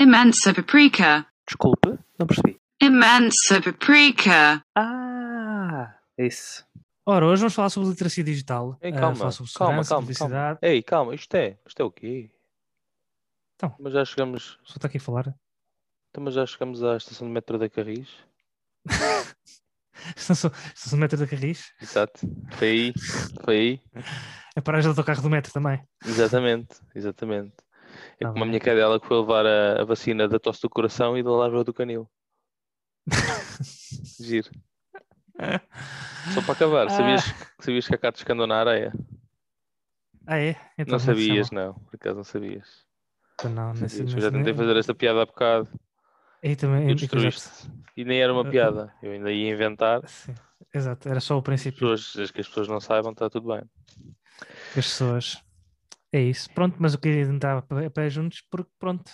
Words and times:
Imensa 0.00 0.52
paprika. 0.52 1.24
Desculpe, 1.46 1.98
não 2.18 2.26
percebi. 2.26 2.60
Imensa 2.82 3.62
paprika. 3.62 4.60
Ah, 4.76 5.96
isso. 6.18 6.66
Ora, 7.06 7.26
hoje 7.26 7.40
vamos 7.40 7.54
falar 7.54 7.70
sobre 7.70 7.90
literacia 7.90 8.24
digital. 8.24 8.76
Ei, 8.80 8.90
ah, 8.90 8.98
calma, 8.98 9.14
falar 9.14 9.30
sobre 9.30 9.52
calma, 9.52 9.84
calma, 9.84 10.02
publicidade. 10.02 10.58
Ei, 10.62 10.82
calma, 10.82 11.14
isto 11.14 11.34
é, 11.36 11.58
isto 11.64 11.80
é 11.80 11.84
o 11.84 11.92
quê? 11.92 12.30
Então. 13.54 13.74
Mas 13.78 13.92
já 13.92 14.04
chegamos, 14.04 14.58
Só 14.64 14.74
está 14.74 14.88
aqui 14.88 14.96
a 14.96 15.00
falar. 15.00 15.32
então, 16.10 16.24
mas 16.24 16.34
já 16.34 16.44
chegamos 16.44 16.82
à 16.82 16.96
estação 16.96 17.28
de 17.28 17.32
metro 17.32 17.56
da 17.56 17.68
Carris? 17.68 18.08
Estação, 20.16 20.50
estação 20.74 20.98
de 20.98 21.00
metro 21.00 21.16
da 21.16 21.26
Carris. 21.26 21.72
Exato. 21.80 22.20
Foi 22.50 22.68
aí, 22.68 22.92
foi 23.44 23.56
aí. 23.56 23.80
É 24.56 24.60
para 24.60 24.82
do 24.82 24.88
autocarro 24.88 25.22
do 25.22 25.30
metro 25.30 25.52
também. 25.52 25.82
Exatamente, 26.04 26.80
exatamente. 26.94 27.54
É 28.20 28.26
como 28.26 28.44
a 28.44 28.46
minha 28.46 28.60
cadela 28.60 29.00
que 29.00 29.06
foi 29.06 29.18
levar 29.18 29.46
a, 29.46 29.82
a 29.82 29.84
vacina 29.84 30.28
da 30.28 30.38
tosse 30.38 30.62
do 30.62 30.70
coração 30.70 31.16
e 31.16 31.22
da 31.22 31.30
larva 31.30 31.64
do 31.64 31.74
canil. 31.74 32.08
Giro. 34.20 34.50
Só 36.32 36.40
para 36.42 36.52
acabar, 36.52 36.90
sabias, 36.90 37.24
sabias 37.60 37.86
que 37.86 37.94
a 37.94 37.98
Catos 37.98 38.24
andou 38.28 38.46
na 38.46 38.60
areia? 38.60 38.92
Ah, 40.26 40.38
é? 40.38 40.56
Então, 40.78 40.92
não 40.92 40.96
é 40.96 40.98
sabias, 40.98 41.50
não. 41.50 41.74
Por 41.74 41.96
acaso 41.96 42.16
não 42.16 42.24
sabias. 42.24 42.84
Então, 43.34 43.50
não, 43.50 43.74
nesse, 43.74 43.96
Sabias. 43.96 43.98
Eu 43.98 44.04
nesse, 44.04 44.20
já 44.20 44.30
tentei 44.30 44.54
fazer 44.54 44.76
esta 44.76 44.94
piada 44.94 45.22
há 45.22 45.26
bocado. 45.26 45.68
Aí 46.42 46.56
também, 46.56 46.94
destruíste. 46.94 47.70
E 47.96 48.04
nem 48.04 48.20
era 48.20 48.32
uma 48.32 48.48
piada. 48.48 48.92
Eu 49.02 49.12
ainda 49.12 49.32
ia 49.32 49.50
inventar. 49.50 50.06
Sim, 50.08 50.34
exato, 50.72 51.08
era 51.08 51.20
só 51.20 51.34
o 51.36 51.38
As 51.38 51.44
princípio 51.44 51.80
pessoas, 51.80 52.16
as 52.24 52.30
que 52.30 52.40
as 52.40 52.48
pessoas 52.48 52.68
não 52.68 52.80
saibam, 52.80 53.12
está 53.12 53.28
tudo 53.28 53.48
bem. 53.48 53.62
as 54.68 54.74
pessoas. 54.74 55.43
É 56.14 56.20
isso, 56.20 56.48
pronto, 56.52 56.76
mas 56.78 56.94
eu 56.94 57.00
queria 57.00 57.22
entrar 57.22 57.58
a 57.58 57.90
pé 57.90 58.08
juntos 58.08 58.40
porque, 58.48 58.70
pronto, 58.78 59.10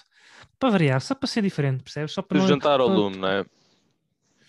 para 0.58 0.68
variar, 0.70 1.00
só 1.00 1.14
para 1.14 1.26
ser 1.26 1.40
diferente, 1.42 1.82
percebes? 1.82 2.12
Só 2.12 2.20
para 2.20 2.38
não. 2.38 2.46
jantar 2.46 2.78
ao 2.78 2.88
para- 2.88 2.94
lume, 2.96 3.16
não 3.16 3.28
é? 3.28 3.44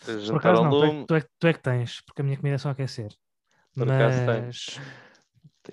Por 0.03 0.19
jantar 0.19 0.37
acaso 0.37 0.57
ao 0.57 0.63
não, 0.65 0.71
tu 0.71 0.83
é, 0.83 0.87
lume. 0.87 1.05
tu, 1.05 1.15
é, 1.15 1.21
tu 1.39 1.47
é 1.47 1.53
que 1.53 1.59
tens, 1.61 2.01
porque 2.01 2.21
a 2.21 2.25
minha 2.25 2.35
comida 2.35 2.55
é 2.55 2.57
só 2.57 2.69
aquecer. 2.71 3.09
Por 3.73 3.89
acaso 3.89 4.17
Mas, 4.25 4.79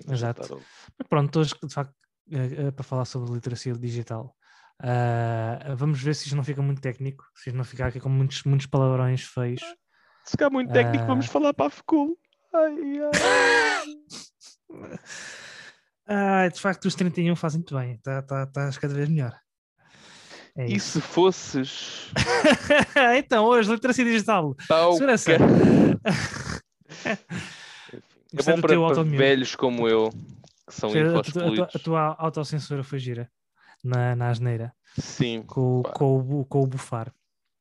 Exato. 0.09 0.61
mas 0.97 1.07
pronto, 1.09 1.39
hoje 1.39 1.53
de 1.61 1.73
facto 1.73 1.93
é, 2.31 2.67
é 2.67 2.71
para 2.71 2.83
falar 2.85 3.03
sobre 3.03 3.33
literacia 3.33 3.73
digital. 3.73 4.33
Ah, 4.81 5.75
vamos 5.75 6.01
ver 6.01 6.15
se 6.15 6.27
isto 6.27 6.35
não 6.37 6.43
fica 6.45 6.61
muito 6.61 6.79
técnico, 6.79 7.25
se 7.35 7.49
isto 7.49 7.57
não 7.57 7.65
ficar 7.65 7.87
aqui 7.87 7.99
com 7.99 8.07
muitos, 8.07 8.43
muitos 8.45 8.67
palavrões 8.67 9.23
feios. 9.25 9.59
Se 10.23 10.31
ficar 10.31 10.49
muito 10.49 10.71
técnico, 10.71 11.03
Ah. 11.03 11.07
vamos 11.07 11.25
falar 11.25 11.53
para 11.53 11.65
a 11.65 11.69
FECUL. 11.69 12.17
Ai, 12.53 12.99
ai. 13.01 13.85
Ah, 16.11 16.47
de 16.47 16.59
facto, 16.59 16.85
os 16.85 16.95
31 16.95 17.35
fazem 17.35 17.59
muito 17.59 17.75
bem, 17.75 17.97
tá, 17.99 18.21
tá, 18.23 18.43
estás 18.43 18.77
cada 18.79 18.93
vez 18.95 19.07
melhor. 19.07 19.39
É 20.57 20.65
E 20.67 20.75
isso. 20.75 20.99
se 20.99 21.01
fosses 21.01 22.11
então, 23.15 23.45
hoje, 23.45 23.71
literacia 23.71 24.03
digital. 24.03 24.55
tal 24.67 24.93
Segurança. 24.93 25.31
É 28.31 28.43
bom 28.43 28.61
para, 28.61 28.75
para 28.79 29.03
velhos 29.03 29.55
como 29.55 29.87
eu, 29.87 30.09
que 30.67 30.73
são 30.73 30.89
A, 30.89 30.93
tua- 30.93 30.99
a, 31.01 31.03
tua- 31.11 31.19
infoscluídos. 31.21 31.75
a 31.75 31.79
tua 31.79 32.15
autocensura 32.19 32.83
foi 32.83 32.99
gira 32.99 33.29
na, 33.83 34.15
na 34.15 34.29
asneira, 34.29 34.73
Sim, 34.99 35.41
com, 35.43 35.81
Pá. 35.81 35.91
com, 35.93 36.17
o 36.19 36.45
com 36.45 36.61
o 36.63 36.67
bufar. 36.67 37.11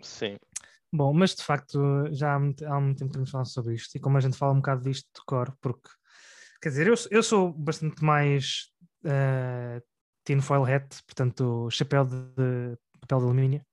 sim. 0.03 0.37
Bom, 0.93 1.13
mas 1.13 1.35
de 1.35 1.43
facto 1.43 1.79
já 2.13 2.35
há 2.35 2.39
muito, 2.39 2.65
há 2.67 2.81
muito 2.81 2.99
tempo 2.99 3.11
que 3.11 3.15
temos 3.17 3.31
falado 3.31 3.47
sobre 3.49 3.75
isto 3.75 3.95
e 3.97 4.01
como 4.01 4.17
a 4.17 4.21
gente 4.21 4.37
fala 4.39 4.53
um 4.53 4.57
bocado 4.57 4.83
disto 4.83 5.07
de 5.15 5.21
cor, 5.27 5.55
porque 5.61 5.89
quer 6.61 6.71
dizer, 6.71 6.87
eu, 6.87 6.95
eu 7.11 7.23
sou 7.23 7.53
bastante 7.53 8.03
mais 8.03 8.69
uh, 9.05 9.83
tinfoil 10.25 10.65
hat, 10.65 11.03
portanto, 11.05 11.69
chapéu 11.71 12.05
de, 12.05 12.35
de 12.37 12.79
papel 13.01 13.19
de 13.19 13.25
alumínio 13.25 13.67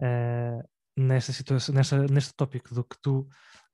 uh, 0.00 0.68
nesta 0.96 1.32
situação, 1.32 1.74
nesta, 1.74 2.06
neste 2.06 2.34
tópico 2.34 2.74
do 2.74 2.84
que 2.84 2.96
tu 3.00 3.28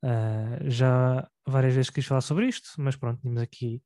uh, 0.04 0.70
já 0.70 1.28
várias 1.46 1.74
vezes 1.74 1.90
quis 1.90 2.06
falar 2.06 2.20
sobre 2.20 2.46
isto, 2.46 2.70
mas 2.78 2.96
pronto, 2.96 3.20
tínhamos 3.20 3.42
aqui 3.42 3.82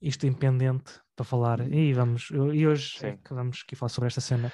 isto 0.00 0.26
em 0.26 0.32
pendente 0.32 1.00
para 1.16 1.24
falar 1.24 1.60
e 1.72 1.92
vamos, 1.94 2.28
e 2.30 2.66
hoje 2.66 2.98
é 3.04 3.16
que 3.16 3.32
vamos 3.32 3.62
aqui 3.64 3.74
falar 3.74 3.88
sobre 3.88 4.08
esta 4.08 4.20
cena. 4.20 4.52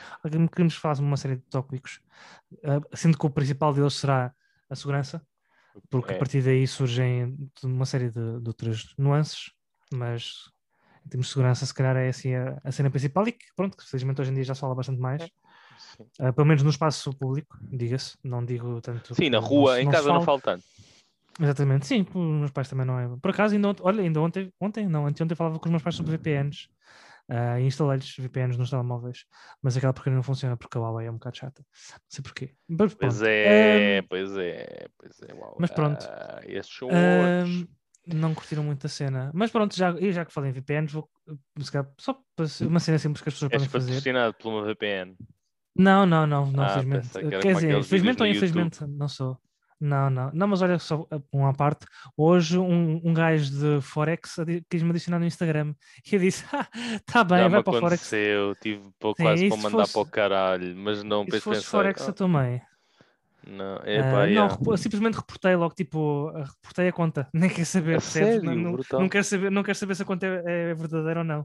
Queremos 0.54 0.76
falar 0.76 0.94
sobre 0.94 1.08
uma 1.08 1.16
série 1.16 1.36
de 1.36 1.42
tópicos, 1.50 2.00
sendo 2.94 3.18
que 3.18 3.26
o 3.26 3.30
principal 3.30 3.74
deles 3.74 3.94
será 3.94 4.32
a 4.70 4.76
segurança, 4.76 5.20
porque 5.90 6.12
É. 6.12 6.16
a 6.16 6.18
partir 6.18 6.42
daí 6.42 6.66
surgem 6.66 7.36
uma 7.64 7.84
série 7.86 8.10
de, 8.10 8.40
de 8.40 8.48
outras 8.48 8.94
nuances, 8.98 9.50
mas 9.92 10.50
em 11.04 11.08
termos 11.08 11.26
de 11.26 11.32
segurança, 11.32 11.66
se 11.66 11.74
calhar 11.74 11.96
é 11.96 12.08
assim 12.08 12.34
a, 12.34 12.58
a 12.64 12.72
cena 12.72 12.90
principal 12.90 13.26
e 13.26 13.32
que, 13.32 13.46
pronto, 13.56 13.76
que 13.76 13.84
felizmente 13.88 14.20
hoje 14.20 14.30
em 14.30 14.34
dia 14.34 14.44
já 14.44 14.54
se 14.54 14.60
fala 14.60 14.74
bastante 14.74 15.00
mais, 15.00 15.24
uh, 16.20 16.32
pelo 16.32 16.46
menos 16.46 16.62
no 16.62 16.70
espaço 16.70 17.12
público, 17.14 17.58
diga-se, 17.72 18.16
não 18.22 18.44
digo 18.44 18.80
tanto. 18.80 19.14
Sim, 19.14 19.30
na 19.30 19.38
rua, 19.38 19.74
se- 19.76 19.82
em 19.82 19.86
se 19.86 19.90
casa 19.90 20.12
não 20.12 20.20
falta 20.22 20.52
tanto. 20.52 20.64
Exatamente, 21.40 21.86
sim, 21.86 22.02
os 22.14 22.14
meus 22.14 22.50
pais 22.50 22.68
também 22.68 22.84
não 22.86 22.98
é. 23.00 23.08
Por 23.20 23.30
acaso, 23.30 23.54
ainda 23.54 23.68
ontem, 23.68 23.82
olha, 23.82 24.02
ainda 24.02 24.20
ontem, 24.20 24.52
ontem 24.60 24.86
não, 24.86 25.06
anteontem 25.06 25.34
falava 25.34 25.58
com 25.58 25.64
os 25.64 25.70
meus 25.70 25.82
pais 25.82 25.96
sobre 25.96 26.12
VPNs 26.12 26.68
ah, 27.34 27.60
e 27.60 27.64
instalei-lhes 27.64 28.14
VPNs 28.16 28.58
nos 28.58 28.70
telemóveis, 28.70 29.24
mas 29.62 29.76
aquela 29.76 29.92
porcaria 29.92 30.16
não 30.16 30.22
funciona 30.22 30.56
porque 30.56 30.76
a 30.76 30.80
Huawei 30.80 31.06
é 31.06 31.10
um 31.10 31.14
bocado 31.14 31.36
chata. 31.36 31.62
Não 31.62 32.00
sei 32.08 32.22
porquê. 32.22 32.54
Mas, 32.68 32.94
Pois 32.94 33.22
é, 33.22 33.98
Ahm, 34.00 34.06
pois 34.08 34.36
é, 34.36 34.86
pois 34.98 35.22
é. 35.22 35.34
Uau. 35.34 35.56
mas 35.58 35.70
pronto. 35.70 36.04
Ah, 36.08 36.40
esses 36.44 36.72
são 36.74 36.88
outros. 36.88 37.66
não 38.06 38.34
curtiram 38.34 38.64
muito 38.64 38.86
a 38.86 38.90
cena. 38.90 39.30
Mas 39.32 39.50
pronto, 39.50 39.74
já, 39.76 39.92
e 39.98 40.12
já 40.12 40.24
que 40.24 40.32
falei 40.32 40.50
em 40.50 40.54
VPNs, 40.54 40.92
vou 40.92 41.08
calhar, 41.70 41.88
só 41.98 42.20
uma 42.62 42.80
cena 42.80 42.98
simples 42.98 43.22
que 43.22 43.28
as 43.28 43.34
pessoas 43.34 43.52
És 43.52 43.62
podem 43.62 43.68
fazer. 43.70 43.88
patrocinado 43.92 44.34
por 44.34 44.48
uma 44.52 44.64
VPN. 44.64 45.16
Não, 45.74 46.04
não, 46.04 46.26
não, 46.26 46.50
não, 46.52 46.64
Ah, 46.64 46.68
felizmente. 46.70 47.06
pensei 47.06 47.22
que 47.22 47.34
era 47.34 47.42
Quer 47.42 47.54
dizer, 47.54 47.66
aqueles 47.68 47.88
felizmente 47.88 48.22
ou 48.22 48.26
infelizmente, 48.28 48.86
não 48.86 49.08
sou. 49.08 49.38
Não, 49.84 50.08
não, 50.08 50.30
não, 50.32 50.46
mas 50.46 50.62
olha 50.62 50.78
só 50.78 51.00
uh, 51.00 51.08
uma 51.32 51.52
parte. 51.52 51.84
Hoje 52.16 52.56
um, 52.56 53.00
um 53.04 53.12
gajo 53.12 53.50
de 53.50 53.80
Forex 53.82 54.36
quis-me 54.70 54.90
adicionar 54.90 55.18
no 55.18 55.24
Instagram 55.26 55.74
e 56.06 56.14
eu 56.14 56.20
disse: 56.20 56.44
ah, 56.52 56.68
tá 57.04 57.24
bem, 57.24 57.38
Já 57.38 57.48
vai 57.48 57.62
para 57.64 57.76
o 57.76 57.80
Forex. 57.80 57.94
aconteceu, 58.02 58.54
tive 58.62 58.82
Sim, 58.84 58.92
quase 59.16 59.44
e 59.46 59.48
para 59.48 59.56
mandar 59.56 59.70
fosse- 59.78 59.92
para 59.92 60.02
o 60.02 60.06
caralho, 60.06 60.76
mas 60.76 61.02
não 61.02 61.22
E 61.24 61.32
se 61.32 61.40
fosse 61.40 61.56
pensei. 61.62 61.70
Forex 61.70 62.02
"Ah, 62.02 62.10
eu 62.10 62.12
também. 62.12 62.62
não, 63.44 63.76
epá, 63.84 64.18
não, 64.18 64.24
yeah. 64.26 64.58
simplesmente 64.76 65.16
reportei 65.16 65.56
logo, 65.56 65.74
tipo, 65.74 66.28
ah, 66.32 66.44
reportei 66.44 66.86
a 66.88 66.92
conta. 66.92 67.28
Nem 67.34 67.50
quer 67.50 67.64
saber, 67.64 67.92
percebes? 67.98 68.28
sério? 68.34 68.42
Não, 68.44 68.54
não, 68.54 68.78
não 69.00 69.08
quero 69.08 69.24
saber, 69.24 69.50
não 69.50 69.62
quero 69.64 69.78
saber 69.78 69.96
se 69.96 70.02
a 70.02 70.06
conta 70.06 70.26
é, 70.26 70.70
é 70.70 70.74
verdadeira 70.74 71.20
ou 71.20 71.24
não. 71.24 71.44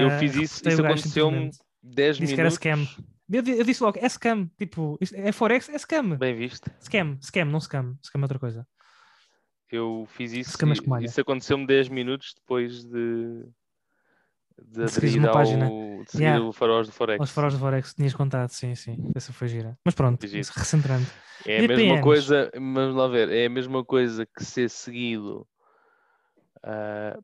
Eu 0.00 0.08
Ah, 0.08 0.18
fiz 0.18 0.34
isso, 0.36 0.66
isso 0.66 0.80
aconteceu-me 0.82 1.52
simplesmente. 1.52 1.58
10 1.82 2.16
Disse 2.16 2.34
que 2.34 2.40
era 2.40 2.48
minutos. 2.50 2.54
scam. 2.54 3.11
Eu, 3.30 3.42
eu 3.44 3.64
disse 3.64 3.82
logo: 3.82 3.98
é 4.00 4.08
scam. 4.08 4.48
Tipo, 4.58 4.98
é 5.14 5.32
Forex, 5.32 5.68
é 5.68 5.78
scam. 5.78 6.16
Bem 6.16 6.34
visto. 6.34 6.70
Scam, 6.80 7.18
scam, 7.20 7.44
não 7.46 7.60
scam. 7.60 7.96
Scam 8.02 8.20
é 8.20 8.24
outra 8.24 8.38
coisa. 8.38 8.66
Eu 9.70 10.06
fiz 10.08 10.32
isso. 10.32 10.50
Scam 10.52 10.70
é 10.70 11.02
e-. 11.02 11.04
Isso 11.06 11.20
aconteceu-me 11.20 11.66
10 11.66 11.88
minutos 11.88 12.34
depois 12.34 12.84
de. 12.84 13.44
De 14.64 14.74
De 14.74 14.82
aderir 14.84 15.26
ao. 15.26 15.32
página. 15.34 15.66
De 15.68 16.10
seguir 16.10 16.24
Yeah. 16.24 16.44
o 16.44 16.52
faróis 16.52 16.86
do 16.86 16.92
Forex. 16.92 17.20
Aos 17.20 17.30
faróis 17.30 17.54
do 17.54 17.60
Forex 17.60 17.94
tinhas 17.94 18.12
contado, 18.14 18.50
sim, 18.50 18.74
sim. 18.74 19.10
Essa 19.14 19.32
foi 19.32 19.48
gira. 19.48 19.78
Mas 19.84 19.94
pronto, 19.94 20.20
recentrando. 20.22 21.06
É 21.46 21.64
a 21.64 21.68
mesma 21.68 22.00
coisa, 22.00 22.50
vamos 22.54 22.94
lá 22.94 23.08
ver, 23.08 23.28
é 23.30 23.46
a 23.46 23.50
mesma 23.50 23.84
coisa 23.84 24.26
que 24.26 24.44
ser 24.44 24.68
seguido 24.68 25.46
ah, 26.62 27.18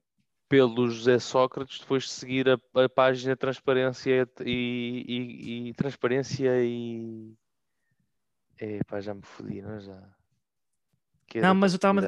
pelo 0.48 0.88
José 0.88 1.18
Sócrates 1.18 1.80
depois 1.80 2.04
de 2.04 2.10
seguir 2.10 2.48
a, 2.48 2.58
a 2.84 2.88
página 2.88 3.36
Transparência 3.36 4.26
e, 4.44 5.04
e- 5.06 5.68
e 5.68 5.74
Transparência 5.74 6.50
e. 6.64 7.34
Epá, 8.60 9.00
já 9.00 9.14
me 9.14 9.22
fodi, 9.22 9.62
não 9.62 9.74
é 9.74 9.80
já? 9.80 10.02
Não, 11.36 11.54
mas 11.54 11.72
eu 11.72 11.76
estava 11.76 12.00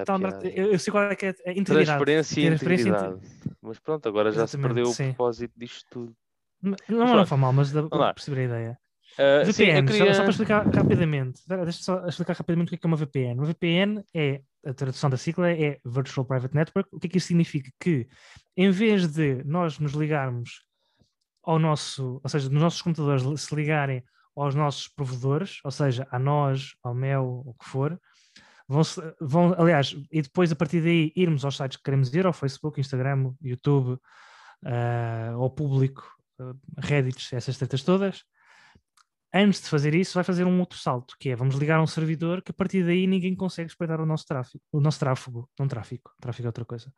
eu, 0.42 0.72
eu 0.72 0.78
sei 0.78 0.90
qual 0.90 1.04
é 1.04 1.14
que 1.14 1.26
é 1.26 1.28
a 1.28 1.50
integridade. 1.52 1.64
Transparência 1.86 2.40
e 2.40 2.46
integridade. 2.46 3.20
Mas 3.60 3.78
pronto, 3.78 4.08
agora 4.08 4.30
já 4.32 4.46
se 4.46 4.56
Exatamente, 4.56 4.66
perdeu 4.74 4.90
o 4.90 4.94
sim. 4.94 5.04
propósito 5.08 5.52
disto 5.56 5.86
tudo. 5.90 6.16
Não, 6.62 6.76
não, 6.88 7.06
pronto. 7.06 7.26
foi 7.26 7.38
mal, 7.38 7.52
mas 7.52 7.70
perceber 8.14 8.40
a 8.40 8.44
ideia. 8.44 8.78
Ah, 9.18 9.44
sim, 9.44 9.64
eu 9.64 9.82
VPN, 9.82 9.88
só- 9.88 9.98
queria- 9.98 10.14
só, 10.14 10.22
para 10.22 10.30
explicar 10.30 10.66
rapidamente. 10.66 11.42
Deixa 11.46 11.82
só 11.82 12.06
explicar 12.06 12.32
rapidamente 12.36 12.68
o 12.68 12.70
que 12.70 12.74
é 12.76 12.78
que 12.78 12.86
é 12.86 12.88
uma 12.88 12.96
VPN. 12.96 13.34
Uma 13.40 13.46
VPN 13.46 14.04
é, 14.14 14.42
a 14.64 14.74
tradução 14.74 15.08
da 15.08 15.16
sigla 15.16 15.50
é 15.50 15.78
Virtual 15.84 16.24
Private 16.24 16.54
Network. 16.54 16.88
O 16.92 16.98
que 16.98 17.06
é 17.06 17.10
que 17.10 17.18
isso 17.18 17.28
significa? 17.28 17.70
Que 17.80 18.08
em 18.56 18.70
vez 18.70 19.08
de 19.08 19.42
nós 19.44 19.78
nos 19.78 19.92
ligarmos 19.92 20.64
ao 21.42 21.58
nosso, 21.58 22.20
ou 22.22 22.28
seja, 22.28 22.48
nos 22.50 22.62
nossos 22.62 22.82
computadores 22.82 23.42
se 23.42 23.54
ligarem 23.54 24.04
aos 24.36 24.54
nossos 24.54 24.88
provedores, 24.88 25.58
ou 25.64 25.70
seja, 25.70 26.06
a 26.10 26.18
nós, 26.18 26.74
ao 26.82 26.94
Mel, 26.94 27.42
o 27.44 27.54
que 27.54 27.64
for, 27.64 28.00
vão, 28.68 28.82
vão 29.20 29.54
aliás, 29.58 29.96
e 30.10 30.22
depois 30.22 30.52
a 30.52 30.56
partir 30.56 30.80
daí 30.80 31.12
irmos 31.16 31.44
aos 31.44 31.56
sites 31.56 31.76
que 31.76 31.82
queremos 31.82 32.12
ir, 32.14 32.26
ao 32.26 32.32
Facebook, 32.32 32.80
Instagram, 32.80 33.34
YouTube, 33.42 33.98
ah, 34.64 35.32
ao 35.34 35.50
público, 35.50 36.04
ah, 36.38 36.54
Reddit, 36.78 37.34
essas 37.34 37.58
tretas 37.58 37.82
todas, 37.82 38.24
antes 39.32 39.62
de 39.62 39.68
fazer 39.68 39.94
isso, 39.94 40.14
vai 40.14 40.24
fazer 40.24 40.44
um 40.44 40.60
outro 40.60 40.78
salto, 40.78 41.14
que 41.18 41.30
é 41.30 41.36
vamos 41.36 41.54
ligar 41.54 41.80
um 41.80 41.86
servidor 41.86 42.42
que 42.42 42.50
a 42.50 42.54
partir 42.54 42.84
daí 42.84 43.06
ninguém 43.06 43.34
consegue 43.34 43.70
espreitar 43.70 44.00
o 44.00 44.06
nosso 44.06 44.26
tráfego, 44.26 44.62
o 44.72 44.80
nosso 44.80 44.98
tráfego, 44.98 45.48
não 45.58 45.68
tráfico, 45.68 46.12
tráfego 46.20 46.46
é 46.46 46.48
outra 46.48 46.64
coisa, 46.64 46.92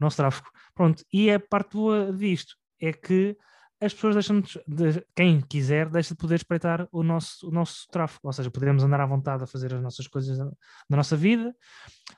o 0.00 0.04
nosso 0.04 0.16
tráfego. 0.16 0.48
Pronto, 0.74 1.04
e 1.12 1.30
a 1.30 1.40
parte 1.40 1.72
boa 1.74 2.12
disto 2.12 2.56
é 2.80 2.92
que 2.92 3.36
as 3.82 3.92
pessoas 3.92 4.14
deixam 4.14 4.40
de, 4.40 5.04
quem 5.14 5.40
quiser, 5.40 5.88
deixa 5.88 6.14
de 6.14 6.20
poder 6.20 6.36
espreitar 6.36 6.86
o 6.92 7.02
nosso, 7.02 7.48
o 7.48 7.50
nosso 7.50 7.88
tráfego. 7.90 8.20
Ou 8.22 8.32
seja, 8.32 8.48
podemos 8.48 8.84
andar 8.84 9.00
à 9.00 9.06
vontade 9.06 9.42
a 9.42 9.46
fazer 9.46 9.74
as 9.74 9.82
nossas 9.82 10.06
coisas 10.06 10.38
na, 10.38 10.52
nossa 10.88 11.16
vida, 11.16 11.52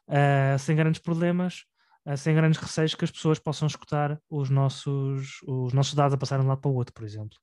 ah, 0.07 0.59
sem 0.59 0.77
grandes 0.77 1.01
problemas, 1.01 1.65
ah, 2.05 2.19
sem 2.19 2.35
grandes 2.35 2.61
receios 2.61 2.95
que 2.95 3.05
as 3.05 3.11
pessoas 3.11 3.39
possam 3.39 3.67
escutar 3.67 4.21
os 4.29 4.51
nossos, 4.51 5.41
os 5.47 5.73
nossos 5.73 5.95
dados 5.95 6.13
a 6.13 6.19
passarem 6.19 6.43
de 6.43 6.47
um 6.47 6.51
lado 6.51 6.61
para 6.61 6.71
o 6.71 6.75
outro, 6.75 6.93
por 6.93 7.05
exemplo. 7.05 7.39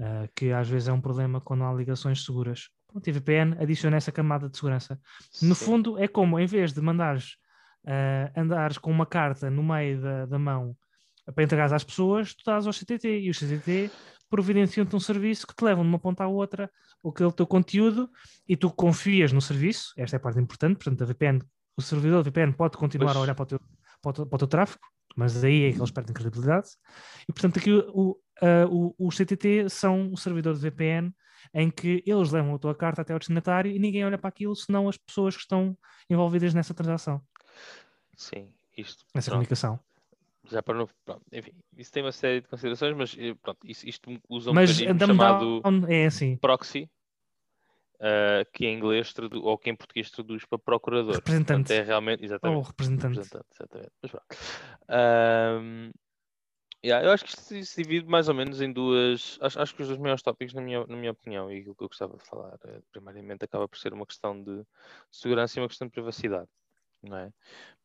Ah, 0.00 0.28
que 0.34 0.52
às 0.52 0.68
vezes 0.68 0.88
é 0.88 0.92
um 0.92 1.00
problema 1.00 1.40
quando 1.40 1.64
há 1.64 1.72
ligações 1.72 2.24
seguras. 2.24 2.70
Pronto, 2.86 3.06
e 3.06 3.12
VPN 3.12 3.56
adiciona 3.60 3.96
essa 3.96 4.12
camada 4.12 4.48
de 4.48 4.56
segurança. 4.56 5.00
No 5.42 5.54
Sim. 5.54 5.64
fundo, 5.64 5.98
é 5.98 6.08
como 6.08 6.38
em 6.38 6.46
vez 6.46 6.72
de 6.72 6.80
mandares 6.80 7.36
ah, 7.86 8.30
andares 8.36 8.78
com 8.78 8.90
uma 8.90 9.06
carta 9.06 9.50
no 9.50 9.62
meio 9.62 10.00
da, 10.00 10.26
da 10.26 10.38
mão 10.38 10.76
para 11.34 11.44
entregares 11.44 11.72
às 11.72 11.84
pessoas, 11.84 12.34
tu 12.34 12.42
dás 12.46 12.66
ao 12.66 12.72
CTT 12.72 13.20
e 13.20 13.30
o 13.30 13.34
CTT 13.34 13.90
providenciam-te 14.30 14.94
um 14.94 15.00
serviço 15.00 15.46
que 15.46 15.54
te 15.54 15.62
leva 15.62 15.82
de 15.82 15.88
uma 15.88 15.98
ponta 15.98 16.24
à 16.24 16.28
outra 16.28 16.70
aquele 17.06 17.32
teu 17.32 17.46
conteúdo 17.46 18.10
e 18.46 18.56
tu 18.56 18.70
confias 18.70 19.32
no 19.32 19.40
serviço. 19.40 19.92
Esta 19.96 20.16
é 20.16 20.18
a 20.18 20.20
parte 20.20 20.40
importante, 20.40 20.76
portanto, 20.76 21.02
a 21.02 21.06
VPN, 21.06 21.40
o 21.76 21.82
servidor 21.82 22.22
da 22.22 22.30
VPN 22.30 22.52
pode 22.52 22.76
continuar 22.76 23.08
Pois. 23.08 23.16
a 23.16 23.20
olhar 23.20 23.34
para 23.34 23.42
o, 23.42 23.46
teu, 23.46 23.60
para, 24.02 24.10
o 24.10 24.12
teu, 24.12 24.26
para 24.26 24.36
o 24.36 24.38
teu 24.38 24.48
tráfego, 24.48 24.80
mas 25.18 25.42
aí 25.42 25.64
é 25.64 25.72
que 25.72 25.78
eles 25.78 25.90
perdem 25.90 26.14
credibilidade. 26.14 26.68
E 27.28 27.32
portanto, 27.32 27.58
aqui 27.58 27.72
o, 27.72 28.16
ah, 28.40 28.66
o, 28.70 28.94
o 28.96 29.10
CTT 29.10 29.68
são 29.68 30.00
um 30.12 30.16
servidor 30.16 30.54
de 30.54 30.60
VPN 30.60 31.12
em 31.52 31.70
que 31.70 32.04
eles 32.06 32.30
levam 32.30 32.54
a 32.54 32.58
tua 32.58 32.72
carta 32.74 33.02
até 33.02 33.12
ao 33.12 33.18
destinatário 33.18 33.70
e 33.70 33.78
ninguém 33.80 34.04
olha 34.04 34.16
para 34.16 34.28
aquilo 34.28 34.54
senão 34.54 34.88
as 34.88 34.96
pessoas 34.96 35.34
que 35.34 35.42
estão 35.42 35.76
envolvidas 36.08 36.54
nessa 36.54 36.72
transação, 36.72 37.20
Sim, 38.16 38.52
isto. 38.76 39.04
nessa 39.12 39.30
pronto, 39.30 39.38
comunicação. 39.38 39.80
já 40.48 40.62
para 40.62 40.78
não. 40.78 40.88
Pronto, 41.04 41.22
enfim, 41.32 41.52
isso 41.76 41.90
tem 41.90 42.02
uma 42.04 42.12
série 42.12 42.40
de 42.40 42.48
considerações, 42.48 42.96
mas 42.96 43.16
eh, 43.18 43.34
pronto, 43.42 43.58
isso, 43.64 43.88
isto 43.88 44.20
usa 44.28 44.50
um 44.50 44.54
Mas 44.54 44.78
mecanismo 44.78 45.06
chamado 45.06 45.60
down 45.62 45.86
é 45.88 46.06
assim, 46.06 46.36
proxy, 46.36 46.88
ah, 48.00 48.44
que 48.52 48.66
em 48.66 48.76
inglês 48.76 49.12
tradu- 49.12 49.44
ou 49.44 49.56
que 49.58 49.70
em 49.70 49.76
português 49.76 50.10
traduz 50.10 50.44
para 50.44 50.58
procurador. 50.58 51.14
Portanto, 51.20 51.36
representante 51.38 51.72
é 51.72 51.82
realmente, 51.82 52.24
exatamente, 52.24 52.56
ou 52.56 52.62
representante. 52.62 53.18
representante, 53.18 53.46
exatamente. 53.54 53.92
Mas. 54.02 54.12
Ahm, 54.88 55.90
yeah, 56.84 57.04
eu 57.06 57.12
acho 57.12 57.24
que 57.24 57.30
isto 57.30 57.64
se 57.64 57.82
divide 57.82 58.06
mais 58.08 58.28
ou 58.28 58.34
menos 58.34 58.60
em 58.60 58.72
duas. 58.72 59.38
Acho, 59.40 59.60
acho 59.60 59.74
que 59.74 59.82
os 59.82 59.88
dois 59.88 60.00
maiores 60.00 60.22
tópicos, 60.22 60.54
na 60.54 60.60
minha, 60.62 60.86
na 60.86 60.96
minha 60.96 61.12
opinião, 61.12 61.50
e 61.52 61.58
aquilo 61.58 61.74
que 61.74 61.84
eu 61.84 61.88
gostava 61.88 62.16
de 62.16 62.24
falar, 62.24 62.58
eh, 62.64 62.80
primariamente, 62.92 63.44
acaba 63.44 63.68
por 63.68 63.78
ser 63.78 63.92
uma 63.92 64.06
questão 64.06 64.42
de 64.42 64.62
segurança 65.10 65.58
e 65.58 65.62
uma 65.62 65.68
questão 65.68 65.86
de 65.86 65.92
privacidade. 65.92 66.48
Não 67.02 67.16
é? 67.16 67.30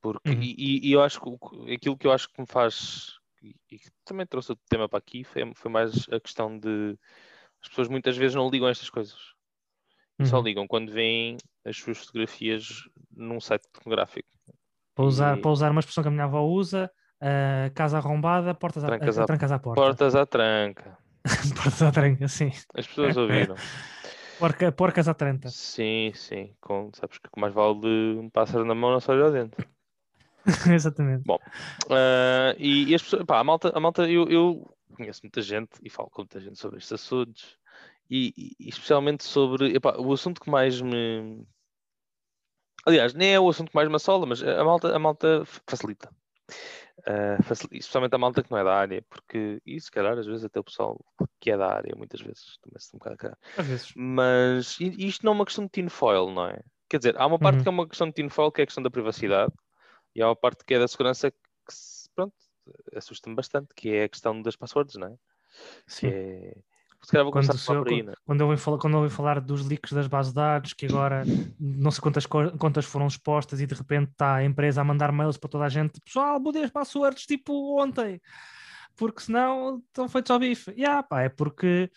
Porque, 0.02 0.30
Uhum. 0.32 0.42
e, 0.42 0.88
e- 0.90 0.92
eu 0.92 1.02
acho 1.02 1.22
que 1.22 1.30
o 1.30 1.38
aquilo 1.74 1.98
que 1.98 2.08
eu 2.08 2.12
acho 2.12 2.28
que 2.30 2.40
me 2.42 2.48
faz. 2.48 3.14
E, 3.42 3.56
e 3.70 3.78
que 3.78 3.90
também 4.06 4.26
trouxe 4.26 4.52
o 4.54 4.56
tema 4.70 4.88
para 4.88 5.00
aqui 5.00 5.24
foi, 5.24 5.54
foi 5.54 5.70
mais 5.72 6.08
a 6.10 6.20
questão 6.20 6.58
de. 6.58 6.98
As 7.62 7.70
pessoas 7.70 7.88
muitas 7.90 8.18
vezes 8.18 8.36
não 8.36 8.50
ligam 8.50 8.68
a 8.68 8.72
estas 8.72 8.90
coisas. 8.90 9.33
E 10.20 10.26
só 10.26 10.38
Uhum. 10.38 10.44
ligam 10.44 10.68
quando 10.68 10.92
veem 10.92 11.38
as 11.66 11.78
suas 11.78 11.98
fotografias 11.98 12.68
num 13.16 13.40
site 13.40 13.68
pornográfico. 13.74 14.30
Para 14.96 15.06
usar, 15.06 15.38
E- 15.38 15.42
para 15.42 15.52
usar 15.52 15.72
uma 15.72 15.80
expressão 15.80 16.04
que 16.04 16.08
a 16.08 16.12
minha 16.12 16.26
avó 16.26 16.42
usa, 16.44 16.92
ah, 17.22 17.72
casa 17.74 17.98
arrombada, 17.98 18.54
portas 18.54 18.84
à, 18.84 18.88
Trancas 18.88 19.18
ah, 19.18 19.24
à- 19.24 19.26
trancas 19.26 19.52
à 19.52 19.60
porta. 19.60 19.82
Portas 19.82 20.16
à 20.16 20.26
tranca. 20.26 20.98
portas 21.56 21.82
à 21.82 21.92
tranca, 21.92 22.28
sim. 22.28 22.52
As 22.76 22.86
pessoas 22.88 23.18
ouviram. 23.18 23.56
Porca, 24.40 24.72
porcas 24.72 25.08
à 25.08 25.14
tranta. 25.14 25.48
Sim, 25.50 26.12
sim. 26.16 26.54
Com, 26.60 26.90
sabes 26.94 27.18
que 27.18 27.30
mais 27.40 27.54
vale 27.54 28.18
um 28.18 28.30
pássaro 28.30 28.66
na 28.66 28.76
mão 28.76 28.92
não 28.92 29.00
sai 29.00 29.16
lá 29.18 29.30
dentro. 29.30 29.66
Exatamente. 30.70 31.24
Ah, 31.90 32.54
e, 32.58 32.90
e 32.90 32.96
as 32.96 33.02
pessoas, 33.02 33.24
pá, 33.26 33.40
a 33.40 33.44
malta, 33.44 33.72
a 33.74 33.80
malta 33.80 34.10
eu, 34.10 34.28
eu 34.30 34.76
conheço 34.96 35.22
muita 35.24 35.42
gente 35.42 35.70
e 35.82 35.90
falo 35.90 36.10
com 36.10 36.24
muita 36.24 36.40
gente 36.42 36.60
sobre 36.60 36.78
estes 36.80 36.92
assuntos 36.94 37.58
e, 38.10 38.34
e- 38.60 38.70
especialmente 38.70 39.24
sobre 39.24 39.76
epá, 39.76 39.96
o 39.98 40.12
assunto 40.14 40.42
que 40.42 40.50
mais 40.50 40.82
me. 40.82 41.46
Aliás, 42.86 43.14
nem 43.14 43.34
é 43.34 43.40
o 43.40 43.50
assunto 43.50 43.70
que 43.70 43.76
mais 43.76 43.88
me 43.88 43.96
assola, 43.96 44.26
mas 44.26 44.44
a 44.44 44.64
malta, 44.64 44.96
a 44.96 45.00
malta 45.00 45.44
facilita. 45.68 46.14
Ah, 47.06 47.42
facilita. 47.44 47.78
Especialmente 47.78 48.16
a 48.16 48.18
malta 48.18 48.44
que 48.44 48.52
não 48.52 48.58
é 48.58 48.64
da 48.64 48.76
área, 48.76 49.02
porque, 49.10 49.62
e 49.66 49.80
se 49.80 49.92
calhar 49.92 50.18
às 50.18 50.26
vezes 50.26 50.44
até 50.46 50.60
o 50.60 50.64
pessoal 50.64 51.00
que 51.40 51.52
é 51.52 51.58
da 51.58 51.68
área, 51.68 51.96
muitas 51.96 52.22
vezes 52.22 52.58
também 52.62 52.80
se 52.80 52.96
um 52.96 53.00
bocado 53.00 53.16
a 53.16 53.18
cagar. 53.18 53.40
Às 53.58 53.68
vezes. 53.68 53.94
Mas 53.96 54.78
isto 54.80 55.26
não 55.26 55.34
é 55.34 55.36
uma 55.36 55.46
questão 55.46 55.66
de 55.66 55.72
tinfoil, 55.72 56.32
não 56.32 56.48
é? 56.48 56.62
Quer 56.90 56.98
dizer, 56.98 57.18
há 57.18 57.26
uma 57.26 57.40
parte 57.40 57.58
Uhum. 57.58 57.64
que 57.64 57.70
é 57.70 57.72
uma 57.72 57.88
questão 57.88 58.08
de 58.08 58.14
tinfoil, 58.14 58.52
que 58.52 58.62
é 58.62 58.64
a 58.64 58.68
questão 58.68 58.84
da 58.84 58.92
privacidade, 58.92 59.52
e 60.16 60.22
há 60.22 60.28
uma 60.28 60.36
parte 60.36 60.64
que 60.66 60.74
é 60.74 60.80
da 60.80 60.88
segurança 60.88 61.32
que, 61.32 61.38
pronto, 62.16 62.36
assusta-me 62.96 63.36
bastante, 63.36 63.74
que 63.76 63.90
é 63.90 64.04
a 64.04 64.10
questão 64.10 64.42
das 64.42 64.56
passwords, 64.56 64.96
não 64.96 65.08
é? 65.08 65.16
Que 65.96 66.08
Sim. 66.08 66.08
é... 66.08 66.56
Se 67.04 67.12
calhar 67.12 67.26
vou 67.26 67.32
Quando, 67.34 67.46
começar 67.48 67.54
a 67.62 67.66
falar 67.66 67.80
eu- 67.80 67.84
por 67.84 67.92
aí, 67.92 68.04
não 68.04 68.14
é? 68.14 68.16
quando 68.26 68.42
eu 68.42 68.48
ouvi 68.48 68.62
falar, 68.62 68.78
quando 68.78 68.94
eu 68.94 69.04
ouvi 69.04 69.14
falar 69.14 69.40
dos 69.42 69.66
leaks 69.68 69.92
das 69.92 70.08
bases 70.08 70.32
de 70.32 70.36
dados, 70.36 70.74
que 70.74 70.86
agora 70.86 71.26
não 71.60 71.92
sei 71.92 72.02
quantas 72.02 72.26
co- 72.26 72.52
contas 72.58 72.86
foram 72.86 73.08
expostas 73.08 73.60
e 73.62 73.68
de 73.68 73.76
repente 73.76 74.12
está 74.12 74.36
a 74.36 74.44
empresa 74.46 74.82
a 74.82 74.84
mandar 74.84 75.12
mails 75.12 75.38
para 75.38 75.50
toda 75.50 75.66
a 75.66 75.70
gente, 75.70 76.00
pessoal, 76.02 76.40
mudei 76.40 76.64
as 76.64 76.72
passwords 76.72 77.26
tipo 77.26 77.82
ontem, 77.82 78.22
porque 78.96 79.22
senão 79.22 79.78
estão 79.88 80.08
feitos 80.08 80.32
ao 80.32 80.40
bife. 80.40 80.74
E 80.78 80.86
ah, 80.86 81.04
pá, 81.04 81.22
é 81.24 81.30
porque 81.30 81.92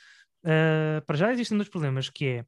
ah, 0.45 1.03
para 1.07 1.17
já 1.17 1.33
existem 1.33 1.57
dois 1.57 1.69
problemas, 1.69 2.09
que 2.11 2.27
é 2.27 2.45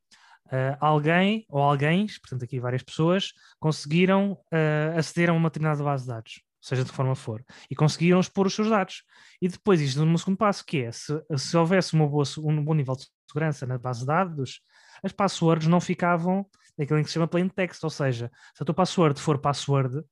ah, 0.50 0.76
alguém 0.80 1.44
ou 1.48 1.62
alguém, 1.62 2.06
portanto 2.20 2.44
aqui 2.44 2.58
várias 2.58 2.82
pessoas, 2.82 3.32
conseguiram 3.60 4.36
ah, 4.52 4.98
aceder 4.98 5.30
a 5.30 5.32
uma 5.32 5.48
determinada 5.48 5.82
base 5.84 6.04
de 6.04 6.08
dados, 6.08 6.42
seja 6.60 6.84
de 6.84 6.90
que 6.90 6.96
forma 6.96 7.14
for, 7.14 7.44
e 7.70 7.74
conseguiram 7.74 8.20
expor 8.20 8.46
os 8.46 8.54
seus 8.54 8.68
dados. 8.68 9.02
E 9.40 9.48
depois 9.48 9.80
isto 9.80 10.04
no 10.04 10.18
segundo 10.18 10.36
passo, 10.36 10.64
que 10.64 10.82
é, 10.82 10.92
se, 10.92 11.12
se 11.36 11.56
houvesse 11.56 11.94
uma 11.94 12.06
boa, 12.06 12.24
um 12.38 12.64
bom 12.64 12.74
nível 12.74 12.96
de 12.96 13.06
segurança 13.28 13.66
na 13.66 13.78
base 13.78 14.00
de 14.00 14.06
dados, 14.06 14.60
as 15.02 15.12
passwords 15.12 15.68
não 15.68 15.80
ficavam 15.80 16.46
naquilo 16.76 17.00
que 17.02 17.08
se 17.08 17.14
chama 17.14 17.28
plain 17.28 17.48
text, 17.48 17.82
ou 17.82 17.90
seja, 17.90 18.30
se 18.54 18.62
a 18.62 18.66
tua 18.66 18.74
password 18.74 19.20
for 19.20 19.38
password, 19.38 20.02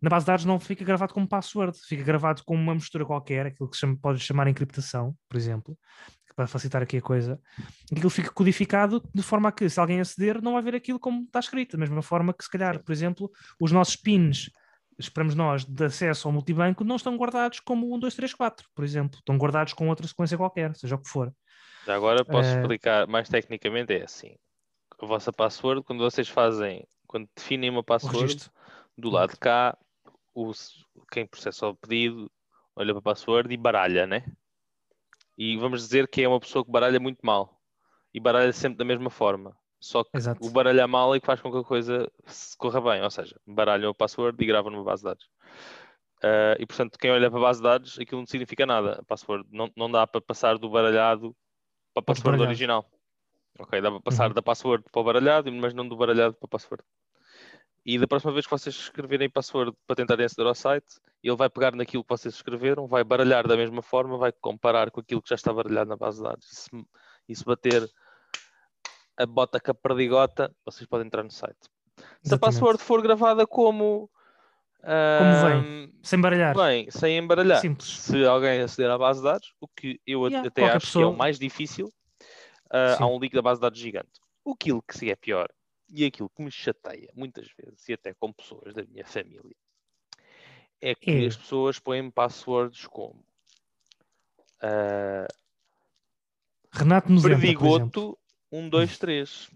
na 0.00 0.08
base 0.08 0.24
de 0.24 0.28
dados 0.28 0.44
não 0.44 0.58
fica 0.58 0.84
gravado 0.84 1.12
como 1.12 1.28
password, 1.28 1.78
fica 1.86 2.02
gravado 2.02 2.42
como 2.44 2.60
uma 2.60 2.74
mistura 2.74 3.04
qualquer, 3.04 3.46
aquilo 3.46 3.68
que 3.68 3.76
chama, 3.76 3.96
pode 4.00 4.20
chamar 4.20 4.48
encriptação, 4.48 5.14
por 5.28 5.36
exemplo, 5.36 5.78
para 6.34 6.46
facilitar 6.46 6.82
aqui 6.82 6.96
a 6.96 7.02
coisa. 7.02 7.40
Aquilo 7.92 8.10
fica 8.10 8.30
codificado 8.30 9.02
de 9.14 9.22
forma 9.22 9.48
a 9.48 9.52
que, 9.52 9.68
se 9.68 9.78
alguém 9.78 10.00
aceder, 10.00 10.42
não 10.42 10.54
vai 10.54 10.62
ver 10.62 10.74
aquilo 10.74 10.98
como 10.98 11.22
está 11.24 11.38
escrito, 11.38 11.76
da 11.76 11.80
mesma 11.80 12.02
forma 12.02 12.34
que, 12.34 12.44
se 12.44 12.50
calhar, 12.50 12.82
por 12.82 12.92
exemplo, 12.92 13.30
os 13.60 13.70
nossos 13.72 13.96
pins, 13.96 14.50
esperamos 14.98 15.34
nós, 15.34 15.64
de 15.64 15.84
acesso 15.84 16.28
ao 16.28 16.32
multibanco, 16.32 16.84
não 16.84 16.96
estão 16.96 17.16
guardados 17.16 17.60
como 17.60 17.94
1, 17.94 17.98
2, 17.98 18.14
3, 18.14 18.34
4, 18.34 18.68
por 18.74 18.84
exemplo. 18.84 19.18
Estão 19.18 19.36
guardados 19.36 19.72
com 19.72 19.88
outra 19.88 20.06
sequência 20.06 20.36
qualquer, 20.36 20.74
seja 20.76 20.94
o 20.94 20.98
que 20.98 21.08
for. 21.08 21.32
Já 21.86 21.94
agora 21.94 22.24
posso 22.24 22.48
Eh, 22.48 22.60
explicar 22.60 23.06
mais 23.06 23.28
tecnicamente, 23.28 23.92
é 23.92 24.04
assim. 24.04 24.36
A 25.00 25.06
vossa 25.06 25.32
password, 25.32 25.82
quando 25.82 26.02
vocês 26.02 26.28
fazem, 26.28 26.86
quando 27.06 27.28
definem 27.36 27.70
uma 27.70 27.82
password, 27.82 28.50
do 28.96 29.10
lado 29.10 29.32
de 29.32 29.38
cá, 29.38 29.76
o, 30.34 30.52
quem 31.12 31.26
processa 31.26 31.66
o 31.68 31.74
pedido 31.76 32.30
olha 32.76 32.92
para 32.92 33.00
a 33.00 33.02
password 33.02 33.52
e 33.52 33.56
baralha, 33.56 34.06
né? 34.06 34.24
E 35.36 35.56
vamos 35.56 35.80
dizer 35.82 36.08
que 36.08 36.22
é 36.22 36.28
uma 36.28 36.40
pessoa 36.40 36.64
que 36.64 36.70
baralha 36.70 36.98
muito 37.00 37.18
mal. 37.22 37.60
E 38.12 38.20
baralha 38.20 38.52
sempre 38.52 38.78
da 38.78 38.84
mesma 38.84 39.10
forma. 39.10 39.56
Só 39.84 40.02
que 40.04 40.10
Exato. 40.14 40.40
o 40.40 40.50
baralhar 40.50 40.88
mal 40.88 41.14
é 41.14 41.20
que 41.20 41.26
faz 41.26 41.40
com 41.40 41.50
que 41.52 41.58
a 41.58 41.64
coisa 41.64 42.10
se 42.26 42.56
corra 42.56 42.80
bem. 42.80 43.02
Ou 43.02 43.10
seja, 43.10 43.38
baralham 43.46 43.90
a 43.90 43.94
password 43.94 44.42
e 44.42 44.46
gravam 44.46 44.70
numa 44.72 44.84
base 44.84 45.02
de 45.02 45.10
dados. 45.10 45.28
Ah, 46.22 46.56
e 46.58 46.66
portanto, 46.66 46.98
quem 46.98 47.10
olha 47.10 47.30
para 47.30 47.38
a 47.38 47.42
base 47.42 47.60
de 47.60 47.64
dados, 47.64 47.98
aquilo 47.98 48.20
não 48.20 48.26
significa 48.26 48.64
nada. 48.66 49.00
A 49.00 49.04
password 49.04 49.46
não, 49.50 49.70
não 49.76 49.90
dá 49.90 50.06
para 50.06 50.20
passar 50.20 50.58
do 50.58 50.70
baralhado 50.70 51.36
para 51.94 52.00
a 52.02 52.04
o 52.04 52.04
password 52.04 52.38
desbaralhado. 52.38 52.42
original. 52.42 52.90
Ok, 53.58 53.80
dá 53.80 53.90
para 53.90 54.00
passar 54.00 54.28
Uhum. 54.28 54.34
da 54.34 54.42
password 54.42 54.84
para 54.90 55.00
o 55.00 55.04
baralhado, 55.04 55.52
mas 55.52 55.74
não 55.74 55.88
do 55.88 55.96
baralhado 55.96 56.34
para 56.36 56.46
a 56.46 56.50
password. 56.50 56.84
E 57.86 57.98
da 57.98 58.06
próxima 58.08 58.32
vez 58.32 58.46
que 58.46 58.50
vocês 58.50 58.74
escreverem 58.74 59.28
password 59.30 59.76
para 59.86 59.96
tentarem 59.96 60.24
aceder 60.24 60.46
ao 60.46 60.54
site, 60.54 60.86
ele 61.22 61.36
vai 61.36 61.50
pegar 61.50 61.74
naquilo 61.76 62.02
que 62.02 62.08
vocês 62.08 62.34
escreveram, 62.34 62.86
vai 62.86 63.04
baralhar 63.04 63.46
da 63.46 63.56
mesma 63.56 63.82
forma, 63.82 64.16
vai 64.16 64.32
comparar 64.32 64.90
com 64.90 65.00
aquilo 65.00 65.20
que 65.22 65.28
já 65.28 65.34
está 65.34 65.52
baralhado 65.52 65.90
na 65.90 65.96
base 65.96 66.18
de 66.18 66.24
dados. 66.24 66.50
E 66.50 66.56
se, 66.56 66.70
e 67.28 67.36
se 67.36 67.44
bater 67.44 67.86
a 69.16 69.26
bota 69.26 69.60
com 69.60 69.70
a 69.70 69.74
perdigota, 69.74 70.54
vocês 70.64 70.86
podem 70.86 71.06
entrar 71.06 71.22
no 71.22 71.30
site. 71.30 71.56
Se 71.62 72.02
a 72.04 72.06
Exatamente. 72.24 72.40
password 72.40 72.82
for 72.82 73.00
gravada 73.02 73.46
como. 73.46 74.10
Como 74.80 74.90
ahm, 74.92 75.90
Sem 76.02 76.20
baralhar. 76.20 76.54
Bem, 76.54 76.90
sem 76.90 77.16
embaralhar. 77.16 77.60
Simples. 77.60 77.88
Se 77.88 78.24
alguém 78.24 78.60
aceder 78.60 78.90
à 78.90 78.98
base 78.98 79.20
de 79.20 79.24
dados, 79.24 79.54
o 79.60 79.66
que 79.68 79.98
eu 80.06 80.26
Yeah, 80.26 80.48
até 80.48 80.62
acho 80.64 80.70
que 80.70 80.74
é 80.74 80.76
o 80.76 80.80
pessoa- 80.80 81.16
mais 81.16 81.38
difícil, 81.38 81.86
Sim. 81.88 83.02
há 83.02 83.06
um 83.06 83.18
leak 83.18 83.34
da 83.34 83.40
base 83.42 83.60
de 83.60 83.62
dados 83.62 83.78
gigante. 83.78 84.20
O 84.44 84.54
que 84.54 84.70
que 84.92 85.10
é 85.10 85.16
pior, 85.16 85.48
e 85.88 86.04
aquilo 86.04 86.28
que 86.28 86.42
me 86.42 86.50
chateia 86.50 87.08
muitas 87.14 87.48
vezes, 87.58 87.88
e 87.88 87.94
até 87.94 88.12
com 88.12 88.30
pessoas 88.32 88.74
da 88.74 88.84
minha 88.84 89.06
família, 89.06 89.56
é 90.82 90.94
que 90.94 91.10
É. 91.10 91.26
as 91.26 91.36
pessoas 91.36 91.78
põem 91.78 92.10
passwords 92.10 92.86
como 92.86 93.24
ah, 94.60 95.26
Renato 96.72 97.10
exemplo. 97.12 97.40
Perdigoto 97.40 98.18
1, 98.58 98.68
2, 98.68 98.98
3. 98.98 99.50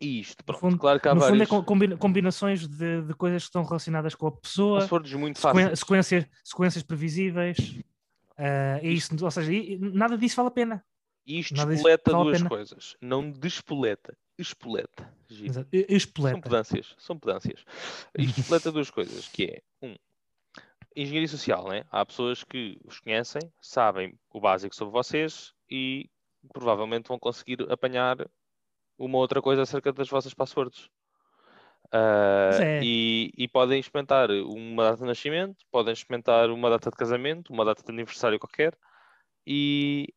E 0.00 0.20
isto, 0.20 0.44
pronto, 0.44 0.60
fundo- 0.60 0.78
claro 0.78 1.00
que 1.00 1.08
há 1.08 1.14
No 1.14 1.20
fundo 1.20 1.42
é 1.42 1.46
combina- 1.46 1.96
combinações 1.96 2.66
de, 2.68 3.02
de 3.02 3.14
coisas 3.14 3.42
que 3.42 3.48
estão 3.48 3.64
relacionadas 3.64 4.14
com 4.14 4.28
a 4.28 4.32
pessoa, 4.32 4.80
passwords 4.80 5.12
muito 5.14 5.38
fáceis. 5.40 5.78
sequências, 5.80 6.26
sequências 6.44 6.82
previsíveis. 6.84 7.80
ah, 8.36 8.78
é 8.80 8.88
isso, 8.88 9.12
ou 9.24 9.30
seja, 9.30 9.50
nada 9.80 10.16
disso 10.16 10.36
vale 10.36 10.48
a 10.48 10.52
pena. 10.52 10.84
E 11.26 11.40
isto 11.40 11.54
Nada 11.56 11.74
espoleta 11.74 12.10
vale 12.12 12.24
duas 12.24 12.42
coisas. 12.44 12.96
Não 13.02 13.28
despoleta, 13.30 14.16
espoleta. 14.38 15.12
Giro. 15.28 15.50
Exato. 15.50 15.68
E- 15.72 15.78
e 15.80 15.86
São 15.88 15.96
Espoleta. 15.96 16.40
pedâncias, 16.40 16.94
são 16.96 17.18
pedâncias. 17.18 17.64
Isto 18.16 18.40
espoleta 18.40 18.72
duas 18.72 18.88
coisas, 18.90 19.28
que 19.28 19.44
é, 19.44 19.62
um, 19.82 19.94
engenharia 20.96 21.28
social, 21.28 21.68
né? 21.68 21.84
Há 21.90 22.06
pessoas 22.06 22.44
que 22.44 22.78
os 22.84 22.98
conhecem, 23.00 23.42
sabem 23.60 24.14
o 24.30 24.40
básico 24.40 24.74
sobre 24.74 24.92
vocês 24.92 25.52
e 25.68 26.08
provavelmente 26.52 27.08
vão 27.08 27.18
conseguir 27.18 27.70
apanhar 27.70 28.16
uma 28.98 29.18
outra 29.18 29.40
coisa 29.40 29.62
acerca 29.62 29.92
das 29.92 30.08
vossas 30.08 30.34
passwords. 30.34 30.88
Pois 31.90 32.60
é. 32.60 32.80
e, 32.82 33.32
e 33.36 33.48
podem 33.48 33.80
experimentar 33.80 34.30
uma 34.30 34.84
data 34.84 34.98
de 34.98 35.04
nascimento, 35.04 35.64
podem 35.70 35.92
experimentar 35.92 36.50
uma 36.50 36.68
data 36.68 36.90
de 36.90 36.96
casamento, 36.96 37.52
uma 37.52 37.64
data 37.64 37.82
de 37.82 37.90
aniversário 37.90 38.38
qualquer 38.38 38.76
e, 39.46 40.12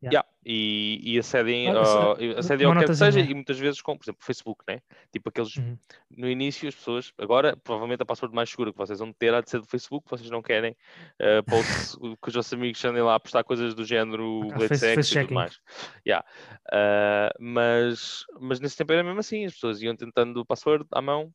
Yeah. 0.00 0.18
yeah, 0.20 0.28
e, 0.46 1.00
e 1.14 1.18
acedem, 1.18 1.70
Ah, 1.70 1.78
ao, 1.78 2.16
se- 2.16 2.34
acedem 2.36 2.66
ao 2.68 2.72
que 2.72 2.78
que 2.84 2.86
seja 2.94 3.04
notazinha. 3.06 3.30
e 3.30 3.34
muitas 3.34 3.58
vezes 3.58 3.82
com, 3.82 3.96
por 3.98 4.04
exemplo, 4.04 4.24
Facebook, 4.24 4.62
né? 4.68 4.80
Tipo 5.10 5.28
aqueles 5.28 5.56
Uhum. 5.56 5.76
no 6.16 6.30
início 6.30 6.68
as 6.68 6.74
pessoas, 6.76 7.12
agora 7.18 7.56
provavelmente 7.56 8.02
a 8.02 8.06
password 8.06 8.32
mais 8.32 8.48
segura 8.48 8.70
que 8.70 8.78
vocês 8.78 9.00
vão 9.00 9.12
ter 9.12 9.34
há 9.34 9.40
de 9.40 9.50
ser 9.50 9.58
do 9.60 9.66
Facebook, 9.66 10.08
vocês 10.08 10.30
não 10.30 10.40
querem 10.40 10.76
eh, 11.18 11.42
posts 11.42 11.96
que 12.22 12.28
os 12.28 12.34
vossos 12.34 12.52
amigos 12.52 12.84
andem 12.84 13.02
lá 13.02 13.16
a 13.16 13.20
postar 13.20 13.42
coisas 13.42 13.74
do 13.74 13.84
género 13.84 14.42
Ah, 14.52 14.58
face- 14.60 14.68
face 14.68 14.86
e 14.86 14.94
tudo 14.94 15.04
checking. 15.04 15.34
mais. 15.34 15.60
Yeah. 16.06 16.24
Ah, 16.72 17.34
mas, 17.40 18.24
mas 18.40 18.60
nesse 18.60 18.76
tempo 18.76 18.92
era 18.92 19.02
mesmo 19.02 19.18
assim, 19.18 19.44
as 19.46 19.54
pessoas 19.54 19.82
iam 19.82 19.96
tentando 19.96 20.40
o 20.40 20.46
password 20.46 20.86
à 20.92 21.02
mão 21.02 21.34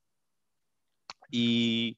e, 1.31 1.97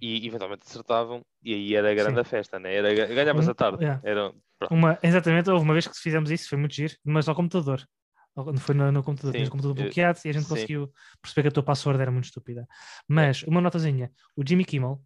e 0.00 0.26
eventualmente 0.26 0.62
acertavam 0.66 1.22
e 1.42 1.54
aí 1.54 1.74
era 1.74 1.90
a 1.90 1.94
grande 1.94 2.14
Sim. 2.14 2.20
a 2.20 2.24
festa, 2.24 2.58
né? 2.58 2.74
Era, 2.74 2.92
ganhavas 3.06 3.46
Um- 3.46 3.50
a 3.50 3.54
tarde. 3.54 3.82
yeah. 3.84 4.00
Era, 4.04 4.32
pronto. 4.58 4.74
Uma, 4.74 4.98
exatamente, 5.02 5.50
houve 5.50 5.64
uma 5.64 5.72
vez 5.74 5.86
que 5.86 5.96
fizemos 5.98 6.30
isso, 6.30 6.48
foi 6.48 6.58
muito 6.58 6.74
giro, 6.74 6.94
mas 7.04 7.28
ao 7.28 7.34
computador. 7.34 7.82
Ao- 8.36 8.56
Foi 8.58 8.74
no, 8.74 8.92
no 8.92 9.02
computador, 9.02 9.32
tinhas 9.32 9.48
o 9.48 9.50
computador 9.50 9.74
bloqueado 9.82 10.18
e 10.24 10.28
a 10.28 10.32
gente 10.32 10.44
sim. 10.44 10.48
conseguiu 10.50 10.92
perceber 11.20 11.42
que 11.42 11.48
a 11.48 11.52
tua 11.52 11.62
password 11.62 12.00
era 12.00 12.10
muito 12.10 12.26
estúpida. 12.26 12.66
Mas, 13.08 13.42
uma 13.42 13.60
notazinha, 13.60 14.12
o 14.36 14.42
Jimmy 14.46 14.64
Kimmel, 14.64 15.00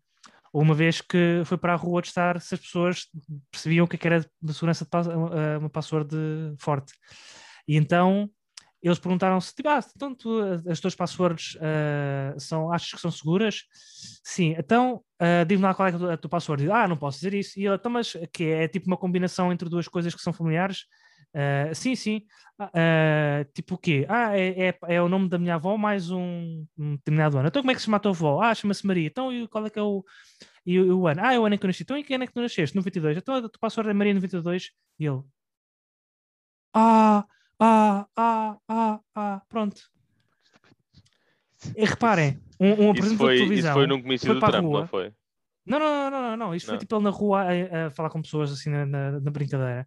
uma 0.53 0.75
vez 0.75 1.01
que 1.01 1.41
foi 1.47 1.57
para 1.57 1.73
a 1.73 1.77
rua 1.77 2.03
testar 2.03 2.39
se 2.41 2.55
as 2.55 2.61
pessoas 2.61 3.07
percebiam 3.51 3.87
o 3.87 3.89
que 3.89 3.97
é 3.97 3.99
que 3.99 4.07
era 4.07 4.21
de 4.21 4.53
segurança 4.55 4.85
de 4.85 4.91
pass- 4.91 5.07
eh, 5.09 5.57
uma 5.59 5.71
password 5.71 6.15
forte. 6.59 6.93
E 7.67 7.77
então 7.77 8.29
eles 8.83 8.99
perguntaram-se, 8.99 9.55
tipo, 9.55 9.69
ah, 9.69 9.81
então 9.95 10.15
tu, 10.15 10.41
as 10.69 10.81
tuas 10.81 10.95
passwords 10.95 11.57
ah, 11.61 12.35
são, 12.39 12.73
achas 12.73 12.91
que 12.93 13.01
são 13.01 13.11
seguras? 13.11 13.63
Sim, 14.25 14.55
então 14.59 15.03
ah, 15.19 15.45
diz-me 15.45 15.65
lá 15.65 15.75
qual 15.75 15.89
é 15.89 15.93
a 15.93 15.99
tua, 15.99 16.15
a 16.15 16.17
tua 16.17 16.31
password. 16.31 16.71
Ah, 16.71 16.89
não 16.89 16.97
posso 16.97 17.19
dizer 17.19 17.35
isso. 17.35 17.59
E 17.59 17.67
ele, 17.67 17.75
então, 17.77 17.91
mas 17.93 18.13
que 18.33 18.45
é, 18.45 18.69
tipo 18.69 18.87
uma 18.87 18.97
combinação 18.97 19.53
entre 19.53 19.69
duas 19.69 19.89
coisas 19.89 20.15
que 20.15 20.21
são 20.23 20.33
familiares? 20.33 20.87
Ah, 21.35 21.73
sim, 21.75 21.95
sim. 21.95 22.23
Tipo 23.55 23.75
o 23.75 23.79
quê? 23.79 24.07
Ah, 24.09 24.37
é, 24.39 24.69
é, 24.71 24.79
é 24.89 25.03
o 25.03 25.09
nome 25.09 25.29
da 25.29 25.39
minha 25.39 25.55
avó 25.57 25.77
mais 25.77 26.11
um, 26.11 26.65
um 26.79 26.97
determinado 26.97 27.39
ano. 27.39 27.49
Então 27.49 27.63
como 27.63 27.71
é 27.71 27.75
que 27.75 27.81
se 27.81 27.87
chama 27.87 27.97
a 27.99 28.01
tua 28.01 28.11
avó? 28.13 28.41
Ah, 28.43 28.55
chama-se 28.55 28.87
Maria. 28.87 29.07
Então 29.07 29.33
e 29.33 29.47
qual 29.49 29.67
é 29.67 29.71
que 29.71 29.79
é 29.79 29.83
o, 29.83 30.05
e, 30.67 30.81
o- 30.81 31.07
ano? 31.09 31.21
Ah, 31.25 31.35
é 31.35 31.39
o 31.41 31.45
ano 31.47 31.55
em 31.55 31.59
que 31.59 31.65
eu 31.67 31.69
nasci. 31.69 31.83
Então 31.83 31.97
em 31.97 32.05
que 32.05 32.15
ano 32.15 32.25
é 32.25 32.27
que 32.27 32.33
tu 32.35 32.41
nasceste? 32.43 32.77
92. 32.77 33.17
Então 33.19 33.35
a 33.37 33.41
tua 33.43 33.51
password 33.61 33.91
é 33.91 33.95
Maria 33.95 34.15
92. 34.15 34.71
E 34.99 35.07
ele... 35.07 35.23
Ah, 36.75 37.27
ah, 37.65 38.07
ah, 38.17 38.57
ah, 38.69 39.01
ah, 39.15 39.43
pronto. 39.49 39.81
E 41.77 41.85
reparem, 41.85 42.41
um, 42.59 42.67
um 42.67 42.73
Isso 42.73 42.91
apresentador 42.91 43.17
foi, 43.19 43.29
de 43.29 43.35
isso 43.37 43.45
televisão... 43.45 43.75
foi 43.75 43.87
num 43.87 44.03
comício 44.03 44.27
foi 44.27 44.35
do 44.35 44.41
Trump, 44.41 44.65
rua. 44.65 44.81
não 44.81 44.87
foi? 44.89 45.13
Não, 45.65 45.79
não, 45.79 46.11
não, 46.11 46.23
não, 46.23 46.37
não. 46.37 46.55
Isto 46.55 46.71
foi 46.71 46.79
tipo 46.79 46.97
ele 46.97 47.05
na 47.05 47.11
rua 47.11 47.45
a, 47.45 47.91
falar 47.91 48.11
com 48.11 48.21
pessoas 48.21 48.51
assim 48.51 48.69
na, 48.69 49.21
brincadeira. 49.31 49.87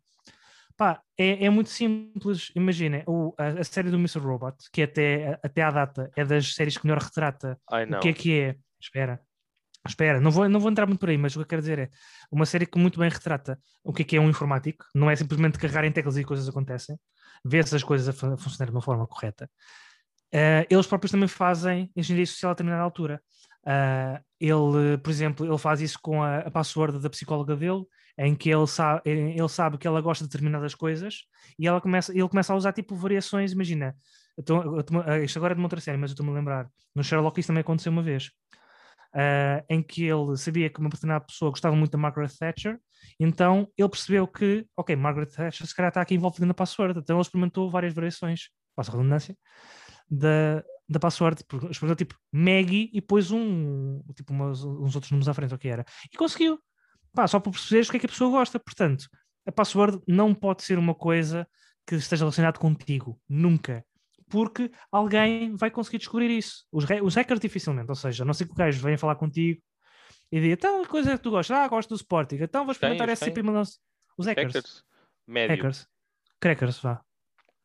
Pá, 0.78 1.02
é, 1.18 1.46
é 1.46 1.50
muito 1.50 1.70
simples. 1.70 2.52
Imagina, 2.56 3.04
o, 3.08 3.34
a, 3.38 3.64
série 3.64 3.90
do 3.90 3.98
Mr. 3.98 4.20
Robot, 4.20 4.56
que 4.72 4.82
até, 4.82 5.38
até 5.44 5.62
à 5.62 5.72
data 5.72 6.10
é 6.16 6.24
das 6.24 6.54
séries 6.54 6.78
que 6.78 6.86
melhor 6.86 7.02
retrata 7.02 7.60
o 7.70 8.00
que 8.00 8.08
é 8.08 8.14
que 8.14 8.40
é. 8.40 8.56
Espera, 8.80 9.20
espera, 9.88 10.20
não 10.20 10.32
vou, 10.32 10.48
não 10.50 10.60
vou 10.60 10.72
entrar 10.72 10.86
muito 10.88 11.00
por 11.00 11.10
aí, 11.10 11.18
mas 11.18 11.34
o 11.36 11.40
que 11.40 11.44
eu 11.44 11.48
quero 11.48 11.62
dizer 11.62 11.80
é 11.80 11.90
uma 12.32 12.46
série 12.46 12.66
que 12.66 12.78
muito 12.78 13.00
bem 13.00 13.10
retrata 13.10 13.60
o 13.84 13.94
que 13.94 14.02
é 14.02 14.06
que 14.06 14.16
é 14.18 14.20
um 14.20 14.30
informático. 14.30 14.86
Não 14.96 15.10
é 15.10 15.16
simplesmente 15.16 15.58
carregar 15.60 15.86
em 15.86 15.92
teclas 15.92 16.18
e 16.18 16.24
coisas 16.24 16.48
acontecem. 16.50 16.98
Vê 17.44 17.62
se 17.64 17.76
as 17.76 17.84
coisas 17.84 18.10
a 18.10 18.14
fun- 18.14 18.38
funcionarem 18.38 18.72
de 18.72 18.76
uma 18.78 18.82
forma 18.82 19.06
correta. 19.08 19.50
Eh, 20.34 20.68
eles 20.70 20.88
próprios 20.88 21.12
também 21.12 21.28
fazem 21.28 21.92
engenharia 21.96 22.26
social 22.26 22.52
a 22.52 22.54
determinada 22.54 22.84
altura. 22.84 23.22
Ah, 23.66 24.22
ele, 24.40 24.98
por 25.04 25.10
exemplo, 25.10 25.46
ele 25.46 25.58
faz 25.58 25.82
isso 25.82 25.98
com 26.02 26.22
a, 26.22 26.40
a 26.40 26.52
password 26.52 27.00
da 27.00 27.10
psicóloga 27.10 27.56
dele, 27.56 27.84
em 28.18 28.36
que 28.36 28.50
ele 28.50 28.68
sabe, 28.68 29.02
ele 29.06 29.50
sabe 29.50 29.78
que 29.78 29.88
ela 29.88 30.02
gosta 30.02 30.24
de 30.24 30.30
determinadas 30.30 30.76
coisas 30.76 31.24
e 31.58 31.68
ela 31.68 31.82
começa, 31.82 32.12
ele 32.14 32.28
começa 32.30 32.54
a 32.54 32.56
usar 32.56 32.74
tipo 32.74 32.96
variações. 32.96 33.54
Imagina, 33.54 33.96
eu 34.38 34.44
tô- 34.44 34.78
eu 34.78 34.84
tô- 34.84 35.00
ah, 35.02 35.20
isto 35.20 35.38
agora 35.38 35.54
é 35.54 35.56
de 35.56 35.60
uma 35.62 35.66
outra 35.66 35.82
série, 35.82 35.98
mas 35.98 36.12
eu 36.12 36.14
estou-me 36.14 36.32
a 36.32 36.36
lembrar. 36.36 36.70
No 36.94 37.04
Sherlock 37.04 37.40
isso 37.40 37.48
também 37.48 37.62
aconteceu 37.62 37.92
uma 37.92 38.04
vez. 38.04 38.32
Ah, 39.16 39.64
em 39.70 39.82
que 39.82 40.04
ele 40.04 40.38
sabia 40.38 40.70
que 40.70 40.80
uma 40.80 40.90
determinada 40.90 41.26
pessoa 41.26 41.52
gostava 41.52 41.76
muito 41.76 41.92
da 41.92 41.98
Margaret 41.98 42.30
Thatcher, 42.38 42.80
então 43.20 43.68
ele 43.78 43.90
percebeu 43.90 44.28
que, 44.28 44.68
ok, 44.78 44.96
Margaret 44.96 45.28
Thatcher 45.28 45.66
se 45.66 45.76
calhar 45.76 45.90
está 45.90 46.02
aqui 46.02 46.16
envolvida 46.16 46.46
na 46.46 46.54
password, 46.54 47.00
então 47.00 47.16
ele 47.16 47.22
experimentou 47.22 47.70
várias 47.70 47.94
variações, 47.94 48.50
passa 48.76 48.92
redundância, 48.92 49.36
da, 50.10 50.64
da 50.88 51.00
password, 51.00 51.44
porque 51.48 51.68
experimentou 51.68 51.96
tipo 52.06 52.16
Maggie 52.32 52.90
e 52.94 53.02
pôs 53.02 53.32
um, 53.32 54.02
tipo 54.16 54.34
umas- 54.34 54.64
uns 54.64 54.96
outros 54.96 55.12
números 55.12 55.30
à 55.30 55.34
frente, 55.34 55.54
o 55.54 55.58
que 55.58 55.68
era, 55.68 55.86
e 56.14 56.18
conseguiu, 56.18 56.60
Pá, 57.16 57.28
só 57.28 57.40
para 57.40 57.54
perceberes 57.54 57.88
o 57.88 57.92
que 57.92 57.98
é 57.98 58.00
que 58.02 58.06
a 58.08 58.10
pessoa 58.10 58.30
gosta, 58.30 58.60
portanto, 58.60 59.08
a 59.48 59.52
password 59.52 60.02
não 60.06 60.36
pode 60.36 60.64
ser 60.64 60.78
uma 60.78 60.94
coisa 60.94 61.48
que 61.88 61.96
esteja 61.96 62.26
relacionada 62.26 62.60
contigo, 62.60 63.18
nunca. 63.30 63.86
Porque 64.30 64.72
alguém 64.92 65.56
vai 65.56 65.70
conseguir 65.70 66.00
descobrir 66.00 66.30
isso. 66.30 66.66
Os, 66.72 66.86
os 67.04 67.16
hackers 67.16 67.40
dificilmente, 67.40 67.90
ou 67.90 67.96
seja, 67.96 68.24
a 68.24 68.26
não 68.26 68.34
ser 68.34 68.46
que 68.46 68.52
o 68.52 68.56
gajo 68.56 68.82
venha 68.82 68.98
falar 68.98 69.16
contigo 69.16 69.62
e 70.32 70.40
diga, 70.42 70.54
então, 70.54 70.82
que 70.84 70.90
coisa 70.90 71.12
é 71.14 71.18
que 71.18 71.24
tu 71.24 71.30
gostas? 71.32 71.56
Ah, 71.56 71.68
gosto 71.68 71.90
do 71.90 71.96
Sporting. 71.96 72.38
Então 72.42 72.66
vou 72.66 72.72
experimentar 72.72 73.08
os 73.10 73.20
SCP 73.20 73.34
quem? 73.36 73.44
19... 73.44 73.70
Os 74.18 74.26
hackers. 74.26 74.54
Hackers. 74.56 74.84
Médio. 75.28 75.56
Hackers. 75.56 75.88
Crackers, 76.40 76.80
vá. 76.82 77.02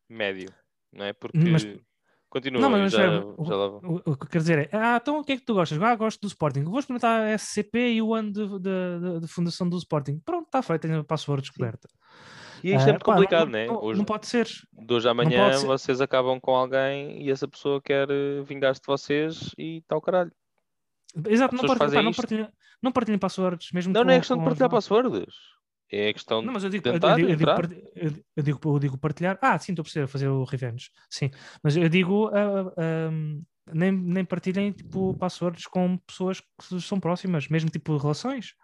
Médio. 0.08 0.48
Não 0.92 1.04
é? 1.04 1.12
Porque. 1.12 1.38
Mas- 1.38 1.66
Continua, 2.28 2.60
Não, 2.60 2.70
mas 2.70 2.92
já, 2.92 2.98
já 3.08 3.56
lá 3.56 3.66
vou. 3.66 3.80
O, 3.82 3.96
o 4.12 4.16
que 4.16 4.22
eu 4.24 4.28
quero 4.28 4.38
dizer 4.44 4.58
é, 4.72 4.76
ah, 4.76 4.98
então 5.02 5.18
o 5.18 5.24
que 5.24 5.32
é 5.32 5.36
que 5.36 5.44
tu 5.44 5.54
gostas? 5.54 5.82
Ah, 5.82 5.96
gosto 5.96 6.20
do 6.20 6.28
Sporting. 6.28 6.62
Vou 6.62 6.78
experimentar 6.78 7.22
a 7.22 7.34
SCP 7.36 7.94
e 7.94 8.00
o 8.00 8.14
ano 8.14 8.30
de, 8.30 8.46
de, 8.46 8.60
de- 8.60 9.20
de 9.22 9.26
fundação 9.26 9.68
do 9.68 9.76
Sporting. 9.76 10.20
Pronto, 10.24 10.46
está 10.46 10.62
feito, 10.62 10.82
tenho 10.82 11.00
a 11.00 11.04
password 11.04 11.42
descoberta. 11.42 11.88
E 12.62 12.74
isto 12.74 12.86
é 12.86 12.90
Ah, 12.90 12.92
muito 12.92 13.04
pá, 13.04 13.12
complicado, 13.12 13.44
não, 13.46 13.52
né? 13.52 13.66
Não, 13.66 13.82
Hoje, 13.82 13.98
não 13.98 14.04
pode 14.04 14.26
ser. 14.26 14.46
de 14.72 14.94
hoje 14.94 15.08
à 15.08 15.14
manhã 15.14 15.50
pode 15.50 15.66
vocês 15.66 16.00
acabam 16.00 16.38
com 16.40 16.54
alguém 16.54 17.22
e 17.22 17.30
essa 17.30 17.46
pessoa 17.48 17.80
quer 17.80 18.08
eh, 18.10 18.42
vingar-se 18.42 18.80
de 18.80 18.86
vocês 18.86 19.54
e 19.58 19.78
está 19.78 19.96
o 19.96 20.00
caralho. 20.00 20.32
Exato, 21.28 21.54
não, 21.56 21.76
fazem 21.76 21.98
pá, 21.98 22.02
não, 22.04 22.12
partilhem, 22.12 22.48
não 22.82 22.92
partilhem 22.92 23.18
passwords, 23.18 23.72
mesmo 23.72 23.92
Não, 23.92 24.02
com, 24.02 24.06
não 24.06 24.14
é 24.14 24.18
questão 24.18 24.38
de 24.38 24.44
partilhar 24.44 24.70
passwords. 24.70 25.34
É 25.92 26.12
questão 26.12 26.40
Não, 26.40 26.52
mas 26.52 26.62
eu 26.62 26.70
digo, 26.70 26.84
de 26.84 26.92
tentar 26.92 27.18
eu, 27.18 27.26
digo, 27.26 27.50
entrar. 27.50 27.64
eu, 27.96 28.12
eu 28.36 28.42
digo, 28.44 28.60
eu 28.64 28.78
digo 28.78 28.96
partilhar. 28.98 29.36
Ah, 29.42 29.58
sim, 29.58 29.72
estou 29.72 29.82
a 29.82 29.84
perceber, 29.84 30.06
fazer 30.06 30.28
o 30.28 30.44
revenge. 30.44 30.88
Sim, 31.10 31.30
mas 31.64 31.76
eu 31.76 31.88
digo, 31.88 32.28
ah, 32.28 32.72
ah, 32.76 33.10
nem, 33.74 33.90
nem 33.90 34.24
partilhem 34.24 34.70
tipo, 34.70 35.14
passwords 35.18 35.66
com 35.66 35.98
pessoas 35.98 36.40
que 36.40 36.80
são 36.80 37.00
próximas, 37.00 37.48
mesmo 37.48 37.70
tipo 37.70 37.96
relações. 37.96 38.54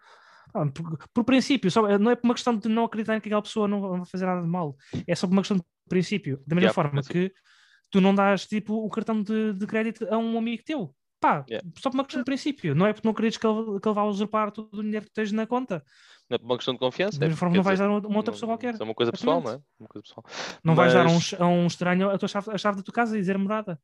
Ah, 0.55 0.67
por, 0.67 0.99
por 1.13 1.25
princípio, 1.25 1.71
só, 1.71 1.99
não 1.99 2.11
é 2.11 2.17
por 2.17 2.25
uma 2.27 2.35
questão 2.35 2.57
de 2.57 2.69
não 2.69 2.85
acreditar 2.85 3.21
que 3.21 3.29
aquela 3.29 3.43
pessoa 3.43 3.69
não 3.69 3.81
vai 3.81 4.05
fazer 4.07 4.27
nada 4.27 4.41
de 4.43 4.49
mal, 4.49 4.77
é 5.07 5.15
só 5.15 5.27
por 5.27 5.33
uma 5.33 5.43
questão 5.43 5.57
de 5.59 5.65
princípio. 5.89 6.37
Da 6.47 6.55
mesma 6.55 6.69
Yeah, 6.71 6.75
forma 6.75 7.03
que 7.03 7.33
tu 7.91 8.01
não 8.01 8.15
dás 8.15 8.47
tipo, 8.47 8.75
o 8.75 8.89
cartão 8.91 9.23
de, 9.23 9.53
de 9.53 9.67
crédito 9.67 10.07
a 10.11 10.17
um 10.19 10.39
amigo 10.39 10.63
teu. 10.65 10.95
Pá, 11.21 11.45
Yeah. 11.49 11.67
só 11.79 11.91
por 11.91 11.97
uma 11.97 12.05
questão 12.05 12.21
de 12.21 12.25
princípio. 12.27 12.75
Não 12.75 12.87
é 12.87 12.93
porque 12.93 13.07
não 13.07 13.13
acredites 13.13 13.39
que 13.39 13.47
ele, 13.47 13.81
que 13.81 13.89
ele 13.89 13.95
vai 13.95 14.07
usurpar 14.07 14.51
todo 14.51 14.69
o 14.79 14.83
dinheiro 14.83 15.07
que 15.07 15.13
tens 15.13 15.33
na 15.33 15.47
conta. 15.47 15.83
Não 16.29 16.35
é 16.35 16.39
por 16.39 16.45
uma 16.45 16.57
questão 16.57 16.75
de 16.75 16.81
confiança. 16.81 17.19
Da 17.19 17.27
é 17.27 17.29
mesma 17.29 17.39
forma, 17.39 17.53
quer 17.55 17.57
não 17.59 17.65
vais 17.65 17.79
dizer, 17.79 17.89
dar 17.89 17.95
a 17.95 17.99
uma 18.09 18.17
outra 18.17 18.31
não- 18.31 18.35
pessoa 18.35 18.49
qualquer. 18.51 18.75
É 18.79 18.83
uma 18.85 18.95
coisa 18.95 19.13
pessoal, 19.13 19.41
não 19.41 19.51
é? 19.53 19.61
Uma 19.81 19.89
coisa 19.89 20.03
pessoal. 20.03 20.25
Não 20.63 20.75
vais 20.75 20.93
dar 20.93 21.07
a 21.07 21.09
um, 21.09 21.15
Mas- 21.15 21.35
a 21.41 21.47
um 21.47 21.67
estranho 21.67 22.11
a, 22.11 22.19
tua 22.19 22.29
chave, 22.29 22.51
a 22.51 22.59
chave 22.59 22.77
da 22.79 22.83
tua 22.83 22.93
casa 22.95 23.17
e 23.17 23.21
dizer 23.21 23.39
morada. 23.39 23.81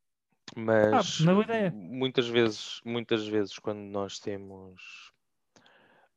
Mas 0.56 1.20
é 1.26 1.32
ideia. 1.40 1.72
muitas 1.74 2.28
vezes, 2.28 2.80
muitas 2.84 3.26
vezes 3.26 3.58
quando 3.58 3.78
nós 3.80 4.18
temos 4.18 5.11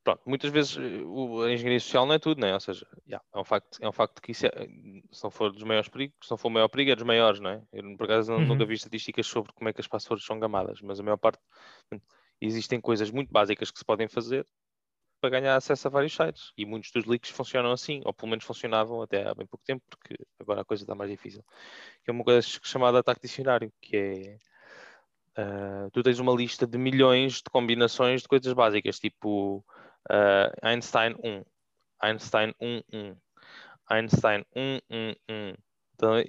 pronto, 0.06 0.22
muitas 0.26 0.52
vezes 0.52 0.78
eh, 0.78 1.04
o- 1.04 1.42
a 1.44 1.52
engenharia 1.52 1.80
social 1.80 2.06
não 2.06 2.14
é 2.14 2.20
tudo, 2.20 2.40
não 2.40 2.48
é? 2.48 2.54
Ou 2.54 2.60
seja, 2.62 2.88
yeah, 3.08 3.26
é 3.34 3.40
um 3.40 3.44
facto, 3.44 3.78
é 3.82 3.90
um 3.90 3.92
facto 3.92 4.22
que 4.22 4.32
isso 4.32 4.46
é, 4.46 4.52
se 5.12 5.24
não 5.24 5.32
for 5.32 5.52
dos 5.52 5.64
maiores 5.64 5.90
perigos, 5.90 6.16
se 6.24 6.32
não 6.32 6.38
for 6.38 6.48
o 6.48 6.52
maior 6.52 6.70
perigo, 6.70 6.92
é 6.92 6.96
dos 6.96 7.04
maiores, 7.04 7.40
não 7.42 7.50
é? 7.50 7.64
Eu 7.74 7.98
por 7.98 8.06
acaso 8.06 8.32
não- 8.32 8.40
Uhum. 8.40 8.46
nunca 8.46 8.66
vi 8.66 8.76
estatísticas 8.76 9.28
sobre 9.28 9.52
como 9.54 9.68
é 9.70 9.74
que 9.74 9.82
as 9.82 9.88
passwords 9.88 10.26
são 10.26 10.40
gamadas, 10.40 10.80
mas 10.82 11.00
a 11.00 11.04
maior 11.04 11.18
parte 11.18 11.40
existem 12.40 12.80
coisas 12.80 13.12
muito 13.12 13.32
básicas 13.32 13.72
que 13.72 13.80
se 13.80 13.86
podem 13.86 14.08
fazer 14.08 14.48
para 15.20 15.32
ganhar 15.32 15.56
acesso 15.56 15.88
a 15.88 15.92
vários 15.92 16.14
sites. 16.16 16.52
E 16.58 16.66
muitos 16.66 16.92
dos 16.92 17.06
leaks 17.06 17.32
funcionam 17.32 17.72
assim, 17.72 18.02
ou 18.06 18.14
pelo 18.14 18.30
menos 18.30 18.46
funcionavam 18.46 19.02
até 19.02 19.28
há 19.28 19.34
bem 19.34 19.48
pouco 19.48 19.66
tempo, 19.66 19.84
porque 19.90 20.16
agora 20.40 20.62
a 20.62 20.66
coisa 20.66 20.84
está 20.84 20.94
mais 20.94 21.10
difícil. 21.10 21.44
Que 22.04 22.12
é 22.12 22.14
uma 22.14 22.24
coisa 22.24 22.42
chamada 22.64 23.00
ataque 23.00 23.22
dicionário, 23.22 23.74
que 23.82 23.98
é 23.98 24.38
ah, 25.38 25.90
tu 25.92 26.02
tens 26.04 26.20
uma 26.20 26.34
lista 26.34 26.66
de 26.68 26.78
milhões 26.78 27.36
de 27.38 27.50
combinações 27.52 28.22
de 28.22 28.28
coisas 28.28 28.54
básicas, 28.54 29.00
tipo 29.00 29.66
ah, 30.10 30.52
Einstein 30.64 31.16
1. 31.24 31.44
Einstein 32.02 32.54
1, 32.62 32.82
1. 32.94 33.16
Einstein 33.90 34.46
1, 34.56 34.80
1, 34.90 35.16
1. 35.30 35.56
Então, 35.96 36.20
e, 36.20 36.24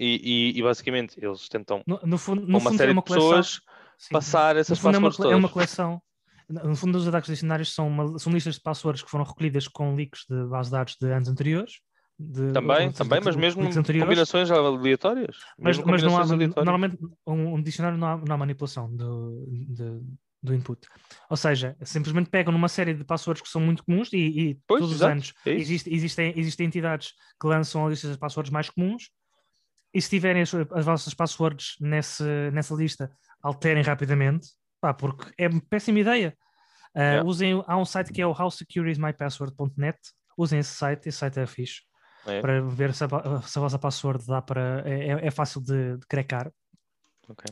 e, 0.54 0.58
e 0.58 0.62
basicamente 0.62 1.18
eles 1.20 1.48
tentam, 1.48 1.82
No, 1.86 1.98
no 2.04 2.18
fundo, 2.18 2.42
no 2.42 2.58
uma 2.58 2.60
fundo 2.60 2.76
série 2.78 2.90
é 2.90 2.92
uma 2.92 3.02
de 3.02 3.08
pessoas, 3.08 3.60
sim. 3.98 4.12
passar 4.12 4.56
essas 4.56 4.78
é 4.78 4.80
uma, 4.82 4.92
passwords 4.92 5.16
cole- 5.16 5.32
é 5.32 5.36
uma 5.36 5.48
todas. 5.48 5.52
coleção. 5.54 6.02
No 6.48 6.76
fundo, 6.76 6.96
os 6.96 7.08
ataques 7.08 7.28
dicionários 7.28 7.74
são, 7.74 7.88
uma- 7.88 8.16
são 8.20 8.32
listas 8.32 8.54
de 8.54 8.60
passwords 8.60 9.02
que 9.02 9.10
foram 9.10 9.24
recolhidas 9.24 9.66
com 9.66 9.94
leaks 9.96 10.24
de 10.30 10.44
base 10.44 10.68
de 10.70 10.76
dados 10.76 10.96
de 11.00 11.10
anos 11.12 11.28
anteriores. 11.28 11.80
de- 12.18 12.52
Também, 12.52 12.88
de- 12.90 12.94
também, 12.96 13.18
de- 13.18 13.24
mas 13.26 13.36
mesmo 13.36 13.62
combinações 13.62 14.50
aleatórias. 14.50 15.36
Mas, 15.58 15.76
mas 15.78 16.02
não 16.02 16.16
há, 16.16 16.22
aleatórias. 16.22 16.54
normalmente 16.54 16.96
um, 17.26 17.54
um 17.56 17.62
dicionário 17.62 17.98
não 17.98 18.06
há, 18.08 18.16
não 18.16 18.34
há 18.34 18.38
manipulação 18.38 18.88
do, 18.94 19.44
de- 19.50 20.00
do 20.46 20.54
input. 20.54 20.86
Ou 21.28 21.36
seja, 21.36 21.76
simplesmente 21.82 22.30
pegam 22.30 22.52
numa 22.52 22.68
série 22.68 22.94
de 22.94 23.04
passwords 23.04 23.42
que 23.42 23.48
são 23.48 23.60
muito 23.60 23.84
comuns 23.84 24.12
e, 24.12 24.16
e 24.16 24.58
Pois, 24.66 24.80
todos 24.80 24.94
exato, 24.96 25.06
os 25.06 25.12
anos 25.12 25.34
é 25.44 25.50
existe- 25.52 25.92
existem, 25.92 26.32
existem 26.38 26.66
entidades 26.66 27.12
que 27.40 27.46
lançam 27.46 27.84
a 27.86 27.90
lista 27.90 28.10
de 28.10 28.18
passwords 28.18 28.50
mais 28.50 28.70
comuns 28.70 29.10
e 29.92 30.00
se 30.00 30.08
tiverem 30.10 30.42
as, 30.42 30.54
as 30.54 30.84
vossas 30.84 31.12
passwords 31.14 31.74
nesse, 31.80 32.22
nessa 32.52 32.74
lista, 32.74 33.10
alterem 33.42 33.82
rapidamente, 33.82 34.48
pá, 34.80 34.92
porque 34.94 35.32
é 35.38 35.48
uma 35.48 35.60
péssima 35.68 36.00
ideia. 36.00 36.36
Ah, 36.94 37.00
Yeah. 37.02 37.28
usem, 37.28 37.62
há 37.66 37.76
um 37.76 37.84
site 37.84 38.10
que 38.10 38.22
é 38.22 38.26
o 38.26 38.32
howsecureismypassword.net, 38.32 39.98
usem 40.36 40.58
esse 40.60 40.72
site, 40.74 41.08
esse 41.08 41.18
site 41.18 41.38
é 41.40 41.46
fixe 41.46 41.82
É, 42.26 42.40
para 42.40 42.60
ver 42.62 42.94
se 42.94 43.04
a, 43.04 43.08
se 43.42 43.58
a 43.58 43.60
vossa 43.60 43.78
password 43.78 44.26
dá 44.26 44.40
para. 44.42 44.82
É, 44.86 45.26
é- 45.26 45.30
fácil 45.30 45.60
de, 45.60 45.98
de 45.98 46.06
cracar. 46.06 46.50
ok. 47.28 47.44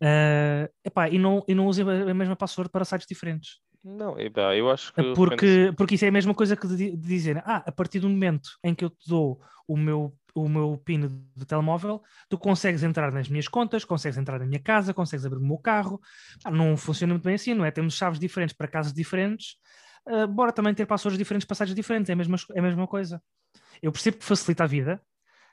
Eh, 0.00 0.70
epá, 0.84 1.08
e, 1.08 1.18
não, 1.18 1.44
e 1.48 1.54
não 1.54 1.66
usem 1.66 1.88
a 1.88 2.14
mesma 2.14 2.36
password 2.36 2.70
para 2.70 2.84
sites 2.84 3.06
diferentes. 3.06 3.60
Não, 3.82 4.18
e 4.18 4.28
pá, 4.28 4.54
eu 4.54 4.70
acho 4.70 4.92
que. 4.92 5.00
Eh, 5.00 5.14
Porque, 5.14 5.72
porque 5.76 5.94
isso 5.94 6.04
é 6.04 6.08
a 6.08 6.12
mesma 6.12 6.34
coisa 6.34 6.56
que 6.56 6.66
de, 6.66 6.90
de 6.90 6.96
dizer, 6.96 7.38
ah, 7.46 7.62
a 7.66 7.72
partir 7.72 8.00
do 8.00 8.08
momento 8.08 8.50
em 8.62 8.74
que 8.74 8.84
eu 8.84 8.90
te 8.90 9.08
dou 9.08 9.40
o 9.66 9.76
meu, 9.76 10.14
o 10.34 10.48
meu 10.48 10.80
PIN 10.84 11.08
de 11.34 11.46
telemóvel, 11.46 12.02
tu 12.28 12.36
consegues 12.36 12.82
entrar 12.82 13.10
nas 13.12 13.28
minhas 13.28 13.48
contas, 13.48 13.84
consegues 13.84 14.18
entrar 14.18 14.38
na 14.38 14.46
minha 14.46 14.60
casa, 14.60 14.92
consegues 14.92 15.24
abrir 15.24 15.38
o 15.38 15.46
meu 15.46 15.58
carro. 15.58 16.00
Ah, 16.44 16.50
não 16.50 16.76
funciona 16.76 17.14
muito 17.14 17.24
bem 17.24 17.34
assim, 17.34 17.54
não 17.54 17.64
é? 17.64 17.70
Temos 17.70 17.94
chaves 17.94 18.18
diferentes 18.18 18.56
para 18.56 18.68
casas 18.68 18.92
diferentes, 18.92 19.56
eh, 20.08 20.26
bora 20.26 20.52
também 20.52 20.74
ter 20.74 20.86
passwords 20.86 21.18
diferentes 21.18 21.46
para 21.46 21.54
sites 21.54 21.74
diferentes, 21.74 22.10
é 22.10 22.12
a 22.12 22.16
mesma, 22.16 22.36
é 22.54 22.58
a 22.58 22.62
mesma 22.62 22.86
coisa. 22.86 23.22
Eu 23.82 23.92
percebo 23.92 24.18
que 24.18 24.24
facilita 24.24 24.64
a 24.64 24.66
vida, 24.66 25.00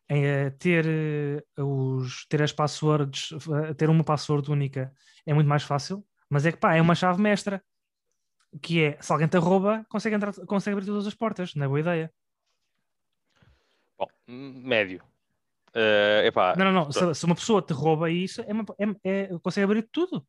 eh, 0.09 0.49
ter, 0.51 0.85
eh, 0.87 1.61
os, 1.61 2.25
ter 2.27 2.41
as 2.41 2.51
passwords, 2.51 3.29
eh, 3.31 3.73
ter 3.73 3.89
uma 3.89 4.03
password 4.03 4.51
única 4.51 4.93
é 5.25 5.33
muito 5.33 5.47
mais 5.47 5.63
fácil, 5.63 6.05
mas 6.29 6.45
é 6.45 6.51
que 6.51 6.57
pá, 6.57 6.75
é 6.75 6.81
uma 6.81 6.95
chave 6.95 7.21
mestra 7.21 7.63
que 8.61 8.83
é, 8.83 8.97
se 9.01 9.11
alguém 9.11 9.27
te 9.27 9.37
rouba, 9.37 9.85
consegue, 9.89 10.15
entrar, 10.15 10.33
consegue 10.45 10.73
abrir 10.73 10.85
todas 10.85 11.07
as 11.07 11.15
portas, 11.15 11.55
não 11.55 11.65
é 11.65 11.67
boa 11.67 11.79
ideia. 11.79 12.13
Bom, 13.97 14.07
médio. 14.27 15.01
Eh, 15.73 16.27
epá, 16.27 16.55
Não, 16.55 16.65
não, 16.65 16.71
não, 16.85 16.91
se, 16.91 17.15
se 17.15 17.25
uma 17.25 17.33
pessoa 17.35 17.61
te 17.61 17.73
rouba 17.73 18.11
isso, 18.11 18.41
é 18.41 18.53
uma- 18.53 18.65
é- 19.03 19.09
é- 19.23 19.29
consegue 19.41 19.63
abrir 19.65 19.83
tudo. 19.91 20.25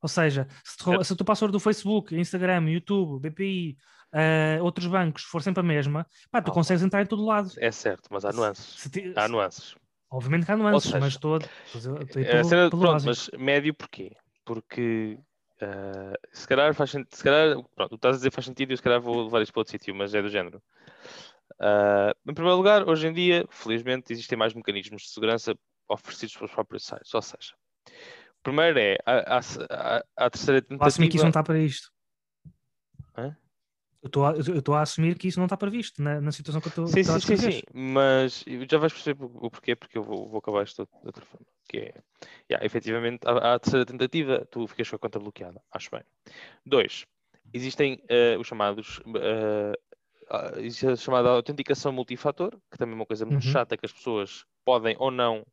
Ou 0.00 0.08
seja, 0.08 0.48
se, 0.64 0.76
te 0.76 0.82
rouba, 0.82 1.04
se 1.04 1.12
a 1.12 1.16
tua 1.16 1.24
password 1.24 1.52
do 1.52 1.60
Facebook, 1.60 2.16
Instagram, 2.16 2.68
YouTube, 2.68 3.20
BPI, 3.30 3.76
eh, 4.12 4.58
outros 4.60 4.86
bancos 4.86 5.22
for 5.22 5.42
sempre 5.42 5.60
a 5.60 5.62
mesma, 5.62 6.06
pá, 6.30 6.40
tu 6.42 6.50
Ah, 6.50 6.54
consegues 6.54 6.82
entrar 6.82 7.02
em 7.02 7.06
todo 7.06 7.24
lado. 7.24 7.50
é 7.58 7.70
certo, 7.70 8.08
mas 8.10 8.24
há 8.24 8.32
nuances. 8.32 8.88
Há 9.16 9.28
nuances. 9.28 9.74
Obviamente 10.10 10.46
que 10.46 10.52
há 10.52 10.56
nuances, 10.56 10.84
seja, 10.90 11.00
mas 11.00 11.14
estou 11.14 11.36
É, 11.36 11.40
a 12.40 12.44
pelo- 12.44 12.70
pelo 12.70 12.82
pronto, 12.82 13.06
mas 13.06 13.30
médio 13.38 13.74
porquê? 13.74 14.12
Porque 14.44 15.18
eh, 15.60 16.12
se 16.32 16.46
calhar 16.46 16.74
faz 16.74 16.90
sentido, 16.90 17.14
se 17.16 17.22
calhar, 17.24 17.56
pronto, 17.74 17.90
tu 17.90 17.94
estás 17.96 18.14
a 18.14 18.18
dizer 18.18 18.30
faz 18.32 18.44
sentido 18.44 18.72
e 18.72 18.76
se 18.76 18.82
calhar 18.82 19.00
vou 19.00 19.24
levar 19.24 19.40
isto 19.42 19.52
para 19.52 19.60
outro 19.60 19.70
sítio, 19.72 19.94
mas 19.94 20.14
é 20.14 20.20
do 20.20 20.28
género. 20.28 20.62
Ah, 21.58 22.14
em 22.26 22.34
primeiro 22.34 22.56
lugar, 22.56 22.88
hoje 22.88 23.06
em 23.06 23.12
dia, 23.12 23.46
felizmente, 23.50 24.12
existem 24.12 24.36
mais 24.36 24.52
mecanismos 24.54 25.02
de 25.02 25.08
segurança 25.10 25.54
oferecidos 25.88 26.36
pelos 26.36 26.52
próprios 26.52 26.84
sites. 26.84 27.14
Ou 27.14 27.22
seja, 27.22 27.54
o 28.40 28.42
primeiro 28.42 28.78
é 28.78 28.96
a, 29.06 29.38
a, 29.38 29.40
a- 29.98 30.04
a 30.16 30.30
terceira 30.30 30.60
Estou 30.60 30.84
a 30.84 30.86
assumir 30.88 31.08
que 31.08 31.16
isso 31.16 31.22
tentativa. 31.22 31.22
não 31.24 31.30
está 31.30 31.42
para 31.42 31.58
isto. 31.58 31.90
Hã? 33.16 33.36
Eu 34.02 34.08
estou 34.58 34.74
a- 34.74 34.82
assumir 34.82 35.16
que 35.16 35.28
isso 35.28 35.38
não 35.38 35.46
está 35.46 35.56
previsto 35.56 36.02
na, 36.02 36.20
na 36.20 36.32
situação 36.32 36.60
que 36.60 36.66
eu 36.66 36.70
estou 36.70 36.86
Sim, 36.86 37.04
sim, 37.04 37.10
a 37.12 37.20
sim, 37.20 37.36
sim, 37.36 37.62
mas 37.72 38.44
já 38.68 38.78
vais 38.78 38.92
perceber 38.92 39.24
o 39.24 39.48
porquê, 39.50 39.76
porque 39.76 39.96
eu 39.96 40.02
vou, 40.02 40.28
vou 40.28 40.38
acabar 40.38 40.64
isto 40.64 40.84
de 40.84 41.06
outra 41.06 41.24
forma. 41.24 41.46
Que 41.68 41.78
é, 41.78 41.94
yeah, 42.50 42.66
efetivamente, 42.66 43.20
a 43.28 43.58
terceira 43.60 43.86
tentativa, 43.86 44.44
tu 44.50 44.66
ficas 44.66 44.90
com 44.90 44.96
a 44.96 44.98
conta 44.98 45.20
bloqueada, 45.20 45.62
acho 45.72 45.88
bem. 45.92 46.02
Dois, 46.66 47.06
existem 47.54 48.02
eh, 48.08 48.36
os 48.38 48.46
chamados, 48.48 49.00
ah, 50.28 50.52
existe 50.56 50.86
a 50.88 50.96
chamada 50.96 51.28
autenticação 51.28 51.92
multifator, 51.92 52.50
que 52.70 52.76
também 52.76 52.94
é 52.94 52.96
uma 52.96 53.06
coisa 53.06 53.24
muito 53.24 53.44
Uhum. 53.44 53.52
chata 53.52 53.76
que 53.76 53.86
as 53.86 53.92
pessoas 53.92 54.44
podem 54.64 54.96
ou 54.98 55.10
não 55.12 55.44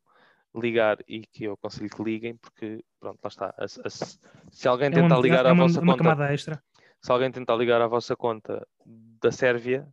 ligar 0.54 0.98
e 1.06 1.24
que 1.26 1.44
eu 1.44 1.52
aconselho 1.52 1.88
que 1.88 2.02
liguem, 2.02 2.36
porque, 2.36 2.82
pronto, 2.98 3.18
lá 3.22 3.28
está. 3.28 3.54
A- 3.56 3.64
a- 3.64 3.90
se 3.90 4.66
alguém 4.68 4.88
É 4.88 4.90
uma, 4.90 5.02
tentar 5.02 5.20
ligar 5.20 5.46
é 5.46 5.48
à 5.48 5.52
uma, 5.52 5.64
vossa 5.64 5.80
uma 5.80 5.92
conta 5.92 6.02
camada 6.10 6.34
extra. 6.34 6.60
Se 7.02 7.10
alguém 7.12 7.30
tentar 7.30 7.56
ligar 7.56 7.80
à 7.80 7.86
vossa 7.86 8.16
conta 8.16 8.66
da 8.84 9.30
Sérvia, 9.30 9.88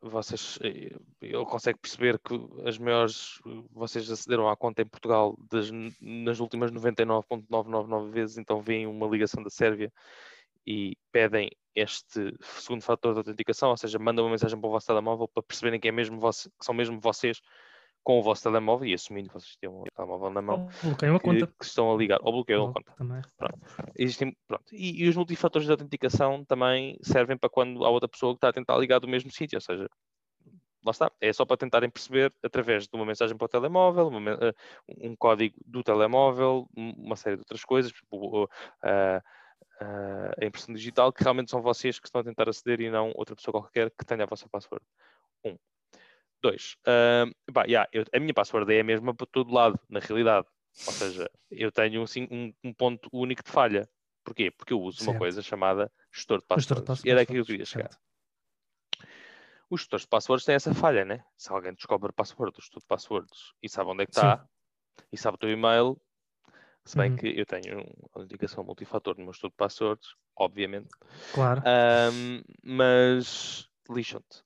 vocês, 0.00 0.58
ele 0.62 1.44
consegue 1.46 1.78
perceber 1.78 2.18
que 2.18 2.34
as 2.66 2.76
maiores, 2.76 3.40
vocês 3.70 4.10
acederam 4.10 4.48
à 4.48 4.56
conta 4.56 4.82
em 4.82 4.86
Portugal 4.86 5.34
das, 5.50 5.70
nas 6.00 6.40
últimas 6.40 6.70
99.999 6.72 8.10
vezes, 8.10 8.36
então 8.36 8.60
veem 8.60 8.86
uma 8.86 9.06
ligação 9.06 9.42
da 9.42 9.48
Sérvia 9.48 9.90
e 10.66 10.96
pedem 11.10 11.50
este 11.74 12.34
segundo 12.40 12.82
fator 12.82 13.12
de 13.12 13.18
autenticação, 13.18 13.70
ou 13.70 13.76
seja, 13.76 13.98
mandam 13.98 14.24
uma 14.24 14.30
mensagem 14.32 14.58
para 14.58 14.68
o 14.68 14.72
vosso 14.72 14.86
telemóvel 14.86 15.28
para 15.28 15.42
perceberem 15.42 15.80
que, 15.80 15.88
é 15.88 15.92
mesmo 15.92 16.20
voce- 16.20 16.50
que 16.50 16.64
são 16.64 16.74
mesmo 16.74 17.00
vocês 17.00 17.40
com 18.04 18.18
o 18.20 18.22
vosso 18.22 18.42
telemóvel 18.44 18.86
e 18.88 18.94
assumindo 18.94 19.28
que 19.28 19.34
vocês 19.34 19.56
têm 19.56 19.68
um 19.68 19.82
telemóvel 19.96 20.30
na 20.30 20.42
mão 20.42 20.68
Bloqueiam 20.82 21.16
a 21.16 21.18
que, 21.18 21.24
conta. 21.26 21.46
que 21.58 21.64
estão 21.64 21.92
a 21.92 21.96
ligar, 21.96 22.20
ou 22.22 22.32
bloqueiam 22.32 22.68
a 22.68 22.72
conta 22.72 22.92
Também. 22.96 23.22
existem, 23.96 24.36
pronto. 24.46 24.64
E, 24.72 25.02
e 25.04 25.08
os 25.08 25.16
multifatores 25.16 25.66
de 25.66 25.72
autenticação 25.72 26.44
também 26.44 26.96
servem 27.02 27.36
para 27.36 27.48
quando 27.50 27.84
há 27.84 27.88
outra 27.90 28.08
pessoa 28.08 28.34
que 28.34 28.38
está 28.38 28.48
a 28.50 28.52
tentar 28.52 28.76
ligar 28.78 29.00
do 29.00 29.08
mesmo 29.08 29.30
sítio, 29.30 29.56
ou 29.56 29.60
seja, 29.60 29.88
lá 30.84 30.90
está, 30.90 31.10
é 31.20 31.32
só 31.32 31.44
para 31.46 31.56
tentarem 31.56 31.88
perceber 31.90 32.32
através 32.42 32.84
de 32.86 32.90
uma 32.94 33.06
mensagem 33.06 33.36
para 33.36 33.46
o 33.46 33.48
telemóvel, 33.48 34.08
uma 34.08 34.30
eh, 34.32 34.52
um 34.98 35.16
código 35.16 35.56
do 35.66 35.82
telemóvel, 35.82 36.68
um- 36.76 36.92
uma 37.06 37.16
série 37.16 37.36
de 37.36 37.40
outras 37.40 37.64
coisas, 37.64 37.90
tipo, 37.90 38.48
a, 38.82 39.16
a- 39.80 40.30
a 40.40 40.44
impressão 40.44 40.74
digital, 40.74 41.12
que 41.12 41.22
realmente 41.22 41.50
são 41.50 41.62
vocês 41.62 41.98
que 41.98 42.06
estão 42.06 42.20
a 42.20 42.24
tentar 42.24 42.48
aceder 42.50 42.80
e 42.82 42.90
não 42.90 43.12
outra 43.14 43.34
pessoa 43.34 43.52
qualquer 43.62 43.90
que 43.90 44.04
tenha 44.04 44.24
a 44.24 44.26
vossa 44.26 44.46
password. 44.48 44.84
Um. 45.44 45.56
Dois. 46.44 46.76
ah, 46.86 47.24
pá, 47.54 47.64
yeah, 47.64 47.88
eu- 47.92 48.04
a 48.12 48.20
minha 48.20 48.34
password 48.34 48.70
é 48.74 48.80
a 48.80 48.84
mesma 48.84 49.14
para 49.14 49.26
todo 49.26 49.52
lado, 49.52 49.80
na 49.88 49.98
realidade. 50.00 50.46
Ou 50.86 50.92
seja, 50.92 51.30
eu 51.50 51.72
tenho 51.72 52.02
um, 52.02 52.06
um- 52.30 52.54
um 52.64 52.74
ponto 52.74 53.08
único 53.12 53.42
de 53.42 53.50
falha. 53.50 53.88
Porquê? 54.22 54.50
Porque 54.50 54.72
eu 54.74 54.80
uso 54.80 55.02
uma 55.02 55.12
Certo. 55.12 55.18
coisa 55.20 55.40
chamada 55.42 55.90
gestor 56.12 56.40
de 56.40 56.46
passwords. 56.46 57.02
E 57.04 57.10
era 57.10 57.22
aqui 57.22 57.32
que 57.32 57.38
eu 57.38 57.44
passwords, 57.44 57.46
queria 57.46 57.64
chegar. 57.64 57.90
certo. 57.90 57.98
Os 59.70 59.80
gestores 59.80 60.02
de 60.04 60.08
passwords 60.08 60.44
têm 60.44 60.54
essa 60.54 60.74
falha, 60.74 61.04
né? 61.04 61.24
Se 61.36 61.50
alguém 61.52 61.74
descobre 61.74 62.12
password 62.12 62.52
do 62.54 62.60
gestor 62.60 62.80
de 62.80 62.86
passwords 62.86 63.52
e 63.62 63.68
sabe 63.68 63.90
onde 63.90 64.02
é 64.02 64.06
que 64.06 64.14
Sim. 64.14 64.20
está 64.20 64.46
e 65.12 65.18
sabe 65.18 65.36
o 65.36 65.38
teu 65.38 65.50
e-mail, 65.50 66.00
se 66.84 66.96
bem 66.96 67.10
Uhum. 67.10 67.16
que 67.16 67.28
eu 67.40 67.46
tenho 67.46 67.84
uma 68.14 68.24
indicação 68.24 68.64
multifator 68.64 69.16
no 69.18 69.24
meu 69.24 69.32
gestor 69.32 69.50
de 69.50 69.56
passwords, 69.56 70.14
obviamente, 70.36 70.90
Claro. 71.32 71.60
Ahm, 71.64 72.42
mas 72.62 73.68
lixam-te. 73.90 74.44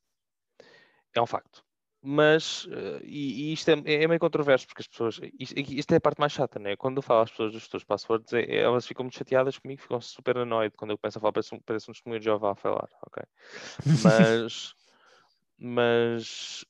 É 1.14 1.20
um 1.20 1.26
facto. 1.26 1.64
Mas, 2.00 2.66
eh, 2.70 3.00
e, 3.02 3.50
e 3.50 3.52
isto 3.52 3.68
é, 3.70 3.72
é 3.72 4.06
meio 4.06 4.20
controverso, 4.20 4.66
porque 4.66 4.82
as 4.82 4.86
pessoas. 4.86 5.20
Isto, 5.38 5.58
isto 5.58 5.92
é 5.92 5.96
a 5.96 6.00
parte 6.00 6.20
mais 6.20 6.32
chata, 6.32 6.58
né? 6.58 6.76
Quando 6.76 6.98
eu 6.98 7.02
falo 7.02 7.22
às 7.22 7.30
pessoas 7.30 7.52
dos 7.52 7.68
de 7.68 7.86
passwords, 7.86 8.32
é- 8.32 8.42
é- 8.42 8.60
elas 8.60 8.86
ficam 8.86 9.04
muito 9.04 9.18
chateadas 9.18 9.58
comigo, 9.58 9.82
ficam 9.82 10.00
super 10.00 10.38
annoyed 10.38 10.74
quando 10.76 10.92
eu 10.92 10.98
começo 10.98 11.18
a 11.18 11.20
falar, 11.20 11.32
parece 11.32 11.54
um, 11.54 11.60
parece 11.60 11.90
um 11.90 11.92
testemunho 11.92 12.20
de 12.20 12.24
Jeová 12.24 12.52
a 12.52 12.54
falar, 12.54 12.88
ok? 13.06 13.22
Mas. 14.04 14.74
mas. 15.58 16.64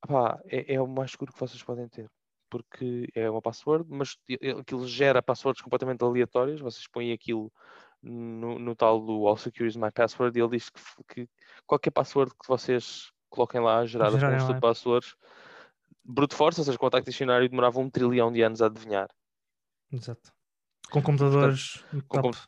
pá, 0.00 0.40
é, 0.46 0.74
é 0.74 0.80
o 0.80 0.88
mais 0.88 1.12
seguro 1.12 1.32
que 1.32 1.40
vocês 1.40 1.62
podem 1.62 1.88
ter. 1.88 2.10
Porque 2.50 3.08
é 3.14 3.30
uma 3.30 3.42
password, 3.42 3.86
mas 3.88 4.16
aquilo 4.58 4.88
gera 4.88 5.22
passwords 5.22 5.62
completamente 5.62 6.02
aleatórias. 6.02 6.60
Vocês 6.60 6.88
põem 6.88 7.12
aquilo 7.12 7.52
no, 8.02 8.58
no 8.58 8.74
tal 8.74 9.00
do 9.00 9.26
All 9.26 9.36
Secure 9.36 9.68
is 9.68 9.76
My 9.76 9.92
Password 9.92 10.36
e 10.36 10.42
ele 10.42 10.56
diz 10.56 10.70
que, 10.70 10.80
que 11.08 11.28
qualquer 11.66 11.90
password 11.90 12.32
que 12.32 12.48
vocês 12.48 13.12
coloquem 13.28 13.60
lá 13.60 13.84
gerada 13.86 14.18
por 14.18 14.28
um 14.28 14.54
de 14.54 14.60
passwords, 14.60 15.14
brute 16.04 16.34
force, 16.34 16.60
ou 16.60 16.64
seja, 16.64 16.78
contacto 16.78 17.10
dicionário 17.10 17.48
demorava 17.48 17.78
um 17.78 17.90
trilhão 17.90 18.32
de 18.32 18.42
anos 18.42 18.62
a 18.62 18.66
adivinhar. 18.66 19.08
Exato. 19.92 20.32
Com 20.90 21.02
computadores 21.02 21.84
com 22.08 22.20
top. 22.22 22.38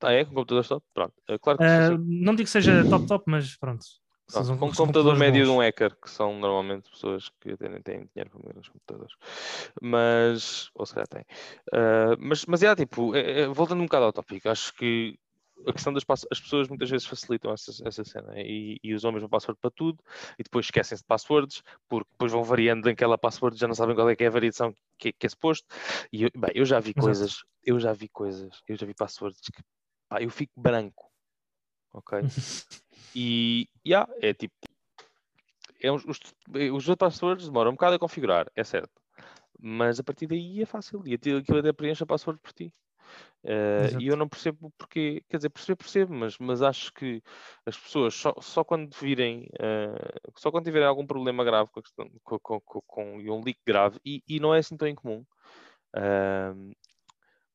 Ah, 0.00 0.12
é? 0.12 0.24
Com 0.24 0.34
computadores 0.34 0.68
top? 0.68 0.84
Pronto. 0.94 1.14
É 1.28 1.38
claro 1.38 1.58
que 1.58 1.64
se- 1.68 1.98
não 1.98 2.34
digo 2.34 2.46
que 2.46 2.50
seja 2.50 2.84
top 2.88 3.06
top, 3.06 3.24
mas 3.26 3.56
pronto. 3.56 3.84
Pronto, 4.28 4.58
com 4.58 4.66
um 4.66 4.72
computador 4.72 5.16
médio 5.16 5.42
de 5.44 5.48
bons. 5.48 5.56
um 5.56 5.60
hacker, 5.60 5.96
que 6.00 6.10
são 6.10 6.36
normalmente 6.38 6.90
pessoas 6.90 7.28
que 7.40 7.52
até 7.52 7.68
nem 7.68 7.80
têm 7.80 8.08
dinheiro 8.12 8.30
para 8.30 8.40
mudar 8.40 8.58
os 8.60 8.68
computadores. 8.68 9.14
Mas, 9.80 10.70
ou 10.74 10.84
se 10.84 10.94
calhar 10.94 11.06
têm. 11.06 11.24
Ah, 11.72 12.16
mas, 12.18 12.44
mas 12.46 12.62
é 12.62 12.74
tipo, 12.74 13.14
é, 13.14 13.46
voltando 13.46 13.80
um 13.82 13.86
bocado 13.86 14.06
ao 14.06 14.12
tópico, 14.12 14.48
acho 14.48 14.72
que 14.74 15.16
a 15.66 15.72
questão 15.72 15.92
das 15.92 16.04
pass- 16.04 16.26
as 16.30 16.40
pessoas 16.40 16.68
muitas 16.68 16.90
vezes 16.90 17.06
facilitam 17.06 17.52
essa, 17.52 17.70
essa 17.86 18.04
cena 18.04 18.32
e, 18.36 18.78
e 18.82 18.94
usam 18.94 19.10
a 19.10 19.12
mesma 19.12 19.28
password 19.28 19.58
para 19.60 19.70
tudo 19.70 20.02
e 20.38 20.42
depois 20.42 20.66
esquecem-se 20.66 21.02
de 21.02 21.06
passwords 21.06 21.62
porque 21.88 22.10
depois 22.12 22.32
vão 22.32 22.42
variando 22.44 22.82
daquela 22.84 23.16
password 23.16 23.56
já 23.58 23.66
não 23.66 23.74
sabem 23.74 23.94
qual 23.94 24.08
é 24.10 24.16
que 24.16 24.24
é 24.24 24.26
a 24.26 24.30
variação 24.30 24.74
que, 24.98 25.12
que 25.12 25.26
é 25.26 25.28
suposto. 25.28 25.66
E 26.12 26.24
eu, 26.24 26.30
bem, 26.36 26.50
eu 26.54 26.64
já 26.64 26.78
vi 26.80 26.90
Exato. 26.90 27.00
coisas 27.00 27.44
eu 27.64 27.78
já 27.80 27.92
vi 27.92 28.08
coisas 28.08 28.62
eu 28.68 28.76
já 28.76 28.86
vi 28.86 28.94
passwords 28.94 29.40
que 29.40 29.62
pá, 30.08 30.22
eu 30.22 30.30
fico 30.30 30.52
branco 30.60 31.10
ok? 31.92 32.18
E 33.18 33.66
yeah, 33.86 34.10
é 34.20 34.34
tipo 34.34 34.54
é 35.80 35.90
uns- 35.90 36.04
os, 36.04 36.18
os 36.74 36.88
outros 36.88 36.96
passwords 36.96 37.46
demoram 37.46 37.70
um 37.70 37.74
bocado 37.74 37.96
a 37.96 37.98
configurar 37.98 38.50
é 38.54 38.62
certo 38.62 38.92
mas 39.58 39.98
a 39.98 40.04
partir 40.04 40.26
daí 40.26 40.60
é 40.62 40.66
fácil 40.66 41.02
e 41.06 41.14
aquilo 41.14 41.38
aquilo 41.38 41.58
até 41.58 41.72
preenche 41.72 42.02
a 42.02 42.06
password 42.06 42.38
por 42.40 42.52
ti 42.52 42.72
Exato. 43.44 44.02
e 44.02 44.08
eu 44.08 44.16
não 44.16 44.28
percebo 44.28 44.72
porque, 44.76 45.22
quer 45.28 45.36
dizer, 45.36 45.50
perceber, 45.50 45.76
percebo, 45.76 46.14
mas, 46.14 46.36
mas 46.38 46.62
acho 46.62 46.92
que 46.92 47.22
as 47.64 47.78
pessoas 47.78 48.14
só, 48.14 48.34
só 48.40 48.64
quando 48.64 48.92
virem, 48.96 49.48
eh, 49.60 50.18
só 50.36 50.50
quando 50.50 50.64
tiverem 50.64 50.88
algum 50.88 51.06
problema 51.06 51.44
grave 51.44 51.70
com, 51.70 51.80
questão, 51.80 52.10
com, 52.24 52.38
com, 52.40 52.60
com, 52.60 52.80
com- 52.86 53.20
e 53.20 53.30
um 53.30 53.42
leak 53.44 53.60
grave, 53.64 54.00
e, 54.04 54.22
e 54.28 54.40
não 54.40 54.52
é 54.52 54.58
assim 54.58 54.76
tão 54.76 54.88
incomum. 54.88 55.24
Ahm, 55.94 56.72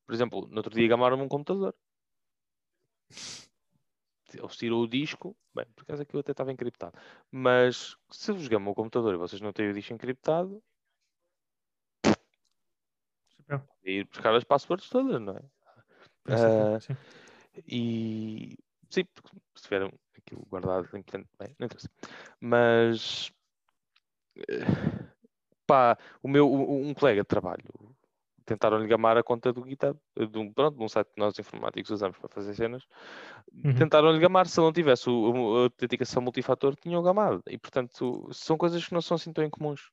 por 0.05 0.13
exemplo, 0.13 0.47
no 0.49 0.57
outro 0.57 0.73
dia 0.73 0.87
gamaram-me 0.87 1.23
um 1.23 1.27
computador. 1.27 1.75
Eles 4.33 4.55
tiram 4.55 4.77
o 4.77 4.87
disco, 4.87 5.35
bem, 5.53 5.65
por 5.75 5.83
acaso 5.83 6.03
aquilo 6.03 6.21
até 6.21 6.31
estava 6.31 6.53
encriptado, 6.53 6.97
mas 7.29 7.97
se 8.09 8.31
vos 8.31 8.47
gamam 8.47 8.71
o 8.71 8.75
computador 8.75 9.13
e 9.13 9.17
vocês 9.17 9.41
não 9.41 9.51
têm 9.51 9.69
o 9.69 9.73
disco 9.73 9.93
encriptado, 9.93 10.63
É 13.83 13.91
ir 13.91 14.05
buscar 14.05 14.35
as 14.35 14.43
passwords 14.43 14.89
todas, 14.89 15.19
não 15.21 15.35
é? 15.37 15.41
Ah, 16.27 16.79
sim. 16.79 16.95
E 17.67 18.57
sim, 18.89 19.03
porque 19.13 19.37
se 19.55 19.63
tiveram 19.63 19.91
aquilo 20.17 20.45
guardado, 20.49 20.87
bem, 20.91 21.03
não 21.59 21.65
interessa. 21.65 21.89
Mas 22.39 23.31
eh, 24.37 24.65
pá, 25.65 25.97
o 26.21 26.27
meu, 26.27 26.51
um 26.51 26.93
colega 26.93 27.21
de 27.21 27.27
trabalho 27.27 27.95
tentaram-lhe 28.45 28.87
gamar 28.87 29.17
a 29.17 29.23
conta 29.23 29.53
do 29.53 29.65
GitHub, 29.67 29.97
de 30.15 30.37
um, 30.37 30.51
pronto, 30.51 30.77
de 30.77 30.83
um 30.83 30.89
site 30.89 31.07
que 31.13 31.19
nós 31.19 31.37
informáticos 31.39 31.91
usamos 31.91 32.17
para 32.17 32.27
fazer 32.27 32.53
cenas. 32.53 32.83
Uhum. 33.53 33.73
Tentaram-lhe 33.75 34.19
gamar, 34.19 34.47
se 34.47 34.57
não 34.59 34.73
tivesse 34.73 35.09
o- 35.09 35.57
a 35.57 35.63
autenticação 35.63 36.21
multifator, 36.21 36.75
tinham 36.75 37.01
gamado. 37.03 37.41
E 37.47 37.57
portanto, 37.57 38.27
são 38.33 38.57
coisas 38.57 38.85
que 38.85 38.93
não 38.93 39.01
são 39.01 39.15
assim 39.15 39.31
tão 39.31 39.43
incomuns. 39.43 39.89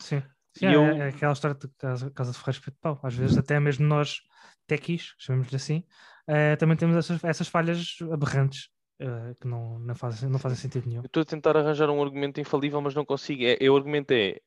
Sim. 0.00 0.22
Sim, 0.58 0.66
E 0.66 0.72
é, 0.72 0.74
eu- 0.74 0.82
é 0.82 1.08
aquela 1.08 1.32
história 1.32 1.56
de 1.56 1.68
casa, 1.78 2.10
casa 2.10 2.32
de 2.32 2.38
Ferreiros 2.38 2.62
de 2.64 2.70
Pau. 2.80 3.00
Às 3.02 3.14
vezes, 3.14 3.36
até 3.36 3.58
mesmo 3.60 3.86
nós, 3.86 4.20
techies, 4.66 5.14
chamemos-lhe 5.18 5.56
assim, 5.56 5.84
eh, 6.26 6.56
também 6.56 6.76
temos 6.76 6.96
essas, 6.96 7.22
essas 7.22 7.48
falhas 7.48 7.96
aberrantes 8.12 8.70
eh, 8.98 9.34
que 9.40 9.46
não, 9.46 9.78
não, 9.78 9.94
fazem, 9.94 10.28
não 10.28 10.38
fazem 10.38 10.56
sentido 10.58 10.86
nenhum. 10.88 11.02
Eu 11.02 11.06
estou 11.06 11.22
a 11.22 11.26
tentar 11.26 11.56
arranjar 11.56 11.90
um 11.90 12.02
argumento 12.02 12.40
infalível, 12.40 12.80
mas 12.80 12.94
não 12.94 13.04
consigo. 13.04 13.42
É, 13.44 13.56
é, 13.60 13.70
o 13.70 13.76
argumento 13.76 14.10
é 14.12 14.40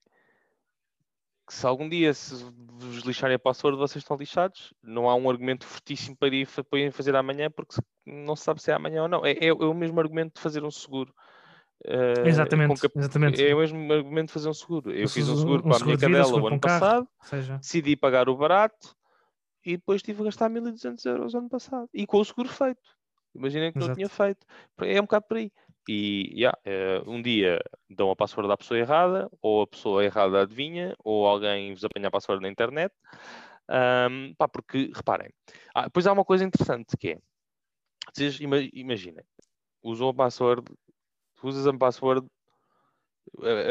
que 1.48 1.54
se 1.54 1.65
algum 1.65 1.89
dia 1.89 2.13
se 2.13 2.36
vos 2.36 3.04
lixarem 3.04 3.36
a 3.36 3.39
password, 3.39 3.78
vocês 3.78 4.04
estão 4.04 4.15
lixados. 4.17 4.74
Não 4.84 5.10
há 5.10 5.15
um 5.15 5.30
argumento 5.30 5.65
fortíssimo 5.65 6.15
para 6.15 6.30
ir, 6.36 6.48
para 6.48 6.91
fazer 6.91 7.15
amanhã, 7.15 7.50
porque 7.50 7.76
não 8.06 8.36
se 8.36 8.43
sabe 8.43 8.62
se 8.62 8.72
é 8.72 8.74
amanhã 8.76 9.04
ou 9.04 9.08
não. 9.08 9.26
É, 9.26 9.32
é- 9.32 9.48
é 9.48 9.54
o 9.54 9.74
mesmo 9.74 10.00
argumento 10.00 10.36
de 10.36 10.41
fazer 10.41 10.63
um 10.63 10.72
seguro. 10.72 11.13
Com 11.86 12.28
Exatamente, 12.28 12.88
exatamente. 12.96 13.44
É 13.46 13.56
o 13.56 13.60
mesmo 13.60 13.94
argumento 13.94 14.28
de 14.28 14.34
fazer 14.34 14.50
um 14.50 14.54
seguro. 14.54 14.92
Eu 14.92 15.06
Um 15.06 15.10
fiz 15.10 15.30
um 15.30 15.36
seguro- 15.36 15.60
um 15.60 15.68
para 15.68 15.76
a 15.76 15.80
seguro 15.80 15.86
minha 15.86 15.98
vida, 15.98 16.18
cadela 16.24 16.42
o 16.44 16.48
ano 16.48 16.56
um 16.56 16.60
carro. 16.60 16.80
passado, 16.80 17.08
decidi 17.60 17.96
pagar 17.96 18.28
o 18.30 18.36
barato 18.36 18.96
e 19.65 19.78
depois 19.78 20.02
tive 20.02 20.22
a 20.22 20.26
gastar 20.26 20.50
1200 20.50 21.06
euros 21.06 21.36
ano 21.36 21.50
passado. 21.50 21.89
E 21.94 22.06
com 22.06 22.18
o 22.20 22.26
seguro 22.26 22.50
feito. 22.50 22.82
Imaginem 23.36 23.72
que 23.72 23.78
não 23.80 23.86
Exato. 23.86 23.96
tinha 23.98 24.10
feito. 24.10 24.46
É 24.80 25.00
um 25.00 25.04
bocado 25.04 25.26
por 25.28 25.38
aí. 25.38 25.52
E 25.88 26.32
yeah, 26.36 26.58
eh, 26.65 27.02
um 27.08 27.22
dia 27.22 27.60
dão 27.89 28.12
a 28.12 28.15
password 28.15 28.52
à 28.52 28.58
pessoa 28.58 28.80
errada, 28.80 29.30
ou 29.42 29.62
a 29.63 29.68
pessoa 29.68 30.04
errada 30.04 30.42
adivinha, 30.42 30.96
ou 31.04 31.26
alguém 31.26 31.74
vos 31.74 31.84
apanha 31.84 32.08
a 32.08 32.12
password 32.12 32.42
na 32.44 32.50
internet. 32.50 32.94
Ahm, 33.68 34.34
pá, 34.38 34.48
porque, 34.48 34.92
reparem, 34.96 35.30
ah, 35.76 35.84
depois 35.84 36.06
há 36.08 36.12
uma 36.13 36.26
coisa 36.26 36.44
interessante 36.44 36.98
que 36.98 37.10
é, 37.12 37.18
vocês 38.13 38.39
ima- 38.39 38.58
imaginem, 38.74 39.24
usam 39.84 40.10
a 40.10 40.13
password, 40.13 40.63
tu 41.39 41.47
usas 41.47 41.65
a 41.67 41.78
password, 41.78 42.28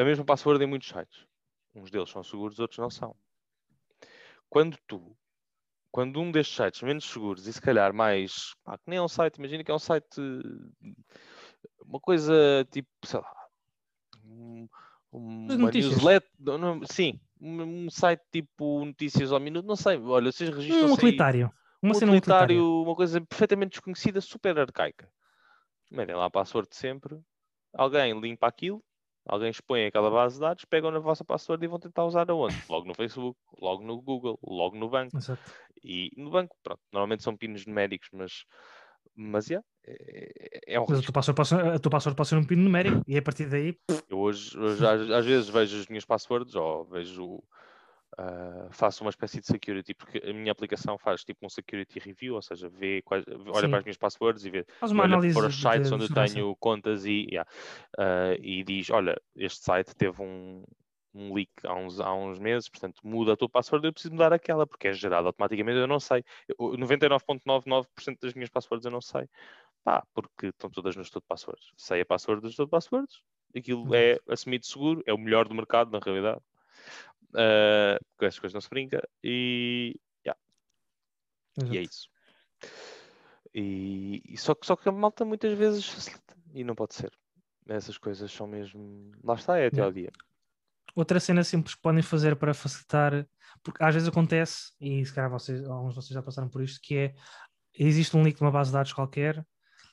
a 0.01 0.05
mesma 0.05 0.25
password 0.25 0.63
em 0.63 0.67
muitos 0.67 0.89
sites. 0.89 1.27
Uns 1.75 1.91
deles 1.91 2.11
são 2.11 2.23
seguros, 2.23 2.59
outros 2.59 2.79
não 2.79 2.91
são. 2.91 3.15
Quando 4.49 4.77
tu, 4.87 5.17
quando 5.91 6.21
um 6.21 6.31
destes 6.33 6.57
sites 6.57 6.83
menos 6.83 7.05
seguros 7.05 7.47
e 7.47 7.53
se 7.53 7.61
calhar 7.61 7.93
mais, 7.93 8.55
pá, 8.65 8.79
que 8.79 8.85
nem 8.89 8.99
é 8.99 9.03
um 9.03 9.09
site, 9.09 9.37
imagina 9.37 9.63
que 9.63 9.71
é 9.71 9.75
um 9.75 9.79
site, 9.79 10.21
uma 11.85 12.01
coisa 12.01 12.67
tipo, 12.71 12.89
sei 13.05 13.21
lá, 13.21 13.35
um- 14.25 14.69
uma 15.13 15.71
newsletter, 15.91 16.31
não, 16.39 16.81
sim, 16.87 17.19
um, 17.41 17.91
site 17.91 18.23
tipo 18.33 18.85
notícias 18.85 19.33
ao 19.33 19.41
minuto, 19.41 19.67
não 19.67 19.77
sei, 19.77 19.99
olha, 19.99 20.33
vocês 20.33 20.51
registram 20.51 20.89
um 20.89 20.93
utilitário. 20.95 21.53
Uma 21.83 21.95
um 21.95 21.97
utilitário, 22.19 22.83
uma 22.83 22.95
coisa 22.97 23.21
perfeitamente 23.21 23.71
desconhecida, 23.71 24.21
super 24.21 24.59
arcaica. 24.59 25.09
Metem 25.91 26.17
lá 26.17 26.25
a 26.27 26.31
password 26.31 26.69
de 26.69 26.77
sempre, 26.77 27.19
alguém 27.75 28.19
limpa 28.21 28.47
aquilo, 28.47 28.83
alguém 29.27 29.51
expõe 29.51 29.87
aquela 29.87 30.11
base 30.11 30.35
de 30.37 30.41
dados, 30.41 30.65
pegam 30.65 30.91
na 30.91 30.99
vossa 30.99 31.25
password 31.25 31.65
e 31.65 31.69
vão 31.69 31.79
tentar 31.79 32.05
usar 32.05 32.31
aonde? 32.31 32.57
Logo 32.71 32.87
no 32.87 32.95
Facebook, 32.95 33.39
logo 33.61 33.83
no 33.85 34.01
Google, 34.01 34.39
logo 34.43 34.77
no 34.77 34.89
banco. 34.89 35.17
Exato. 35.17 35.51
E 35.83 36.11
no 36.17 36.31
banco, 36.31 36.57
pronto, 36.63 36.81
normalmente 36.93 37.23
são 37.23 37.37
pinos 37.37 37.65
numéricos, 37.67 38.09
mas, 38.13 38.45
mas 39.15 39.49
yeah, 39.49 39.65
é, 39.87 40.75
é 40.75 40.81
um 40.81 40.85
Mas 40.89 40.91
a 40.91 40.95
risco. 40.97 41.13
tua, 41.13 41.13
password 41.15 41.37
pode 41.37 41.49
ser, 41.49 41.61
a 41.61 41.79
tua 41.79 41.91
password 41.91 42.17
pode 42.17 42.29
ser 42.29 42.37
um 42.37 42.45
pino 42.45 42.63
numérico 42.63 43.03
e 43.07 43.17
a 43.17 43.23
partir 43.23 43.47
daí 43.47 43.75
Eu 44.09 44.19
hoje, 44.19 44.59
hoje 44.59 44.87
às, 44.87 45.11
às 45.11 45.25
vezes 45.25 45.49
vejo 45.49 45.79
as 45.81 45.87
minhas 45.87 46.05
passwords 46.05 46.55
ou 46.55 46.85
vejo, 46.87 47.43
ah, 48.17 48.69
faço 48.71 49.05
uma 49.05 49.11
espécie 49.11 49.41
de 49.41 49.47
security, 49.47 49.95
porque 49.95 50.19
a 50.25 50.33
minha 50.33 50.53
aplicação 50.53 50.97
faz 50.99 51.23
tipo 51.25 51.45
um 51.45 51.49
security 51.49 51.99
review, 51.99 52.35
ou 52.37 52.43
seja, 52.43 52.69
vê 52.69 53.03
quais, 53.03 53.25
olha 53.29 53.63
Sim. 53.63 53.69
para 53.71 53.79
as 53.79 53.85
minhas 53.85 53.97
passwords 53.97 54.45
e 54.45 54.51
vê 54.51 54.65
faz 54.81 54.93
uma 54.93 55.03
olha 55.05 55.15
análise 55.15 55.35
para 55.35 55.47
os 55.49 55.55
de- 55.57 55.63
sites 55.63 55.89
de 55.89 55.95
onde 55.95 56.05
eu 56.05 56.09
segurança. 56.09 56.35
tenho 56.35 56.57
contas 56.57 57.05
e, 57.05 57.27
yeah, 57.31 57.49
ah, 57.99 58.35
e 58.41 58.63
diz, 58.65 58.91
olha, 58.91 59.21
este 59.37 59.63
site 59.65 59.95
teve 59.95 60.23
um, 60.23 60.65
um 61.15 61.35
leak 61.35 61.51
há 61.65 61.75
uns, 61.75 62.01
há 62.01 62.15
uns 62.15 62.39
meses, 62.39 62.69
portanto 62.69 63.01
muda 63.05 63.33
a 63.33 63.37
tua 63.37 63.49
password, 63.49 63.87
eu 63.87 63.93
preciso 63.93 64.15
mudar 64.15 64.33
aquela, 64.33 64.67
porque 64.67 64.89
é 64.89 64.93
gerada 64.93 65.27
automaticamente, 65.29 65.79
eu 65.79 65.87
não 65.87 66.01
sei. 66.01 66.25
Eu- 66.49 66.77
99.99% 66.77 68.19
das 68.21 68.35
minhas 68.35 68.51
passwords 68.51 68.85
eu 68.85 68.91
não 68.91 69.01
sei. 69.01 69.29
Pá, 69.85 70.05
porque 70.13 70.47
estão 70.49 70.69
todas 70.71 70.97
no 70.97 71.03
estudo 71.03 71.23
de 71.23 71.29
passwords. 71.29 71.71
Sei 71.77 72.01
a 72.01 72.07
password 72.07 72.43
do 72.43 72.49
estudo 72.49 72.67
de 72.67 72.71
passwords, 72.73 73.23
aquilo 73.57 73.95
é 73.95 74.19
assumido 74.29 74.67
seguro, 74.67 75.03
é 75.07 75.15
o 75.15 75.19
melhor 75.19 75.49
do 75.49 75.55
mercado, 75.55 75.91
na 75.91 75.99
realidade. 75.99 76.41
Ah, 77.35 77.99
com 78.17 78.25
essas 78.25 78.39
coisas 78.39 78.55
não 78.55 78.61
se 78.61 78.71
brinca 78.71 79.07
e, 79.23 79.95
yeah, 80.27 80.41
e 81.71 81.79
é 81.79 81.83
isso. 81.83 82.09
E, 83.55 84.23
e 84.27 84.37
só, 84.37 84.55
que, 84.55 84.67
só 84.67 84.77
que 84.77 84.89
a 84.89 84.93
malta 84.93 85.25
muitas 85.25 85.57
vezes 85.57 85.87
facilita 85.87 86.37
e 86.53 86.65
não 86.65 86.75
pode 86.75 86.95
ser. 86.95 87.13
Essas 87.67 87.99
coisas 87.99 88.31
são 88.33 88.47
mesmo. 88.47 89.13
Lá 89.23 89.35
está, 89.35 89.59
é 89.59 89.67
até 89.67 89.83
ao 89.83 89.93
dia. 89.93 90.11
Outra 90.95 91.21
cena 91.21 91.45
simples 91.45 91.75
que 91.75 91.83
podem 91.83 92.03
fazer 92.03 92.35
para 92.37 92.55
facilitar, 92.55 93.27
porque 93.63 93.85
às 93.85 93.95
vezes 93.95 94.09
acontece, 94.09 94.73
e 94.81 95.05
se 95.05 95.15
calhar 95.15 95.31
vocês, 95.31 95.65
alguns 95.65 95.91
de 95.91 95.97
vocês 95.97 96.15
já 96.15 96.23
passaram 96.23 96.49
por 96.49 96.63
isto, 96.63 96.81
que 96.83 96.97
é 96.97 97.15
existe 97.79 98.17
um 98.17 98.23
link 98.23 98.37
de 98.37 98.43
uma 98.43 98.51
base 98.51 98.71
de 98.71 98.75
dados 98.75 98.93
qualquer, 98.93 99.47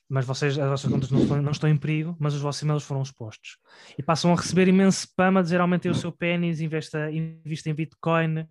mas 0.09 0.25
vocês, 0.25 0.57
as 0.57 0.69
vossas 0.69 0.91
contas 0.91 1.09
não 1.11 1.21
estão, 1.21 1.41
não 1.41 1.51
estão 1.51 1.69
em 1.69 1.77
perigo, 1.77 2.15
mas 2.19 2.33
os 2.33 2.41
vossos 2.41 2.61
e-mails 2.61 2.83
foram 2.83 3.01
expostos. 3.01 3.57
E 3.97 4.03
passam 4.03 4.31
a 4.31 4.35
receber 4.35 4.67
imenso 4.67 4.99
spam 5.07 5.39
a 5.39 5.41
dizer 5.41 5.59
aumentei 5.59 5.89
o 5.91 5.95
seu 5.95 6.11
pênis, 6.11 6.61
investa, 6.61 7.11
invista 7.11 7.69
em 7.69 7.73
Bitcoin, 7.73 8.47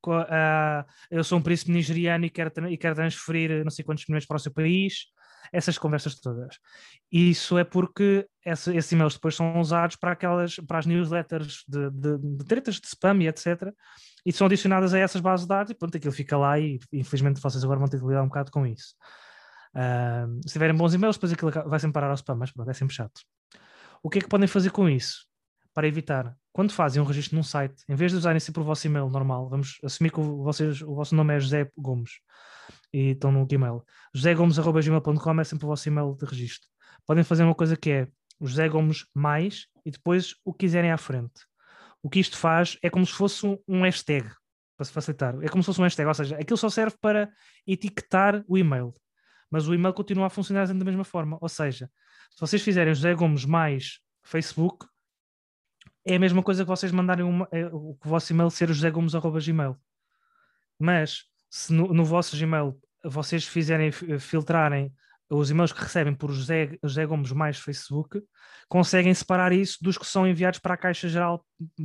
co- 0.00 0.12
ah, 0.28 0.86
eu 1.10 1.24
sou 1.24 1.38
um 1.38 1.42
príncipe 1.42 1.72
nigeriano 1.72 2.24
e 2.24 2.30
quero, 2.30 2.68
e 2.68 2.76
quero 2.76 2.94
transferir 2.94 3.64
não 3.64 3.70
sei 3.70 3.84
quantos 3.84 4.06
milhões 4.06 4.26
para 4.26 4.36
o 4.36 4.40
seu 4.40 4.52
país. 4.52 5.06
Essas 5.52 5.76
conversas 5.76 6.18
todas. 6.20 6.56
E 7.10 7.30
isso 7.30 7.58
é 7.58 7.64
porque 7.64 8.26
essa- 8.44 8.72
esses 8.74 8.90
e-mails 8.92 9.14
depois 9.14 9.34
são 9.34 9.60
usados 9.60 9.96
para 9.96 10.12
aquelas 10.12 10.54
para 10.56 10.78
as 10.78 10.86
newsletters 10.86 11.64
de, 11.68 11.90
de, 11.90 12.16
de 12.18 12.44
tretas 12.44 12.76
de 12.76 12.86
spam 12.86 13.20
e 13.22 13.26
etc. 13.28 13.70
E 14.24 14.32
são 14.32 14.46
adicionadas 14.46 14.94
a 14.94 14.98
essas 15.00 15.20
bases 15.20 15.44
de 15.44 15.48
dados 15.48 15.70
e 15.72 15.74
pronto, 15.74 15.96
aquilo 15.96 16.12
fica 16.12 16.36
lá 16.38 16.58
e 16.60 16.78
infelizmente 16.92 17.40
vocês 17.40 17.62
agora 17.64 17.80
vão 17.80 17.88
ter 17.88 17.98
que 17.98 18.06
lidar 18.06 18.22
um 18.22 18.28
bocado 18.28 18.52
com 18.52 18.64
isso. 18.64 18.94
Ah, 19.74 20.26
se 20.46 20.52
tiverem 20.52 20.76
bons 20.76 20.94
e-mails, 20.94 21.16
depois 21.16 21.32
aquilo 21.32 21.50
vai 21.50 21.78
sempre 21.80 21.94
parar 21.94 22.08
ao 22.08 22.14
spam, 22.14 22.36
mas 22.36 22.50
pronto, 22.50 22.70
é 22.70 22.74
sempre 22.74 22.94
chato. 22.94 23.20
O 24.02 24.10
que 24.10 24.18
é 24.18 24.22
que 24.22 24.28
podem 24.28 24.48
fazer 24.48 24.70
com 24.70 24.88
isso? 24.88 25.26
Para 25.74 25.88
evitar, 25.88 26.36
quando 26.52 26.72
fazem 26.72 27.00
um 27.00 27.04
registro 27.04 27.36
num 27.36 27.42
site, 27.42 27.82
em 27.88 27.94
vez 27.94 28.12
de 28.12 28.18
usarem 28.18 28.40
sempre 28.40 28.60
o 28.60 28.64
vosso 28.64 28.86
e-mail 28.86 29.08
normal, 29.08 29.48
vamos 29.48 29.78
assumir 29.82 30.10
que 30.10 30.20
o, 30.20 30.42
vocês, 30.42 30.82
o 30.82 30.94
vosso 30.94 31.14
nome 31.14 31.34
é 31.34 31.40
José 31.40 31.70
Gomes 31.76 32.10
e 32.92 33.12
estão 33.12 33.32
no 33.32 33.46
Gmail. 33.46 33.82
josegomes.gmail.com 34.14 35.40
é 35.40 35.44
sempre 35.44 35.64
o 35.64 35.68
vosso 35.68 35.88
e-mail 35.88 36.14
de 36.14 36.26
registro. 36.26 36.68
Podem 37.06 37.24
fazer 37.24 37.44
uma 37.44 37.54
coisa 37.54 37.76
que 37.76 37.90
é 37.90 38.08
José 38.40 38.68
Gomes 38.68 39.06
mais 39.14 39.66
e 39.84 39.90
depois 39.90 40.34
o 40.44 40.52
que 40.52 40.66
quiserem 40.66 40.92
à 40.92 40.98
frente. 40.98 41.46
O 42.02 42.10
que 42.10 42.20
isto 42.20 42.36
faz 42.36 42.76
é 42.82 42.90
como 42.90 43.06
se 43.06 43.12
fosse 43.12 43.46
um 43.66 43.82
hashtag, 43.82 44.28
para 44.76 44.84
se 44.84 44.92
facilitar. 44.92 45.36
É 45.42 45.48
como 45.48 45.62
se 45.62 45.66
fosse 45.66 45.80
um 45.80 45.84
hashtag, 45.84 46.08
ou 46.08 46.14
seja, 46.14 46.36
aquilo 46.36 46.56
só 46.56 46.68
serve 46.68 46.96
para 47.00 47.30
etiquetar 47.66 48.44
o 48.46 48.58
e-mail. 48.58 48.92
Mas 49.52 49.68
o 49.68 49.74
e-mail 49.74 49.92
continua 49.92 50.26
a 50.26 50.30
funcionar 50.30 50.66
da 50.66 50.72
mesma 50.84 51.04
forma. 51.04 51.36
Ou 51.38 51.48
seja, 51.48 51.90
se 52.30 52.40
vocês 52.40 52.62
fizerem 52.62 52.94
José 52.94 53.14
Gomes 53.14 53.44
mais 53.44 54.00
Facebook, 54.22 54.86
é 56.06 56.16
a 56.16 56.18
mesma 56.18 56.42
coisa 56.42 56.64
que 56.64 56.70
vocês 56.70 56.90
mandarem 56.90 57.22
uma, 57.22 57.46
é, 57.52 57.66
o 57.66 57.94
vosso 58.02 58.32
e-mail 58.32 58.50
ser 58.50 58.68
josegomes.gmail. 58.68 59.76
Mas 60.78 61.24
se 61.50 61.70
no, 61.70 61.92
no 61.92 62.02
vosso 62.02 62.34
Gmail 62.34 62.80
vocês 63.04 63.46
fizerem 63.46 63.88
eh, 63.88 64.18
filtrarem 64.18 64.90
os 65.34 65.50
e-mails 65.50 65.72
que 65.72 65.80
recebem 65.80 66.14
por 66.14 66.30
José, 66.30 66.78
José 66.82 67.06
Gomes 67.06 67.32
mais 67.32 67.58
Facebook, 67.58 68.22
conseguem 68.68 69.12
separar 69.14 69.52
isso 69.52 69.78
dos 69.80 69.96
que 69.96 70.06
são 70.06 70.26
enviados 70.26 70.58
para 70.58 70.74
a 70.74 70.76
caixa 70.76 71.08
geral, 71.08 71.44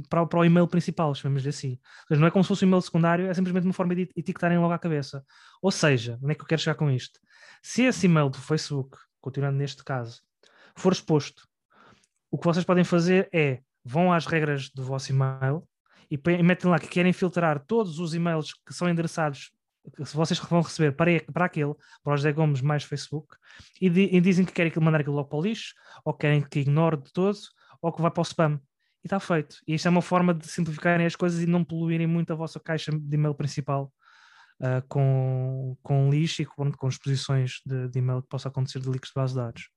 para, 0.09 0.25
para 0.25 0.39
o 0.39 0.45
e-mail 0.45 0.67
principal, 0.67 1.13
chamamos 1.15 1.45
assim. 1.47 1.71
Ou 1.71 2.07
seja, 2.07 2.19
não 2.19 2.27
é 2.27 2.31
como 2.31 2.43
se 2.43 2.47
fosse 2.49 2.65
um 2.65 2.67
e-mail 2.67 2.81
secundário, 2.81 3.27
é 3.27 3.33
simplesmente 3.33 3.65
uma 3.65 3.73
forma 3.73 3.95
de 3.95 4.09
etiquetarem 4.15 4.57
logo 4.57 4.73
à 4.73 4.79
cabeça. 4.79 5.23
Ou 5.61 5.71
seja, 5.71 6.19
onde 6.21 6.31
é 6.31 6.35
que 6.35 6.41
eu 6.41 6.47
quero 6.47 6.61
chegar 6.61 6.75
com 6.75 6.91
isto? 6.91 7.19
Se 7.61 7.83
esse 7.83 8.05
e-mail 8.05 8.29
do 8.29 8.37
Facebook, 8.37 8.97
continuando 9.21 9.57
neste 9.57 9.83
caso, 9.83 10.21
for 10.75 10.91
exposto, 10.91 11.47
o 12.29 12.37
que 12.37 12.45
vocês 12.45 12.65
podem 12.65 12.83
fazer 12.83 13.29
é 13.33 13.61
vão 13.83 14.11
às 14.11 14.25
regras 14.25 14.69
do 14.69 14.83
vosso 14.83 15.11
e-mail 15.11 15.63
e 16.11 16.17
metem 16.43 16.69
lá 16.69 16.79
que 16.79 16.87
querem 16.87 17.13
filtrar 17.13 17.63
todos 17.65 17.99
os 17.99 18.13
e-mails 18.13 18.53
que 18.53 18.73
são 18.73 18.89
endereçados 18.89 19.51
se 20.03 20.15
vocês 20.15 20.39
vão 20.39 20.61
receber 20.61 20.91
para, 20.93 21.11
para 21.31 21.45
aquele, 21.45 21.73
para 22.03 22.13
o 22.13 22.17
José 22.17 22.31
Gomes 22.31 22.61
mais 22.61 22.83
Facebook, 22.83 23.35
e, 23.81 23.87
e 23.87 24.21
dizem 24.21 24.45
que 24.45 24.51
querem 24.51 24.71
que 24.71 24.79
mandar 24.79 25.01
aquilo 25.01 25.15
logo 25.15 25.29
para 25.29 25.39
o 25.39 25.41
lixo, 25.41 25.73
ou 26.03 26.13
querem 26.13 26.41
que 26.41 26.59
ignore 26.59 26.97
de 26.97 27.11
todo, 27.11 27.37
ou 27.81 27.91
que 27.91 28.01
vá 28.01 28.11
para 28.11 28.21
o 28.21 28.25
spam. 28.25 28.59
E 29.03 29.07
está 29.07 29.19
feito. 29.19 29.57
E 29.67 29.75
isto 29.75 29.87
é 29.87 29.91
uma 29.91 30.01
forma 30.01 30.33
de 30.33 30.47
simplificarem 30.47 31.05
as 31.05 31.15
coisas 31.15 31.41
e 31.41 31.45
não 31.45 31.63
poluírem 31.63 32.07
muito 32.07 32.33
a 32.33 32.35
vossa 32.35 32.59
caixa 32.59 32.91
de 32.91 33.15
e-mail 33.15 33.35
principal 33.35 33.91
uh, 34.59 34.85
com, 34.87 35.77
com 35.81 36.09
lixo 36.09 36.41
e 36.41 36.45
com, 36.45 36.71
com 36.71 36.87
exposições 36.87 37.61
de, 37.65 37.87
de 37.89 37.99
e-mail 37.99 38.21
que 38.21 38.29
possa 38.29 38.49
acontecer 38.49 38.79
de 38.79 38.89
leaks 38.89 39.09
de 39.09 39.15
base 39.15 39.33
de 39.33 39.39
dados. 39.39 39.69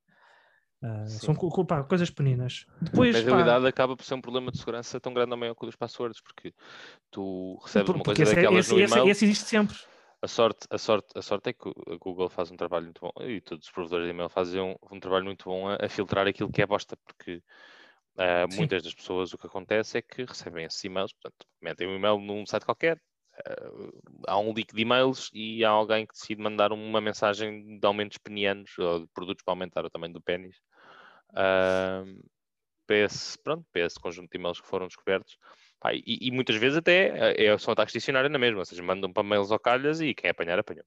Uh, 0.83 1.09
são 1.09 1.35
pá, 1.67 1.85
coisas 1.85 2.09
pequeninas. 2.09 2.65
Depois, 2.81 3.15
Na 3.15 3.21
realidade, 3.21 3.63
pá, 3.63 3.69
acaba 3.69 3.97
por 3.97 4.05
ser 4.05 4.15
um 4.15 4.21
problema 4.21 4.51
de 4.51 4.59
segurança 4.59 4.99
tão 4.99 5.13
grande 5.13 5.37
maior 5.37 5.55
que 5.55 5.63
o 5.63 5.67
dos 5.67 5.77
passwords, 5.77 6.23
porque 6.23 6.55
tu 7.11 7.61
recebes 7.63 7.87
por, 7.87 7.97
uma 7.97 8.05
coisa 8.05 8.23
esse, 8.23 8.35
daquelas 8.35 8.67
esse, 8.67 8.75
no. 8.75 8.81
Esse, 8.81 8.99
esse 9.11 9.25
existe 9.27 9.45
sempre. 9.45 9.77
A 10.23 10.29
sorte, 10.29 10.67
a, 10.69 10.77
sorte, 10.77 11.19
a 11.19 11.23
sorte 11.23 11.51
é 11.51 11.53
que 11.55 11.69
a 11.69 11.97
Google 11.97 12.29
faz 12.29 12.51
um 12.51 12.57
trabalho 12.57 12.85
muito 12.85 13.01
bom 13.01 13.13
e 13.23 13.41
todos 13.41 13.67
os 13.67 13.73
provedores 13.73 14.05
de 14.05 14.11
e-mail 14.11 14.29
fazem 14.29 14.61
um, 14.61 14.77
um 14.93 15.01
trabalho 15.01 15.25
muito 15.25 15.47
bom 15.47 15.67
a, 15.67 15.77
a, 15.81 15.89
filtrar 15.89 16.27
aquilo 16.27 16.53
que 16.53 16.61
é 16.61 16.67
bosta, 16.67 16.95
porque 16.99 17.43
uh, 18.17 18.55
muitas 18.55 18.83
das 18.83 18.95
pessoas 18.95 19.33
o 19.33 19.39
que 19.39 19.47
acontece 19.47 19.97
é 19.97 20.03
que 20.03 20.25
recebem 20.25 20.67
esses 20.67 20.85
e-mails, 20.85 21.15
portanto, 21.15 21.47
metem 21.63 21.89
um 21.89 21.97
e-mail 21.97 22.19
num 22.19 22.45
site 22.45 22.67
qualquer, 22.67 23.01
uh, 23.39 24.23
há 24.27 24.39
um 24.39 24.53
leak 24.53 24.75
de 24.75 24.83
e-mails 24.83 25.31
e 25.33 25.65
há 25.65 25.71
alguém 25.71 26.07
que 26.07 26.13
decide 26.13 26.43
mandar 26.43 26.71
uma 26.71 27.01
mensagem 27.01 27.79
de 27.79 27.87
aumentos 27.87 28.19
penianos 28.19 28.79
ou 28.79 29.01
de 29.01 29.07
produtos 29.15 29.43
para 29.43 29.53
aumentar 29.53 29.87
o 29.87 29.91
tamanho 29.91 30.13
do 30.13 30.21
pênis 30.21 30.57
uh, 31.31 32.31
para, 32.87 32.97
esse, 32.97 33.39
pronto, 33.39 33.65
para 33.73 33.87
esse 33.87 33.99
conjunto 33.99 34.31
de 34.31 34.37
e-mails 34.37 34.61
que 34.61 34.69
foram 34.69 34.87
descobertos. 34.87 35.39
Pá, 35.81 35.95
e, 35.95 36.03
e, 36.07 36.31
muitas 36.31 36.57
vezes 36.57 36.77
até 36.77 37.35
é, 37.43 37.57
são 37.57 37.73
ataques 37.73 37.95
dicionários 37.95 38.31
na 38.31 38.39
mesma, 38.39 38.59
ou 38.59 38.65
seja, 38.67 38.83
mandam 38.83 39.11
para 39.11 39.23
mails 39.23 39.51
ou 39.51 39.59
calhas 39.59 40.01
e 40.01 40.13
quem 40.13 40.31
apanhar, 40.31 40.59
apanhou. 40.59 40.85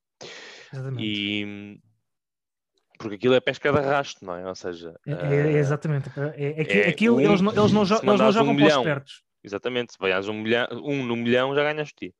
Exatamente. 0.71 1.03
E, 1.03 1.79
porque 2.99 3.15
aquilo 3.15 3.33
é 3.33 3.41
pesca 3.41 3.71
de 3.71 3.77
arrasto, 3.79 4.23
não 4.23 4.35
é? 4.35 4.47
Ou 4.47 4.55
seja, 4.55 4.93
é, 5.07 5.11
é, 5.11 5.35
é 5.35 5.57
exatamente. 5.57 6.11
É, 6.35 6.85
é, 6.85 6.89
aquilo, 6.89 7.17
um, 7.17 7.21
eles, 7.21 7.41
não, 7.41 7.51
eles, 7.51 7.71
não, 7.71 7.81
eles 7.81 8.03
não 8.03 8.31
jogam 8.31 8.53
um 8.53 8.55
para 8.55 8.67
os 8.67 8.73
espertos. 8.73 9.23
Exatamente, 9.43 9.91
se 9.91 9.99
ganhas 9.99 10.29
um, 10.29 10.41
milhão, 10.41 10.67
um 10.71 11.05
no 11.05 11.17
milhão 11.17 11.53
já 11.53 11.63
ganhas 11.63 11.91
ti. 11.91 12.13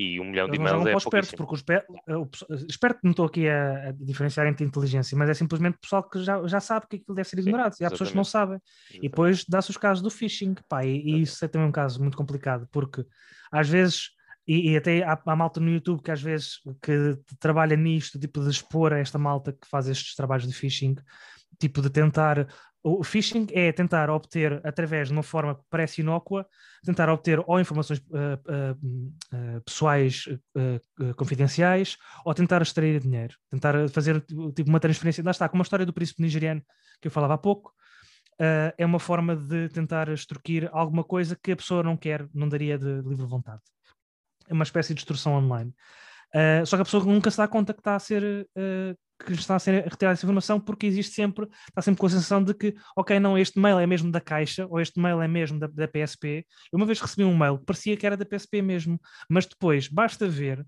E 0.00 0.20
um 0.20 0.24
milhão 0.26 0.46
Eles 0.46 0.56
de 0.56 0.64
e-mails 0.64 0.86
é 0.86 0.94
espertos, 0.94 1.32
porque 1.32 1.52
o 1.52 1.56
esperto, 1.56 1.92
o 2.08 2.54
esperto 2.68 3.00
não 3.02 3.10
estou 3.10 3.26
aqui 3.26 3.48
a, 3.48 3.88
a, 3.88 3.92
diferenciar 3.92 4.46
entre 4.46 4.64
inteligência, 4.64 5.18
mas 5.18 5.28
é 5.28 5.34
simplesmente 5.34 5.74
o 5.74 5.80
pessoal 5.80 6.08
que 6.08 6.22
já, 6.22 6.46
já 6.46 6.60
sabe 6.60 6.86
que 6.88 6.96
aquilo 6.98 7.16
deve 7.16 7.28
ser 7.28 7.40
ignorado. 7.40 7.74
Sim, 7.74 7.82
e 7.82 7.86
há 7.86 7.90
pessoas 7.90 8.10
que 8.10 8.16
não 8.16 8.22
sabem. 8.22 8.60
Exatamente. 8.62 9.06
E 9.06 9.08
depois 9.08 9.44
dá-se 9.48 9.70
os 9.70 9.76
casos 9.76 10.00
do 10.00 10.08
phishing. 10.08 10.54
Pá, 10.68 10.84
e, 10.84 11.00
e 11.00 11.22
isso 11.22 11.44
é 11.44 11.48
também 11.48 11.66
um 11.66 11.72
caso 11.72 12.00
muito 12.00 12.16
complicado, 12.16 12.68
porque 12.70 13.04
às 13.50 13.68
vezes 13.68 14.10
e, 14.46 14.70
e, 14.70 14.76
até 14.76 15.02
há, 15.02 15.20
há, 15.26 15.36
malta 15.36 15.58
no 15.58 15.68
YouTube 15.68 16.00
que 16.00 16.12
às 16.12 16.22
vezes 16.22 16.60
que 16.80 17.18
trabalha 17.40 17.76
nisto, 17.76 18.20
tipo 18.20 18.40
de 18.40 18.50
expor 18.50 18.92
a 18.92 18.98
esta 18.98 19.18
malta 19.18 19.52
que 19.52 19.66
faz 19.68 19.88
estes 19.88 20.14
trabalhos 20.14 20.46
de 20.46 20.54
phishing, 20.54 20.94
tipo 21.58 21.82
de 21.82 21.90
tentar 21.90 22.46
o 22.82 23.02
phishing 23.02 23.46
é 23.52 23.72
tentar 23.72 24.08
obter, 24.08 24.60
através 24.64 25.08
de 25.08 25.12
uma 25.12 25.22
forma 25.22 25.54
que 25.56 25.62
parece 25.68 26.00
inócua, 26.00 26.46
tentar 26.84 27.08
obter 27.08 27.42
ou 27.46 27.60
informações 27.60 27.98
uh, 27.98 28.12
uh, 28.12 29.56
uh, 29.56 29.60
pessoais 29.62 30.24
confidenciais 31.16 31.96
ou 32.24 32.32
tentar 32.34 32.62
extrair 32.62 33.00
dinheiro, 33.00 33.34
tentar 33.50 33.88
fazer 33.90 34.20
tipo 34.54 34.68
uma 34.68 34.80
transferência. 34.80 35.22
Lá 35.24 35.30
está, 35.30 35.48
como 35.48 35.62
a 35.62 35.64
história 35.64 35.86
do 35.86 35.92
príncipe 35.92 36.22
nigeriano 36.22 36.62
que 37.00 37.08
eu 37.08 37.12
falava 37.12 37.34
há 37.34 37.38
pouco, 37.38 37.72
é 38.76 38.86
uma 38.86 39.00
forma 39.00 39.34
de 39.34 39.68
tentar 39.68 40.08
extorquir 40.08 40.68
alguma 40.72 41.02
coisa 41.02 41.36
que 41.42 41.50
a 41.50 41.56
pessoa 41.56 41.82
não 41.82 41.96
quer, 41.96 42.28
não 42.32 42.48
daria 42.48 42.78
de 42.78 43.02
livre 43.02 43.26
vontade. 43.26 43.60
É 44.48 44.52
uma 44.52 44.62
espécie 44.62 44.94
de 44.94 45.00
extorsão 45.00 45.34
online. 45.34 45.74
Só 46.66 46.76
que 46.76 46.82
a 46.82 46.84
pessoa 46.84 47.04
nunca 47.04 47.30
se 47.30 47.36
dá 47.36 47.48
conta 47.48 47.72
que 47.72 47.80
está 47.80 47.96
a 47.96 47.98
ser 47.98 48.48
que 49.24 49.32
lhe 49.32 49.38
está 49.38 49.56
a 49.56 49.58
ser 49.58 49.84
retirada 49.84 50.12
essa 50.12 50.24
informação 50.24 50.60
porque 50.60 50.86
existe 50.86 51.14
sempre, 51.14 51.48
está 51.68 51.82
sempre 51.82 52.00
com 52.00 52.06
a 52.06 52.10
sensação 52.10 52.42
de 52.42 52.54
que, 52.54 52.74
ok, 52.96 53.18
não, 53.18 53.36
este 53.36 53.58
mail 53.58 53.78
é 53.78 53.86
mesmo 53.86 54.12
da 54.12 54.20
Caixa 54.20 54.66
ou 54.70 54.80
este 54.80 55.00
mail 55.00 55.20
é 55.20 55.26
mesmo 55.26 55.58
da, 55.58 55.66
da 55.66 55.88
PSP. 55.88 56.46
Eu 56.72 56.76
uma 56.76 56.86
vez 56.86 57.00
recebi 57.00 57.24
um 57.24 57.36
mail 57.36 57.58
que 57.58 57.64
parecia 57.64 57.96
que 57.96 58.06
era 58.06 58.16
da 58.16 58.24
PSP 58.24 58.62
mesmo, 58.62 59.00
mas 59.28 59.44
depois 59.44 59.88
basta 59.88 60.28
ver 60.28 60.64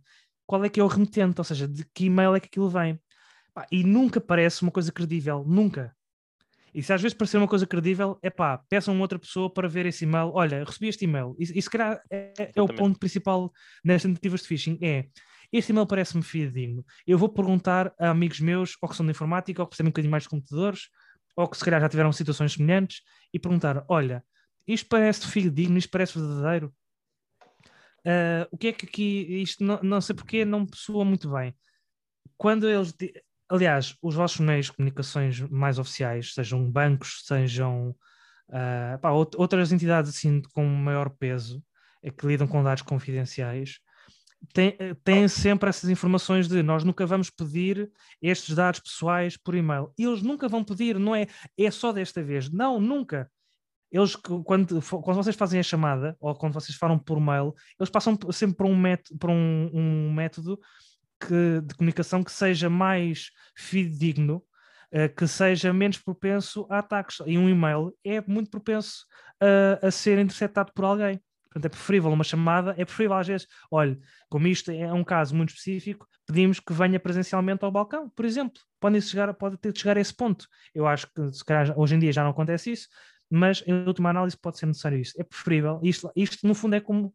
qual 0.46 0.64
é 0.64 0.68
que 0.68 0.80
é 0.80 0.82
o 0.82 0.88
remetente, 0.88 1.40
ou 1.40 1.44
seja, 1.44 1.68
de 1.68 1.84
que 1.94 2.06
e-mail 2.06 2.34
é 2.34 2.40
que 2.40 2.46
aquilo 2.46 2.68
vem. 2.68 3.00
Pá, 3.54 3.66
e 3.70 3.84
nunca 3.84 4.20
parece 4.20 4.62
uma 4.62 4.72
coisa 4.72 4.90
credível, 4.90 5.44
nunca. 5.46 5.94
E 6.74 6.82
se 6.82 6.92
às 6.92 7.00
vezes 7.00 7.16
parecer 7.16 7.36
uma 7.36 7.48
coisa 7.48 7.66
credível, 7.66 8.18
é 8.22 8.30
pá, 8.30 8.58
peçam 8.68 9.00
outra 9.00 9.18
pessoa 9.18 9.52
para 9.52 9.68
ver 9.68 9.86
esse 9.86 10.04
e-mail. 10.04 10.32
Olha, 10.34 10.64
recebi 10.64 10.88
este 10.88 11.04
e-mail. 11.04 11.36
E, 11.38 11.58
e 11.58 11.62
se 11.62 11.70
calhar 11.70 12.00
é, 12.10 12.50
é 12.54 12.62
o 12.62 12.66
ponto 12.66 12.98
principal 12.98 13.52
nas 13.84 14.02
tentativas 14.02 14.40
de 14.42 14.48
phishing: 14.48 14.78
é 14.82 15.06
este 15.52 15.72
e-mail 15.72 15.86
parece-me 15.86 16.22
fidedigno. 16.22 16.84
Eu 17.06 17.18
vou 17.18 17.28
perguntar 17.28 17.92
a 17.98 18.10
amigos 18.10 18.40
meus, 18.40 18.76
ou 18.80 18.88
que 18.88 18.96
são 18.96 19.04
de 19.04 19.10
informática, 19.10 19.62
ou 19.62 19.66
que 19.66 19.70
percebem 19.70 19.88
um 19.88 19.92
bocadinho 19.92 20.10
mais 20.10 20.22
de 20.24 20.28
computadores, 20.28 20.88
ou 21.36 21.48
que 21.48 21.56
se 21.56 21.64
calhar 21.64 21.80
já 21.80 21.88
tiveram 21.88 22.12
situações 22.12 22.52
semelhantes, 22.52 23.02
e 23.32 23.38
perguntar: 23.38 23.84
olha, 23.88 24.24
isto 24.66 24.88
parece 24.88 25.26
fidedigno, 25.26 25.78
isto 25.78 25.90
parece 25.90 26.18
verdadeiro. 26.18 26.72
Uh, 28.00 28.48
o 28.50 28.56
que 28.56 28.68
é 28.68 28.72
que 28.72 28.86
aqui, 28.86 29.42
isto 29.42 29.62
não, 29.62 29.80
não 29.82 30.00
sei 30.00 30.14
porque 30.14 30.44
não 30.44 30.66
soa 30.72 31.04
muito 31.04 31.30
bem. 31.30 31.54
Quando 32.36 32.68
eles, 32.68 32.94
aliás, 33.48 33.96
os 34.00 34.14
vossos 34.14 34.40
meios 34.40 34.66
de 34.66 34.72
comunicações 34.72 35.40
mais 35.50 35.78
oficiais, 35.78 36.32
sejam 36.32 36.70
bancos, 36.70 37.22
sejam 37.26 37.90
uh, 38.48 38.98
pá, 39.00 39.10
outras 39.10 39.72
entidades 39.72 40.10
assim 40.10 40.40
com 40.54 40.64
maior 40.64 41.10
peso, 41.10 41.62
é 42.02 42.10
que 42.10 42.26
lidam 42.26 42.46
com 42.46 42.62
dados 42.62 42.82
confidenciais, 42.82 43.80
tem, 44.52 44.76
tem 45.04 45.28
sempre 45.28 45.68
essas 45.68 45.88
informações 45.90 46.48
de 46.48 46.62
nós 46.62 46.82
nunca 46.82 47.06
vamos 47.06 47.30
pedir 47.30 47.90
estes 48.20 48.54
dados 48.54 48.80
pessoais 48.80 49.36
por 49.36 49.54
e-mail. 49.54 49.92
E 49.98 50.04
eles 50.04 50.22
nunca 50.22 50.48
vão 50.48 50.64
pedir, 50.64 50.98
não 50.98 51.14
é, 51.14 51.26
é 51.58 51.70
só 51.70 51.92
desta 51.92 52.22
vez. 52.22 52.50
Não, 52.50 52.80
nunca. 52.80 53.30
Eles, 53.90 54.14
quando, 54.16 54.80
quando 54.80 55.16
vocês 55.16 55.36
fazem 55.36 55.58
a 55.58 55.64
chamada, 55.64 56.16
ou 56.20 56.34
quando 56.34 56.54
vocês 56.54 56.76
falam 56.76 56.98
por 56.98 57.20
mail, 57.20 57.54
eles 57.78 57.90
passam 57.90 58.16
sempre 58.32 58.56
por 58.56 58.66
um 58.66 58.76
método, 58.76 59.18
por 59.18 59.30
um, 59.30 59.70
um 59.72 60.12
método 60.12 60.58
que, 61.20 61.60
de 61.60 61.74
comunicação 61.74 62.22
que 62.22 62.32
seja 62.32 62.70
mais 62.70 63.30
fidedigno, 63.56 64.42
uh, 64.92 65.14
que 65.14 65.26
seja 65.26 65.72
menos 65.72 65.98
propenso 65.98 66.66
a 66.70 66.78
ataques. 66.78 67.18
E 67.26 67.36
um 67.36 67.48
e-mail 67.48 67.92
é 68.04 68.20
muito 68.20 68.50
propenso 68.50 69.04
a, 69.40 69.86
a 69.86 69.90
ser 69.90 70.18
interceptado 70.18 70.72
por 70.72 70.84
alguém. 70.84 71.20
Portanto, 71.50 71.66
é 71.66 71.68
preferível 71.68 72.10
uma 72.12 72.22
chamada, 72.22 72.74
é 72.78 72.84
preferível 72.84 73.16
às 73.16 73.26
vezes, 73.26 73.46
olha, 73.70 73.98
como 74.28 74.46
isto 74.46 74.70
é 74.70 74.92
um 74.92 75.02
caso 75.02 75.34
muito 75.34 75.50
específico, 75.50 76.06
pedimos 76.24 76.60
que 76.60 76.72
venha 76.72 77.00
presencialmente 77.00 77.64
ao 77.64 77.72
balcão, 77.72 78.08
por 78.10 78.24
exemplo. 78.24 78.60
Pode, 78.78 79.02
chegar, 79.02 79.34
pode 79.34 79.56
ter 79.58 79.72
de 79.72 79.80
chegar 79.80 79.96
a 79.96 80.00
esse 80.00 80.14
ponto. 80.14 80.46
Eu 80.74 80.86
acho 80.86 81.06
que 81.12 81.32
se 81.32 81.44
calhar 81.44 81.78
hoje 81.78 81.96
em 81.96 81.98
dia 81.98 82.12
já 82.12 82.22
não 82.22 82.30
acontece 82.30 82.70
isso, 82.70 82.88
mas 83.28 83.62
em 83.66 83.86
última 83.86 84.10
análise 84.10 84.36
pode 84.36 84.58
ser 84.58 84.66
necessário 84.66 84.98
isso. 84.98 85.20
É 85.20 85.24
preferível. 85.24 85.80
Isto, 85.82 86.10
isto 86.14 86.46
no 86.46 86.54
fundo 86.54 86.76
é 86.76 86.80
como 86.80 87.12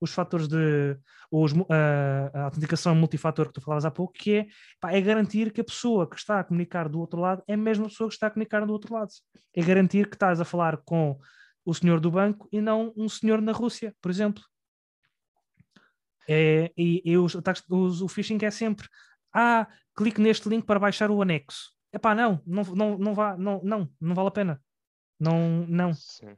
os 0.00 0.12
fatores 0.12 0.48
de 0.48 0.96
os, 1.30 1.52
a, 1.70 2.30
a 2.32 2.44
autenticação 2.44 2.94
multifator 2.94 3.48
que 3.48 3.54
tu 3.54 3.60
falavas 3.60 3.84
há 3.84 3.90
pouco, 3.90 4.14
que 4.14 4.36
é, 4.36 4.46
pá, 4.80 4.92
é 4.92 5.00
garantir 5.00 5.52
que 5.52 5.60
a 5.60 5.64
pessoa 5.64 6.08
que 6.08 6.16
está 6.16 6.40
a 6.40 6.44
comunicar 6.44 6.88
do 6.88 7.00
outro 7.00 7.20
lado 7.20 7.42
é 7.46 7.54
a 7.54 7.56
mesma 7.56 7.86
pessoa 7.86 8.08
que 8.08 8.14
está 8.14 8.28
a 8.28 8.30
comunicar 8.30 8.64
do 8.66 8.72
outro 8.72 8.94
lado. 8.94 9.10
É 9.54 9.62
garantir 9.62 10.08
que 10.08 10.16
estás 10.16 10.40
a 10.40 10.44
falar 10.44 10.78
com 10.78 11.18
o 11.68 11.74
senhor 11.74 12.00
do 12.00 12.10
banco 12.10 12.48
e 12.50 12.62
não 12.62 12.94
um 12.96 13.10
senhor 13.10 13.42
na 13.42 13.52
Rússia, 13.52 13.94
por 14.00 14.10
exemplo. 14.10 14.42
É, 16.26 16.72
e, 16.74 17.02
e 17.04 17.18
os, 17.18 17.36
os, 17.68 18.00
o 18.00 18.08
phishing 18.08 18.38
é 18.42 18.50
sempre 18.50 18.88
ah, 19.34 19.68
clique 19.94 20.18
neste 20.18 20.48
link 20.48 20.64
para 20.64 20.80
baixar 20.80 21.10
o 21.10 21.20
anexo. 21.20 21.70
Epá, 21.92 22.14
não, 22.14 22.40
não, 22.46 22.62
não, 22.62 22.98
não, 22.98 23.14
vá, 23.14 23.36
não, 23.36 23.60
não, 23.62 23.90
não 24.00 24.14
vale 24.14 24.28
a 24.28 24.30
pena. 24.32 24.62
Não, 25.20 25.66
não. 25.66 25.90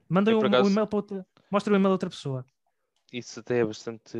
Mandem 0.08 0.34
um, 0.34 0.44
acaso... 0.44 0.68
e-mail 0.68 0.86
para 0.88 0.96
outra, 0.96 1.26
mostra 1.50 1.72
o 1.72 1.76
e-mail 1.76 1.90
a 1.90 1.92
outra 1.92 2.10
pessoa. 2.10 2.44
isso 3.12 3.38
até 3.38 3.58
é 3.58 3.64
bastante, 3.64 4.18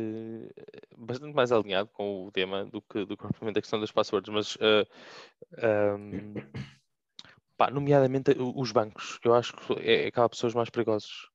bastante 0.97 1.35
mais 1.35 1.51
alinhado 1.51 1.89
com 1.89 2.25
o 2.25 2.31
tema 2.31 2.65
do 2.65 2.81
que, 2.81 3.05
do 3.05 3.17
que 3.17 3.23
propriamente 3.23 3.59
a 3.59 3.61
questão 3.61 3.81
das 3.81 3.91
passwords, 3.91 4.33
mas 4.33 4.55
uh, 4.55 4.87
um, 5.97 6.33
pá, 7.61 7.69
nomeadamente 7.69 8.31
os 8.39 8.71
bancos, 8.71 9.19
eu 9.23 9.35
acho 9.35 9.53
que 9.55 9.73
é, 9.87 10.07
acaba 10.07 10.33
ser 10.35 10.47
os 10.47 10.55
mais 10.55 10.71
perigosos. 10.71 11.29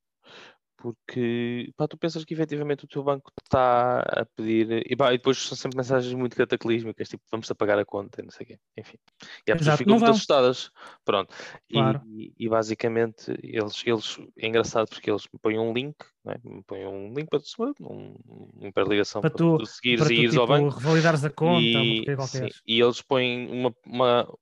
Porque 0.76 1.72
pá, 1.76 1.86
tu 1.86 1.96
pensas 1.96 2.24
que 2.24 2.34
efetivamente 2.34 2.84
o 2.84 2.88
teu 2.88 3.02
banco 3.02 3.32
está 3.42 4.00
a 4.00 4.26
pedir, 4.26 4.84
e, 4.90 4.96
pá, 4.96 5.14
e 5.14 5.18
depois 5.18 5.38
são 5.38 5.56
sempre 5.56 5.76
mensagens 5.78 6.12
muito 6.14 6.36
cataclísmicas, 6.36 7.08
tipo 7.08 7.22
vamos-te 7.30 7.52
apagar 7.52 7.78
a 7.78 7.84
conta, 7.84 8.20
e 8.20 8.24
não 8.24 8.30
sei 8.32 8.44
o 8.44 8.48
quê, 8.48 8.58
enfim. 8.76 8.98
E 9.46 9.52
as 9.52 9.58
pessoas 9.58 9.78
ficam 9.78 9.92
muito 9.92 10.04
vão. 10.04 10.10
assustadas. 10.14 10.70
Pronto. 11.04 11.32
E- 11.70 11.74
Claro. 11.74 12.02
E, 12.04 12.34
e 12.38 12.48
basicamente 12.48 13.30
eles, 13.42 13.82
eles, 13.86 14.18
é 14.36 14.48
engraçado 14.48 14.88
porque 14.88 15.08
eles 15.08 15.26
me 15.32 15.38
põem 15.40 15.58
um 15.60 15.72
link, 15.72 15.96
não 16.24 16.32
é? 16.32 16.38
me 16.42 16.62
põem 16.64 16.86
um 16.86 17.14
link 17.14 17.28
para 17.30 17.38
tu, 17.38 17.74
um, 17.80 18.16
uma 18.54 18.68
hiperligação 18.68 19.22
Para 19.22 19.30
para, 19.30 19.38
tu- 19.38 19.58
tu 19.58 19.66
seguires 19.66 20.04
Para 20.04 20.12
e 20.12 20.16
tu, 20.16 20.22
ires 20.22 20.36
ao 20.36 20.46
tipo, 20.46 20.58
banco. 20.58 20.78
revalidares 20.80 21.24
a 21.24 21.30
conta, 21.30 21.78
E, 21.78 22.04
sim, 22.26 22.48
e 22.66 22.80
eles 22.80 23.00
põem 23.00 23.48
uma, 23.50 23.74
uma, 23.86 24.38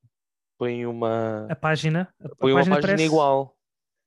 põem 0.58 0.86
uma, 0.86 1.46
A 1.50 1.56
página, 1.56 2.08
a, 2.20 2.46
uma 2.46 2.54
página, 2.56 2.80
parece- 2.80 3.04
igual. 3.04 3.56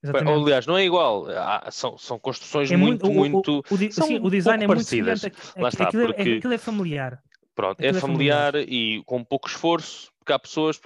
Exatamente. 0.04 0.36
Ou, 0.38 0.44
aliás, 0.44 0.66
não 0.68 0.78
é 0.78 0.86
igual, 0.86 1.28
há- 1.30 1.70
são, 1.72 1.98
são 1.98 2.20
construções 2.20 2.72
É 2.72 2.78
muito, 2.78 3.08
o- 3.08 3.10
o- 3.12 3.14
muito. 3.16 3.64
o, 3.70 3.78
di- 3.78 3.92
são 3.92 4.06
sim, 4.08 4.20
um 4.20 4.26
o 4.26 4.30
design 4.30 4.64
é 4.64 4.68
muito 4.68 4.78
parecidas. 4.78 5.22
semelhante. 5.22 5.60
Lá 5.60 5.70
está, 5.70 5.84
aquilo, 5.88 6.04
é- 6.04 6.06
porque- 6.14 6.34
aquilo 6.38 6.54
é 6.54 6.58
familiar. 6.58 7.24
Pronto, 7.56 7.82
é 7.82 7.86
Aquilo 7.86 7.98
é 7.98 8.02
familiar 8.02 8.56
e 8.56 9.02
com 9.06 9.24
pouco 9.24 9.48
esforço, 9.48 10.12
porque 10.20 10.32
há 10.32 10.38
pessoas, 10.38 10.80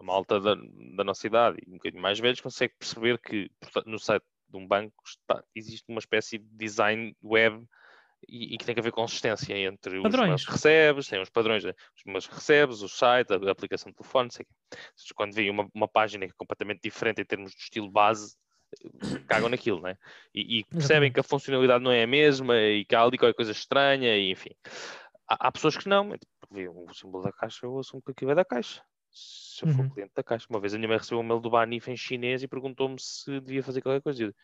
a 0.00 0.02
malta 0.02 0.40
da, 0.40 0.54
da 0.96 1.04
nossa 1.04 1.26
idade 1.26 1.58
e 1.66 1.70
um 1.70 1.74
bocadinho 1.74 2.02
mais 2.02 2.18
velhos 2.18 2.40
consegue 2.40 2.72
perceber 2.78 3.18
que 3.18 3.50
no 3.84 3.98
site 3.98 4.24
de 4.48 4.56
um 4.56 4.66
banco 4.66 4.94
está- 5.06 5.44
existe 5.54 5.84
uma 5.86 5.98
espécie 5.98 6.38
de 6.38 6.46
design 6.56 7.14
web 7.22 7.62
e, 8.26 8.54
e 8.54 8.58
que 8.58 8.64
tem 8.64 8.74
que 8.74 8.80
haver 8.80 8.92
consistência 8.92 9.56
entre 9.56 9.98
os 9.98 10.02
Padrões. 10.02 10.44
que 10.44 10.52
recebes, 10.52 11.08
tem 11.08 11.22
padrões, 11.32 11.64
né? 11.64 11.72
os 11.96 12.04
mails 12.04 12.26
que 12.26 12.34
recebes, 12.34 12.82
o 12.82 12.88
site, 12.88 13.32
a, 13.32 13.50
aplicação 13.50 13.90
de 13.90 13.96
telefone, 13.96 14.24
não 14.26 14.30
sei 14.30 14.44
o 14.44 14.46
quê. 14.46 15.14
Quando 15.14 15.34
veem 15.34 15.50
uma, 15.50 15.68
uma 15.74 15.88
página 15.88 16.26
que 16.26 16.32
é 16.32 16.36
completamente 16.36 16.80
diferente 16.82 17.20
em 17.20 17.24
termos 17.24 17.52
de 17.52 17.58
estilo 17.58 17.90
base, 17.90 18.36
eh, 18.84 19.20
cagam 19.26 19.48
naquilo, 19.48 19.80
né? 19.80 19.96
E, 20.34 20.58
e 20.58 20.64
percebem 20.64 21.12
que 21.12 21.20
a 21.20 21.22
funcionalidade 21.22 21.82
não 21.82 21.92
é 21.92 22.02
a 22.02 22.06
mesma 22.06 22.56
e 22.56 22.84
que 22.84 22.94
há 22.94 23.02
ali 23.02 23.18
qualquer 23.18 23.34
coisa 23.34 23.52
estranha, 23.52 24.16
e 24.16 24.30
enfim. 24.30 24.50
Há, 25.28 25.48
há 25.48 25.52
pessoas 25.52 25.76
que 25.76 25.88
não, 25.88 26.10
tipo, 26.10 26.26
vê 26.50 26.68
o 26.68 26.92
símbolo 26.92 27.24
da 27.24 27.32
caixa, 27.32 27.66
eu 27.66 27.78
assumo 27.78 28.02
que 28.02 28.12
aquilo 28.12 28.30
é 28.30 28.34
da 28.34 28.44
caixa. 28.44 28.82
Se 29.10 29.64
eu 29.64 29.68
for 29.72 29.82
Uhum. 29.82 29.90
cliente 29.90 30.12
da 30.14 30.22
caixa. 30.22 30.46
Uma 30.50 30.60
vez 30.60 30.74
a 30.74 30.78
minha 30.78 30.88
mãe 30.88 30.98
recebeu 30.98 31.20
um 31.20 31.24
e-mail 31.24 31.40
do 31.40 31.50
Banif 31.50 31.90
em 31.90 31.96
chinês 31.96 32.42
e 32.42 32.48
perguntou-me 32.48 32.96
se 32.98 33.40
devia 33.40 33.62
fazer 33.62 33.80
qualquer 33.80 34.02
coisa. 34.02 34.24
Eu, 34.24 34.34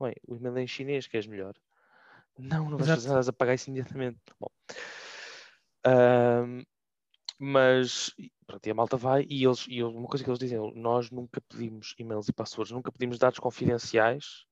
Ué, 0.00 0.14
o 0.26 0.36
e-mail 0.36 0.58
é 0.58 0.62
em 0.62 0.66
chinês, 0.66 1.06
queres 1.06 1.26
melhor? 1.26 1.54
Não, 2.38 2.70
não 2.70 2.78
vais 2.78 2.90
fazer 2.90 3.08
nada, 3.08 3.18
vais 3.18 3.28
apagar 3.28 3.54
isso 3.54 3.68
imediatamente. 3.70 4.18
Bom. 4.40 4.48
Ahm, 5.84 6.62
mas 7.38 8.14
pronto, 8.46 8.66
e 8.66 8.70
a 8.70 8.74
malta 8.74 8.96
vai 8.96 9.26
e 9.30 9.44
eles, 9.44 9.66
e 9.68 9.82
uma 9.82 10.08
coisa 10.08 10.24
que 10.24 10.30
eles 10.30 10.38
dizem, 10.38 10.58
nós 10.76 11.10
nunca 11.10 11.40
pedimos 11.42 11.94
e-mails 11.98 12.28
e 12.28 12.32
passwords, 12.32 12.72
nunca 12.72 12.92
pedimos 12.92 13.18
dados 13.18 13.38
confidenciais 13.38 14.46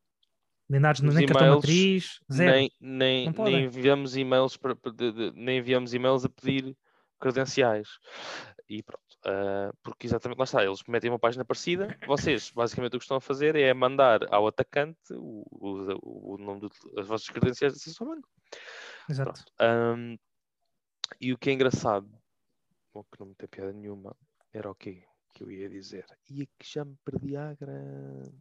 Nem, 0.69 0.81
dados, 0.81 1.01
Os 1.01 1.15
nem 1.15 1.25
cartão 1.25 1.49
matriz, 1.49 2.21
zero. 2.33 2.59
nem, 2.59 2.71
nem, 2.81 3.31
nem 3.33 3.65
enviamos 3.65 4.17
e-mails 4.17 4.57
para, 4.57 4.77
nem 5.35 5.59
enviamos 5.59 5.95
e-mails 5.95 6.25
a 6.25 6.29
pedir 6.29 6.77
credenciais. 7.21 7.89
E 8.69 8.83
pronto, 8.83 9.19
ah, 9.25 9.73
porque 9.83 10.07
exatamente 10.07 10.39
lá 10.39 10.45
está, 10.45 10.65
eles 10.65 10.83
metem 10.89 11.11
uma 11.11 11.19
página 11.19 11.45
parecida, 11.45 11.97
vocês 12.07 12.51
basicamente 12.51 12.97
o 12.97 12.99
que 12.99 13.05
estão 13.05 13.17
a 13.17 13.21
fazer 13.21 13.55
é 13.55 13.73
mandar 13.73 14.33
ao 14.33 14.47
atacante 14.47 14.99
o, 15.13 15.45
o, 15.51 16.35
o 16.35 16.39
nome 16.39 16.69
das 16.95 17.07
vossas 17.07 17.29
credenciais 17.29 17.75
de 17.75 17.79
acesso 17.79 18.03
ao 18.03 18.11
banco. 18.11 18.29
Exato. 19.09 19.45
Ahm, 19.61 20.17
e 21.21 21.33
o 21.33 21.39
que 21.39 21.51
é 21.51 21.53
engraçado, 21.53 22.11
ou 22.93 23.05
que 23.05 23.21
não 23.21 23.29
me 23.29 23.35
tem 23.37 23.49
piada 23.49 23.73
nenhuma, 23.73 24.17
era 24.53 24.69
o 24.69 24.75
quê 24.75 25.05
que 25.37 25.43
eu 25.45 25.51
ia 25.51 25.69
dizer? 25.69 26.07
E 26.31 26.43
é 26.43 26.47
que 26.59 26.73
já 26.73 26.83
me 26.83 26.97
perdi 27.05 27.37
à 27.37 27.53
grande. 27.53 28.33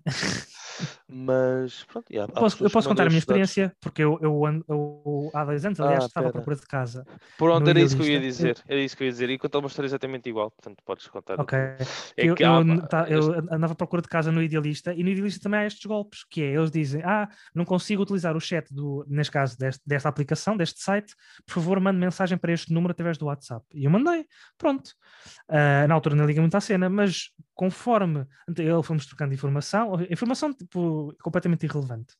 Mas 1.07 1.83
pronto, 1.83 2.05
há 2.19 2.27
Posso, 2.27 2.63
eu 2.63 2.69
posso 2.69 2.87
contar 2.87 3.03
a 3.03 3.09
minha 3.09 3.17
estes 3.17 3.27
dados. 3.27 3.41
experiência, 3.49 3.75
porque 3.81 4.01
eu, 4.03 4.17
eu, 4.21 4.45
ando- 4.45 4.65
eu 4.67 5.29
há 5.33 5.43
dois 5.45 5.65
anos, 5.65 5.79
aliás, 5.79 6.03
Ah, 6.03 6.07
estava 6.07 6.29
à 6.29 6.31
procura 6.31 6.55
de 6.55 6.61
casa. 6.65 7.05
Pronto, 7.37 7.69
era 7.69 7.79
isso 7.79 7.95
que 7.95 8.01
eu 8.01 8.07
ia 8.07 8.19
dizer. 8.19 8.57
Era 8.67 8.79
isso 8.79 8.95
que 8.95 9.03
eu 9.03 9.05
ia 9.05 9.11
dizer. 9.11 9.29
E 9.29 9.37
contar 9.37 9.59
uma 9.59 9.67
história 9.67 9.87
exatamente 9.87 10.29
igual, 10.29 10.49
portanto 10.51 10.81
podes 10.85 11.07
contar. 11.07 11.37
a 11.39 11.43
Ok. 11.43 11.57
É 11.57 11.77
eu, 12.17 12.35
que 12.35 12.43
eu 12.43 12.53
an- 12.55 12.77
tá- 12.87 13.07
eu 13.09 13.33
andava 13.51 13.73
à 13.73 13.75
procura 13.75 14.01
de 14.01 14.07
casa 14.07 14.31
no 14.31 14.41
Idealista 14.41 14.93
e 14.93 15.03
no 15.03 15.09
Idealista 15.09 15.41
também 15.43 15.59
há 15.59 15.65
estes 15.67 15.85
golpes, 15.85 16.23
que 16.29 16.41
é, 16.41 16.53
eles 16.55 16.71
dizem, 16.71 17.01
ah, 17.03 17.29
não 17.53 17.65
consigo 17.65 18.01
utilizar 18.03 18.35
o 18.35 18.39
chat, 18.39 18.73
do, 18.73 19.05
neste 19.07 19.31
caso, 19.31 19.57
deste- 19.57 19.83
desta 19.85 20.09
aplicação, 20.09 20.55
deste 20.57 20.81
site, 20.81 21.13
por 21.45 21.55
favor, 21.55 21.79
mande 21.79 21.99
mensagem 21.99 22.37
para 22.37 22.51
este 22.53 22.73
número 22.73 22.91
através 22.91 23.17
do 23.17 23.25
WhatsApp. 23.25 23.65
E 23.73 23.85
eu 23.85 23.91
mandei, 23.91 24.25
pronto. 24.57 24.91
Ah, 25.47 25.85
na 25.87 25.93
altura 25.93 26.15
não 26.15 26.25
liga 26.25 26.41
muito 26.41 26.55
à 26.55 26.61
cena, 26.61 26.84
mas 26.89 27.29
conforme 27.53 28.25
ele 28.57 28.83
fomos 28.83 29.05
trocando 29.05 29.33
informação, 29.33 29.93
informação 30.09 30.53
tipo, 30.53 31.13
completamente 31.21 31.65
irrelevante. 31.65 32.13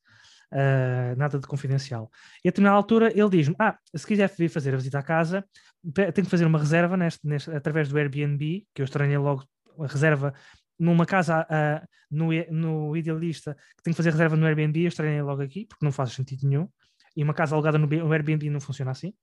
ah, 0.51 1.15
nada 1.17 1.39
de 1.39 1.47
confidencial. 1.47 2.09
E 2.43 2.47
a 2.49 2.51
determinada 2.51 2.77
altura 2.77 3.11
ele 3.17 3.29
diz-me: 3.29 3.55
Ah, 3.59 3.77
se 3.95 4.05
quiser 4.07 4.29
vir 4.37 4.49
fazer 4.49 4.73
a 4.73 4.77
visita 4.77 4.99
à 4.99 5.03
casa, 5.03 5.45
tenho 5.93 6.13
que 6.13 6.25
fazer 6.29 6.45
uma 6.45 6.59
reserva 6.59 6.97
neste, 6.97 7.25
neste- 7.27 7.51
através 7.51 7.89
do 7.89 7.97
Airbnb, 7.97 8.65
que 8.73 8.81
eu 8.81 8.85
estranhei 8.85 9.17
logo 9.17 9.43
a 9.79 9.87
reserva 9.87 10.33
numa 10.79 11.05
casa 11.05 11.45
ah, 11.49 11.83
no, 12.11 12.29
no 12.51 12.95
Idealista, 12.97 13.55
que 13.77 13.83
tenho 13.83 13.93
que 13.93 13.97
fazer 13.97 14.11
reserva 14.11 14.35
no 14.35 14.45
Airbnb, 14.45 14.81
eu 14.83 14.87
estranhei 14.87 15.21
logo 15.21 15.41
aqui, 15.41 15.65
porque 15.67 15.85
não 15.85 15.91
faz 15.91 16.11
sentido 16.13 16.47
nenhum. 16.47 16.69
E 17.15 17.23
uma 17.23 17.33
casa 17.33 17.55
alugada 17.55 17.77
no, 17.77 17.87
no 17.87 18.11
Airbnb 18.13 18.49
não 18.49 18.59
funciona 18.61 18.91
assim. 18.91 19.13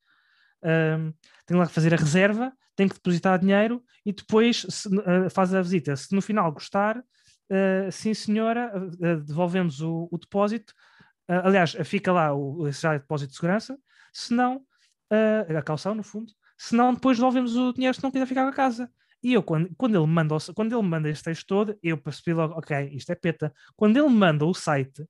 Ahm, 0.63 1.13
tenho 1.47 1.61
lá 1.61 1.67
que 1.67 1.73
fazer 1.73 1.93
a 1.93 1.97
reserva, 1.97 2.53
tenho 2.77 2.89
que 2.89 2.97
depositar 2.97 3.39
dinheiro 3.39 3.83
e 4.05 4.13
depois 4.13 4.67
se, 4.69 4.89
ah, 5.07 5.31
faz 5.31 5.55
a 5.55 5.63
visita. 5.63 5.97
Se 5.97 6.15
no 6.15 6.23
final 6.23 6.51
gostar, 6.53 7.03
ah, 7.51 7.91
sim 7.91 8.15
senhora, 8.15 8.73
ah, 8.75 9.17
devolvemos 9.17 9.81
o, 9.81 10.09
o 10.11 10.19
depósito. 10.19 10.73
Aliás, 11.29 11.77
fica 11.85 12.13
lá 12.13 12.35
o, 12.35 12.67
esse 12.69 12.83
já 12.83 12.95
é 12.95 12.99
depósito 12.99 13.31
de 13.31 13.37
segurança. 13.37 13.79
Se 14.13 14.35
não, 14.35 14.63
a 15.57 15.63
calção 15.63 15.95
no 15.95 16.03
fundo. 16.03 16.33
Se 16.59 16.75
não, 16.77 16.93
depois 16.93 17.17
devolvemos 17.17 17.57
o 17.57 17.73
dinheiro 17.73 17.95
se 17.97 18.03
não 18.03 18.11
quiser 18.11 18.27
ficar 18.27 18.43
com 18.43 18.51
a 18.51 18.53
casa. 18.53 18.91
E 19.23 19.33
eu, 19.33 19.43
quando, 19.43 19.71
quando, 19.77 19.97
ele 19.97 20.07
manda, 20.07 20.37
quando 20.55 20.73
ele 20.77 20.87
manda 20.87 21.09
este 21.09 21.25
texto 21.25 21.47
todo, 21.47 21.79
eu 21.83 21.97
percebi 21.97 22.35
logo, 22.35 22.55
ok, 22.55 22.91
isto 22.93 23.11
é 23.13 23.15
peta. 23.15 23.55
Quando 23.77 23.97
ele 23.97 24.09
manda 24.09 24.45
o 24.45 24.53
site 24.53 25.07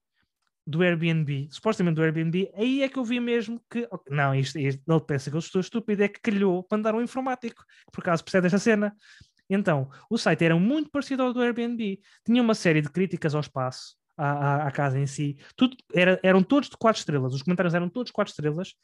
do 0.66 0.83
Airbnb, 0.83 1.48
supostamente 1.51 1.96
do 1.96 2.03
Airbnb, 2.03 2.51
aí 2.55 2.83
é 2.83 2.88
que 2.88 2.98
eu 2.98 3.05
vi 3.05 3.18
mesmo 3.20 3.61
que, 3.70 3.88
não, 4.09 4.35
isto, 4.35 4.59
isto- 4.59 4.83
ele 4.88 5.01
pensa 5.01 5.31
que 5.31 5.37
eu 5.37 5.40
estou 5.40 5.61
estúpido, 5.61 6.03
é 6.03 6.09
que 6.09 6.20
calhou 6.20 6.62
para 6.62 6.79
mandar 6.79 6.94
um 6.94 7.03
informático, 7.03 7.64
por 7.92 8.01
acaso 8.01 8.22
percebe 8.25 8.46
esta 8.46 8.59
cena. 8.59 8.94
Então, 9.51 9.90
o 10.09 10.16
site 10.16 10.44
era 10.44 10.57
muito 10.57 10.90
parecido 10.90 11.22
ao 11.22 11.33
do 11.33 11.40
Airbnb, 11.42 12.01
tinha 12.25 12.40
uma 12.42 12.55
série 12.55 12.81
de 12.81 12.88
críticas 12.90 13.35
ao 13.35 13.40
espaço, 13.40 13.96
à, 14.16 14.31
à- 14.64 14.68
à 14.68 14.70
casa 14.70 14.98
em 14.98 15.07
si, 15.07 15.37
tudo, 15.57 15.77
era, 15.94 16.18
eram 16.22 16.42
todos 16.42 16.68
de 16.70 16.77
4 16.77 17.01
estrelas, 17.01 17.35
os 17.35 17.42
comentários 17.42 17.75
eram 17.75 17.88
todos 17.88 18.12
4 18.12 18.31
estrelas, 18.31 18.75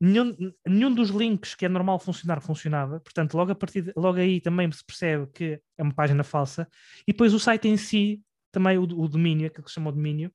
nenhum, 0.00 0.34
nenhum 0.66 0.94
dos 0.94 1.10
links 1.10 1.54
que 1.54 1.64
é 1.66 1.68
normal 1.68 1.98
funcionar 1.98 2.40
funcionava, 2.40 2.98
portanto, 3.00 3.34
logo, 3.34 3.52
a 3.52 3.54
partir 3.54 3.82
de- 3.82 3.92
logo 3.96 4.18
aí 4.18 4.40
também 4.40 4.70
se 4.72 4.84
percebe 4.84 5.26
que 5.32 5.60
é 5.76 5.82
uma 5.82 5.94
página 5.94 6.24
falsa, 6.24 6.66
e 7.06 7.12
depois 7.12 7.34
o 7.34 7.38
site 7.38 7.68
em 7.68 7.76
si, 7.76 8.22
também 8.50 8.78
o, 8.78 8.82
o 8.82 9.08
domínio, 9.08 9.46
aquilo 9.48 9.64
que 9.64 9.70
se 9.70 9.74
chama 9.74 9.90
o 9.90 9.92
domínio, 9.92 10.32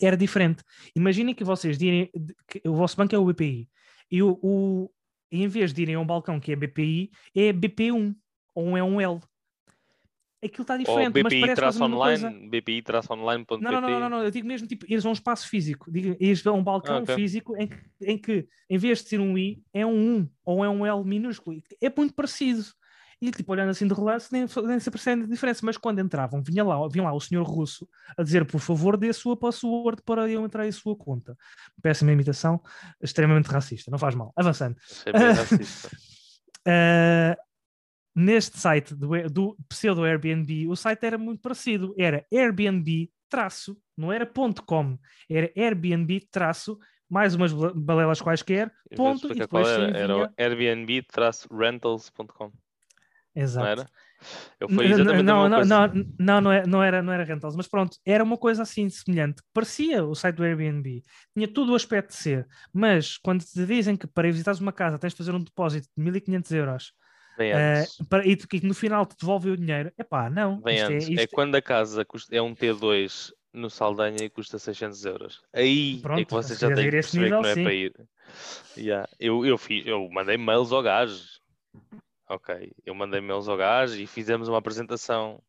era 0.00 0.16
diferente. 0.16 0.62
Imaginem 0.94 1.34
que 1.34 1.44
vocês 1.44 1.76
direm 1.78 2.10
que 2.48 2.60
o 2.68 2.74
vosso 2.74 2.96
banco 2.96 3.14
é 3.14 3.18
o 3.18 3.24
BPI 3.24 3.68
e 4.10 4.22
o, 4.22 4.38
o- 4.42 4.90
em 5.32 5.46
vez 5.46 5.72
de 5.72 5.82
irem 5.82 5.94
a 5.94 6.00
um 6.00 6.06
balcão 6.06 6.40
que 6.40 6.52
é 6.52 6.56
BPI, 6.56 7.10
é 7.34 7.52
BP1 7.52 8.14
ou 8.54 8.76
é 8.76 8.82
um 8.82 9.00
L. 9.00 9.20
Aquilo 10.42 10.62
está 10.62 10.76
diferente, 10.78 11.22
mas 11.22 11.34
parece 11.38 11.60
a 11.60 11.66
mesma 11.66 11.88
coisa. 11.98 12.30
BPI-online, 12.30 12.48
BPI-online.pt. 12.50 13.62
Não, 13.62 13.70
não, 13.72 13.80
não, 13.90 14.00
não, 14.00 14.08
não, 14.10 14.24
eu 14.24 14.30
digo 14.30 14.46
mesmo 14.48 14.66
tipo, 14.66 14.86
ires 14.88 15.04
a 15.04 15.08
um 15.10 15.12
espaço 15.12 15.46
físico, 15.48 15.92
digo, 15.92 16.16
ires 16.18 16.46
a 16.46 16.52
um 16.52 16.64
balcão 16.64 16.96
Ah, 16.96 17.02
ok. 17.02 17.14
físico 17.14 17.54
em 17.58 17.68
que, 17.68 17.76
em 18.02 18.18
que, 18.18 18.48
em 18.70 18.78
vez 18.78 19.02
de 19.02 19.08
ser 19.10 19.20
um 19.20 19.36
I, 19.36 19.62
é 19.72 19.84
um 19.84 20.16
1 20.20 20.28
ou 20.44 20.64
é 20.64 20.70
um 20.70 20.86
L 20.86 21.04
minúsculo. 21.04 21.60
É 21.80 21.92
muito 21.94 22.14
parecido. 22.14 22.64
E 23.20 23.30
tipo, 23.30 23.52
olhando 23.52 23.70
assim 23.70 23.86
de 23.86 23.92
relance, 23.92 24.32
nem, 24.32 24.46
nem 24.66 24.80
se 24.80 24.90
percebe 24.90 25.24
a 25.24 25.26
diferença. 25.26 25.60
Mas 25.64 25.76
quando 25.76 26.00
entravam, 26.00 26.42
vinha 26.42 26.64
lá, 26.64 26.88
vinha 26.88 27.04
lá 27.04 27.12
o 27.12 27.20
senhor 27.20 27.44
russo 27.44 27.86
a 28.16 28.22
dizer, 28.22 28.46
por 28.46 28.60
favor, 28.60 28.96
dê 28.96 29.10
a 29.10 29.14
sua 29.14 29.36
password 29.36 30.02
para 30.02 30.28
eu 30.28 30.44
entrar 30.44 30.66
em 30.66 30.72
sua 30.72 30.96
conta. 30.96 31.36
Péssima 31.82 32.12
imitação, 32.12 32.60
extremamente 33.02 33.46
racista, 33.46 33.90
não 33.90 33.98
faz 33.98 34.14
mal. 34.14 34.32
Avançando. 34.36 34.76
Racista. 35.36 35.90
Uh, 36.66 37.36
neste 38.14 38.58
site 38.58 38.94
do, 38.94 39.10
do 39.28 39.56
pseudo 39.68 40.04
Airbnb, 40.04 40.68
o 40.68 40.76
site 40.76 41.04
era 41.04 41.18
muito 41.18 41.40
parecido. 41.40 41.94
Era 41.98 42.24
Airbnb 42.32 43.10
traço, 43.30 43.78
não 43.96 44.12
era 44.12 44.26
ponto 44.26 44.62
.com, 44.64 44.98
era 45.30 45.50
Airbnb 45.56 46.20
traço, 46.30 46.78
mais 47.08 47.34
umas 47.34 47.50
bale- 47.52 47.72
balelas 47.74 48.20
quaisquer, 48.20 48.70
ponto, 48.96 49.32
e 49.32 49.38
depois 49.38 49.68
sim 49.68 49.74
era, 49.74 49.98
era 49.98 50.14
vinha... 50.14 50.26
o 50.26 50.30
Airbnb-rentals.com, 50.36 52.52
não 53.34 53.42
Exato. 53.42 53.66
era? 53.66 53.86
Eu 54.60 54.68
foi 54.68 54.84
N- 54.84 54.92
exatamente 54.92 55.22
não, 55.22 55.48
não, 55.48 55.64
não, 55.64 55.88
não, 56.18 56.40
não, 56.42 56.52
é- 56.52 56.66
não 56.66 56.82
era, 56.82 57.02
não 57.02 57.12
era 57.12 57.24
rentals, 57.24 57.56
mas 57.56 57.66
pronto, 57.66 57.96
era 58.04 58.22
uma 58.22 58.36
coisa 58.36 58.62
assim 58.62 58.88
semelhante. 58.90 59.42
Parecia 59.52 60.04
o 60.04 60.14
site 60.14 60.36
do 60.36 60.44
Airbnb, 60.44 61.02
tinha 61.34 61.48
todo 61.48 61.72
o 61.72 61.74
aspecto 61.74 62.08
de 62.10 62.16
ser, 62.16 62.46
mas 62.72 63.16
quando 63.16 63.42
te 63.42 63.64
dizem 63.64 63.96
que 63.96 64.06
para 64.06 64.28
ir 64.28 64.32
visitares 64.32 64.60
uma 64.60 64.72
casa 64.72 64.98
tens 64.98 65.12
de 65.12 65.16
fazer 65.16 65.34
um 65.34 65.42
depósito 65.42 65.88
de 65.96 66.02
1500 66.04 66.50
euros 66.52 66.92
antes. 67.80 67.96
para, 68.10 68.26
e 68.26 68.36
que 68.36 68.66
no 68.66 68.74
final 68.74 69.06
te 69.06 69.16
devolve 69.18 69.48
o 69.50 69.56
dinheiro, 69.56 69.90
epá, 69.98 70.28
não. 70.28 70.60
Vem 70.60 70.76
isto 70.76 70.90
é- 70.90 70.94
antes. 70.96 71.08
É, 71.08 71.12
isto- 71.24 71.34
quando 71.34 71.54
a 71.54 71.62
casa 71.62 72.04
custa, 72.04 72.36
é 72.36 72.42
um 72.42 72.54
T2 72.54 73.32
no 73.54 73.70
Saldanha 73.70 74.22
e 74.22 74.28
custa 74.28 74.58
600 74.58 75.02
euros. 75.06 75.40
Aí 75.52 75.96
é 75.96 76.02
Pronto, 76.02 76.26
que 76.26 76.32
vocês 76.34 76.58
já 76.58 76.68
têm 76.74 76.84
que 76.84 76.90
perceber 76.90 77.24
nível, 77.24 77.38
que 77.38 77.42
não 77.42 77.50
é 77.50 77.54
sim. 77.54 77.62
para 77.64 77.72
ir. 77.74 77.92
Yeah. 78.76 79.08
Eu, 79.18 79.46
eu, 79.46 79.56
fiz, 79.56 79.86
eu 79.86 80.06
mandei 80.10 80.36
mails 80.36 80.70
ao 80.72 80.82
gajo. 80.82 81.18
Ok. 82.30 82.72
Eu 82.86 82.94
mandei 82.94 83.20
mails 83.20 83.48
ao 83.48 83.56
gajo 83.56 84.00
e 84.00 84.06
fizemos 84.06 84.48
uma 84.48 84.58
apresentação 84.58 85.42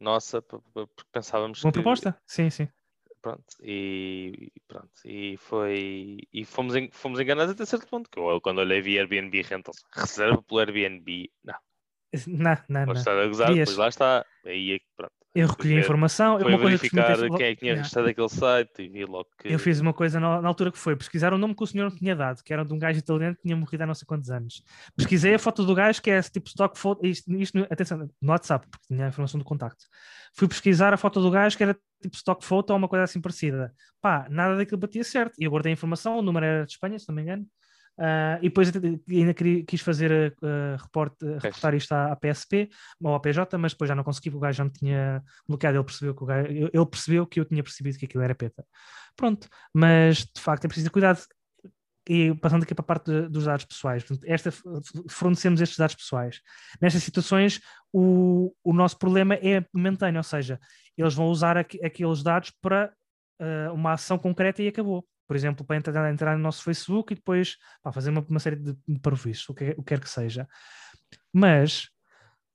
nossa 0.00 0.42
porque 0.42 0.90
pensávamos 1.12 1.62
Uma 1.62 1.70
que 1.72 1.80
proposta? 1.80 2.20
Sim, 2.26 2.50
sim. 2.50 2.68
pronto 3.22 3.44
e 3.62 4.52
pronto 4.68 4.90
e 5.04 5.36
foi 5.38 6.18
e 6.32 6.44
fomos 6.44 6.74
en- 6.76 6.90
fomos 6.92 7.18
enganados 7.20 7.52
até 7.54 7.64
certo 7.64 7.86
ponto 7.88 8.10
que 8.10 8.18
eu 8.18 8.40
quando 8.40 8.58
olhei 8.58 8.80
via 8.80 9.00
Airbnb 9.00 9.40
Rentals 9.42 9.82
reserva 9.92 10.42
pelo 10.42 10.60
Airbnb 10.60 11.30
não 11.44 11.54
Não, 12.26 12.56
não, 12.68 12.86
não. 12.86 12.92
estar 12.92 13.18
a 13.18 13.26
gozar 13.26 13.48
Querias- 13.48 13.68
pois 13.68 13.76
lá 13.78 13.88
está 13.88 14.26
aí 14.44 14.72
é 14.72 14.78
que 14.78 14.86
pronto 14.96 15.12
Eu 15.36 15.48
recolhi 15.48 15.76
a 15.76 15.80
informação. 15.80 16.38
foi 16.40 16.48
uma 16.50 16.58
coisa 16.58 16.78
que 16.78 16.88
verificar 16.94 17.16
ter- 17.18 17.36
quem 17.36 17.46
é 17.46 17.54
que 17.54 17.60
tinha 17.60 17.74
registrado 17.76 18.08
aquele 18.08 18.28
site 18.28 18.82
e 18.82 18.88
vi 18.88 19.04
logo 19.04 19.28
que 19.38 19.52
Eu 19.52 19.58
fiz 19.58 19.80
uma 19.80 19.92
coisa 19.92 20.18
na, 20.18 20.40
na 20.40 20.48
altura 20.48 20.72
que 20.72 20.78
foi 20.78 20.96
pesquisar 20.96 21.32
o 21.34 21.38
nome 21.38 21.54
que 21.54 21.62
o 21.62 21.66
senhor 21.66 21.90
me 21.90 21.98
tinha 21.98 22.16
dado, 22.16 22.42
que 22.42 22.52
era 22.52 22.64
de 22.64 22.72
um 22.72 22.78
gajo 22.78 22.98
italiano 22.98 23.36
que 23.36 23.42
tinha 23.42 23.56
morrido 23.56 23.82
há 23.84 23.86
não 23.86 23.94
sei 23.94 24.06
quantos 24.06 24.30
anos. 24.30 24.62
Pesquisei 24.96 25.34
a 25.34 25.38
foto 25.38 25.64
do 25.64 25.74
gajo, 25.74 26.00
que 26.00 26.10
é 26.10 26.18
esse 26.18 26.32
tipo 26.32 26.48
stock 26.48 26.78
photo, 26.78 27.04
isto, 27.06 27.30
isto 27.34 27.58
atenção, 27.70 28.08
no 28.20 28.32
WhatsApp, 28.32 28.66
porque 28.70 28.86
tinha 28.88 29.04
a 29.04 29.08
informação 29.08 29.38
do 29.38 29.44
contacto. 29.44 29.84
Fui 30.34 30.48
pesquisar 30.48 30.92
a 30.94 30.96
foto 30.96 31.20
do 31.20 31.30
gajo, 31.30 31.56
que 31.56 31.62
era 31.62 31.74
tipo 32.02 32.16
stock 32.16 32.44
photo 32.44 32.70
ou 32.70 32.76
uma 32.76 32.88
coisa 32.88 33.04
assim 33.04 33.20
parecida. 33.20 33.72
Pá, 34.00 34.26
nada 34.30 34.56
daquilo 34.56 34.78
batia 34.78 35.04
certo. 35.04 35.34
E 35.38 35.44
eu 35.44 35.50
guardei 35.50 35.72
a 35.72 35.74
informação, 35.74 36.18
o 36.18 36.22
número 36.22 36.44
era 36.46 36.64
de 36.66 36.72
Espanha, 36.72 36.98
se 36.98 37.08
não 37.08 37.14
me 37.14 37.22
engano. 37.22 37.46
Ah, 37.98 38.38
e 38.42 38.48
depois 38.48 38.70
ainda 39.08 39.34
quis 39.34 39.80
fazer 39.80 40.36
uh, 40.42 40.76
reporte, 40.82 41.24
reportar 41.24 41.74
isto 41.74 41.92
à, 41.92 42.12
à 42.12 42.16
PSP 42.16 42.68
ou 43.00 43.14
à 43.14 43.20
PJ, 43.20 43.56
mas 43.56 43.72
depois 43.72 43.88
já 43.88 43.94
não 43.94 44.04
consegui, 44.04 44.30
porque 44.30 44.38
o 44.38 44.40
gajo 44.40 44.58
já 44.58 44.64
me 44.64 44.70
tinha 44.70 45.22
bloqueado. 45.48 45.78
Ele 45.78 45.84
percebeu 45.84 46.14
que, 46.14 46.22
o 46.22 46.26
gajo, 46.26 46.48
ele 46.50 46.86
percebeu 46.86 47.26
que 47.26 47.40
eu 47.40 47.44
tinha 47.44 47.62
percebido 47.62 47.98
que 47.98 48.04
aquilo 48.04 48.22
era 48.22 48.34
peta. 48.34 48.64
Pronto, 49.16 49.48
mas 49.72 50.18
de 50.26 50.40
facto 50.40 50.64
é 50.64 50.68
preciso 50.68 50.88
ter 50.88 50.92
cuidado. 50.92 51.20
E 52.08 52.32
passando 52.36 52.62
aqui 52.62 52.72
para 52.74 52.82
a 52.84 52.86
parte 52.86 53.10
de- 53.10 53.28
dos 53.28 53.44
dados 53.46 53.64
pessoais, 53.64 54.04
esta, 54.24 54.50
fornecemos 55.10 55.60
estes 55.60 55.76
dados 55.76 55.96
pessoais. 55.96 56.40
Nestas 56.80 57.02
situações, 57.02 57.60
o, 57.92 58.54
o 58.62 58.72
nosso 58.72 58.96
problema 58.96 59.34
é 59.34 59.64
momentâneo, 59.72 60.18
ou 60.20 60.22
seja, 60.22 60.60
eles 60.96 61.14
vão 61.14 61.26
usar 61.26 61.56
aqu- 61.56 61.84
aqueles 61.84 62.22
dados 62.22 62.52
para 62.62 62.92
ah, 63.40 63.72
uma 63.72 63.92
ação 63.94 64.18
concreta 64.18 64.62
e 64.62 64.68
acabou. 64.68 65.04
Por 65.26 65.36
exemplo, 65.36 65.64
para 65.64 65.76
entrar, 65.76 66.12
entrar 66.12 66.36
no 66.36 66.42
nosso 66.42 66.62
Facebook 66.62 67.12
e 67.12 67.16
depois 67.16 67.56
pá, 67.82 67.92
fazer 67.92 68.10
uma, 68.10 68.24
uma 68.28 68.40
série 68.40 68.56
de, 68.56 68.72
de 68.72 69.00
o 69.48 69.54
que, 69.54 69.70
o 69.70 69.82
que 69.82 69.82
quer 69.84 70.00
que 70.00 70.08
seja. 70.08 70.46
Mas 71.32 71.88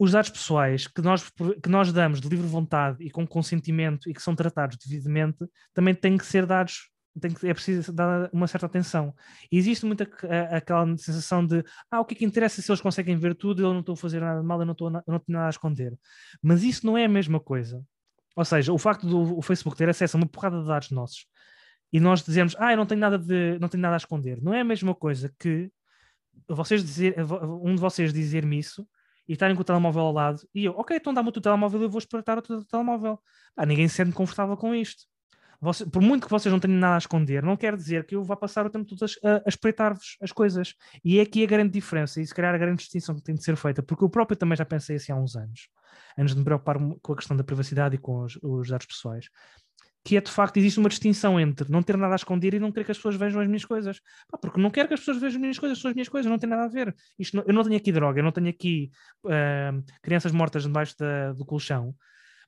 os 0.01 0.13
dados 0.13 0.31
pessoais 0.31 0.87
que 0.87 0.99
nós, 0.99 1.29
que 1.61 1.69
nós 1.69 1.93
damos 1.93 2.19
de 2.19 2.27
livre 2.27 2.47
vontade 2.47 3.03
e 3.03 3.11
com 3.11 3.27
consentimento 3.27 4.09
e 4.09 4.13
que 4.15 4.21
são 4.21 4.35
tratados 4.35 4.75
devidamente, 4.77 5.45
também 5.75 5.93
têm 5.93 6.17
que 6.17 6.25
ser 6.25 6.47
dados, 6.47 6.89
tem 7.19 7.31
que, 7.31 7.47
é 7.47 7.53
preciso 7.53 7.93
dar 7.93 8.27
uma 8.33 8.47
certa 8.47 8.65
atenção. 8.65 9.13
E 9.51 9.59
existe 9.59 9.85
muita 9.85 10.09
a- 10.27 10.57
aquela 10.57 10.85
sensação 10.97 11.45
de 11.45 11.63
ah, 11.91 11.99
o 11.99 12.05
que 12.05 12.15
é 12.15 12.17
que 12.17 12.25
interessa 12.25 12.61
se 12.63 12.71
eles 12.71 12.81
conseguem 12.81 13.15
ver 13.15 13.35
tudo, 13.35 13.61
eu 13.61 13.73
não 13.73 13.81
estou 13.81 13.93
a 13.93 13.97
fazer 13.97 14.21
nada 14.21 14.41
de 14.41 14.47
mal, 14.47 14.59
eu 14.59 14.65
não, 14.65 14.71
estou 14.71 14.87
a 14.87 15.03
eu 15.05 15.11
não 15.11 15.19
tenho 15.19 15.37
nada 15.37 15.45
a 15.47 15.51
esconder. 15.51 15.95
Mas 16.41 16.63
isso 16.63 16.83
não 16.83 16.97
é 16.97 17.05
a 17.05 17.09
mesma 17.09 17.39
coisa. 17.39 17.83
Ou 18.35 18.43
seja, 18.45 18.73
o 18.73 18.77
facto 18.79 19.05
do 19.05 19.37
o 19.37 19.41
Facebook 19.43 19.77
ter 19.77 19.87
acesso 19.87 20.17
a 20.17 20.19
uma 20.19 20.27
porrada 20.27 20.59
de 20.61 20.67
dados 20.67 20.89
nossos 20.89 21.27
e 21.91 21.99
nós 21.99 22.23
dizemos, 22.23 22.55
ah, 22.59 22.71
eu 22.71 22.77
não 22.77 22.85
tenho 22.85 23.01
nada, 23.01 23.17
de, 23.17 23.57
não 23.59 23.67
tenho 23.67 23.81
nada 23.81 23.95
a 23.95 23.97
esconder, 23.97 24.41
não 24.41 24.53
é 24.53 24.61
a 24.61 24.63
mesma 24.65 24.95
coisa 24.95 25.33
que 25.39 25.71
vocês 26.47 26.83
dizer, 26.83 27.15
um 27.63 27.75
de 27.75 27.81
vocês 27.81 28.13
dizer-me 28.13 28.57
isso 28.59 28.87
e 29.27 29.33
estarem 29.33 29.55
com 29.55 29.61
o 29.61 29.65
telemóvel 29.65 30.01
ao 30.01 30.11
lado 30.11 30.41
e 30.53 30.65
eu, 30.65 30.73
ok, 30.73 30.97
então 30.97 31.13
dá-me 31.13 31.29
o 31.29 31.31
teu 31.31 31.41
telemóvel 31.41 31.81
e 31.81 31.83
eu 31.85 31.89
vou 31.89 31.99
espreitar 31.99 32.37
o 32.37 32.41
teu 32.41 32.63
telemóvel. 32.65 33.19
Ah, 33.55 33.65
ninguém 33.65 33.87
se 33.87 33.95
sente 33.95 34.11
confortável 34.11 34.57
com 34.57 34.73
isto. 34.73 35.03
Você- 35.61 35.85
por 35.85 36.01
muito 36.01 36.25
que 36.25 36.31
vocês 36.31 36.51
não 36.51 36.59
tenham 36.59 36.79
nada 36.79 36.95
a 36.95 36.97
esconder, 36.97 37.43
não 37.43 37.55
quer 37.55 37.75
dizer 37.75 38.05
que 38.05 38.15
eu 38.15 38.23
vá 38.23 38.35
passar 38.35 38.65
o 38.65 38.69
tempo 38.69 38.83
todo 38.85 39.05
a, 39.23 39.35
a 39.45 39.49
espreitar-vos 39.49 40.17
as 40.19 40.31
coisas. 40.31 40.73
E 41.05 41.19
é 41.19 41.21
aqui 41.21 41.43
a 41.43 41.47
grande 41.47 41.71
diferença 41.71 42.19
e 42.19 42.25
se 42.25 42.33
calhar 42.33 42.53
a 42.55 42.57
grande 42.57 42.77
distinção 42.77 43.15
que 43.15 43.21
tem 43.21 43.35
de 43.35 43.43
ser 43.43 43.55
feita, 43.55 43.83
porque 43.83 44.03
eu 44.03 44.09
próprio 44.09 44.35
também 44.35 44.57
já 44.57 44.65
pensei 44.65 44.95
assim 44.95 45.11
há 45.11 45.15
uns 45.15 45.35
anos, 45.35 45.69
antes 46.17 46.33
de 46.33 46.39
me 46.39 46.45
preocupar 46.45 46.77
com 47.01 47.13
a 47.13 47.15
questão 47.15 47.37
da 47.37 47.43
privacidade 47.43 47.95
e 47.95 47.99
com 47.99 48.23
os, 48.23 48.39
os 48.41 48.69
dados 48.69 48.87
pessoais, 48.87 49.29
que 50.03 50.17
é 50.17 50.21
de 50.21 50.31
facto 50.31 50.57
existe 50.57 50.79
uma 50.79 50.89
distinção 50.89 51.39
entre 51.39 51.71
não 51.71 51.83
ter 51.83 51.95
nada 51.95 52.13
a 52.13 52.15
esconder 52.15 52.53
e 52.55 52.59
não 52.59 52.71
querer 52.71 52.85
que 52.85 52.91
as 52.91 52.97
pessoas 52.97 53.15
vejam 53.15 53.39
as 53.41 53.47
minhas 53.47 53.65
coisas. 53.65 53.99
Pá, 54.29 54.37
porque 54.37 54.59
não 54.59 54.71
quero 54.71 54.87
que 54.87 54.95
as 54.95 54.99
pessoas 54.99 55.17
vejam 55.17 55.35
as 55.37 55.41
minhas 55.41 55.59
coisas, 55.59 55.79
são 55.79 55.89
as 55.89 55.95
minhas 55.95 56.09
coisas, 56.09 56.29
não 56.31 56.39
tem 56.39 56.49
nada 56.49 56.63
a 56.63 56.67
ver. 56.67 56.95
Isto 57.19 57.37
não- 57.37 57.43
eu 57.47 57.53
não 57.53 57.63
tenho 57.63 57.77
aqui 57.77 57.91
droga, 57.91 58.19
eu 58.19 58.23
não 58.23 58.31
tenho 58.31 58.49
aqui 58.49 58.91
ah, 59.27 59.71
crianças 60.01 60.31
mortas 60.31 60.63
debaixo 60.63 60.95
da- 60.97 61.33
do 61.33 61.45
colchão. 61.45 61.95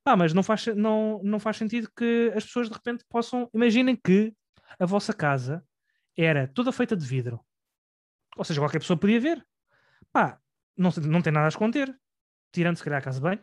Pá, 0.03 0.15
mas 0.17 0.33
não 0.33 0.43
faz, 0.43 0.65
não, 0.67 1.21
não 1.23 1.39
faz 1.39 1.57
sentido 1.57 1.89
que 1.95 2.31
as 2.35 2.43
pessoas 2.43 2.67
de 2.69 2.73
repente 2.73 3.05
possam. 3.07 3.49
Imaginem 3.53 3.95
que 3.95 4.33
a 4.79 4.85
vossa 4.85 5.13
casa 5.13 5.63
era 6.17 6.47
toda 6.47 6.71
feita 6.71 6.95
de 6.95 7.05
vidro. 7.05 7.39
Ou 8.35 8.43
seja, 8.43 8.59
qualquer 8.59 8.79
pessoa 8.79 8.97
podia 8.97 9.19
ver. 9.19 9.45
Pá, 10.11 10.39
não, 10.75 10.89
não 11.03 11.21
tem 11.21 11.31
nada 11.31 11.45
a 11.45 11.49
esconder. 11.49 11.95
Tirando 12.51 12.77
se 12.77 12.83
calhar 12.83 12.99
a 12.99 13.03
casa 13.03 13.19
de 13.19 13.23
banho 13.23 13.39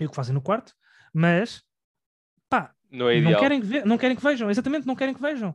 e 0.00 0.06
o 0.06 0.10
que 0.10 0.16
fazem 0.16 0.34
no 0.34 0.42
quarto. 0.42 0.74
Mas, 1.12 1.62
não 2.90 3.08
é 3.08 3.20
não 3.20 3.38
querem, 3.38 3.60
que 3.60 3.66
ve- 3.66 3.84
não 3.84 3.98
querem 3.98 4.16
que 4.16 4.22
vejam, 4.22 4.50
exatamente, 4.50 4.86
não 4.86 4.96
querem 4.96 5.14
que 5.14 5.20
vejam. 5.20 5.54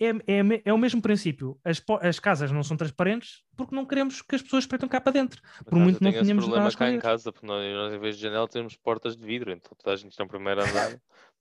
É, 0.00 0.08
é, 0.08 0.62
é 0.64 0.72
o 0.72 0.78
mesmo 0.78 1.00
princípio. 1.00 1.56
As, 1.64 1.78
po- 1.78 2.00
as 2.02 2.18
casas 2.18 2.50
não 2.50 2.64
são 2.64 2.76
transparentes 2.76 3.44
porque 3.56 3.74
não 3.74 3.86
queremos 3.86 4.20
que 4.22 4.34
as 4.34 4.42
pessoas 4.42 4.64
espreitam 4.64 4.88
cá 4.88 5.00
para 5.00 5.12
dentro. 5.12 5.40
Por 5.58 5.66
por 5.66 5.78
muito 5.78 6.02
não 6.02 6.10
tenhamos 6.10 6.44
problema 6.44 6.72
cá 6.72 6.90
em 6.90 6.98
casa, 6.98 7.32
porque 7.32 7.46
nós, 7.46 7.64
nós, 7.74 7.94
em 7.94 7.98
vez 8.00 8.16
de 8.16 8.22
janela 8.22 8.48
temos 8.48 8.74
portas 8.76 9.16
de 9.16 9.24
vidro, 9.24 9.52
então 9.52 9.70
toda 9.78 9.94
a 9.94 9.96
gente 9.96 10.10
está 10.10 10.24
no 10.24 10.30
primeiro 10.30 10.60
andar, 10.60 10.98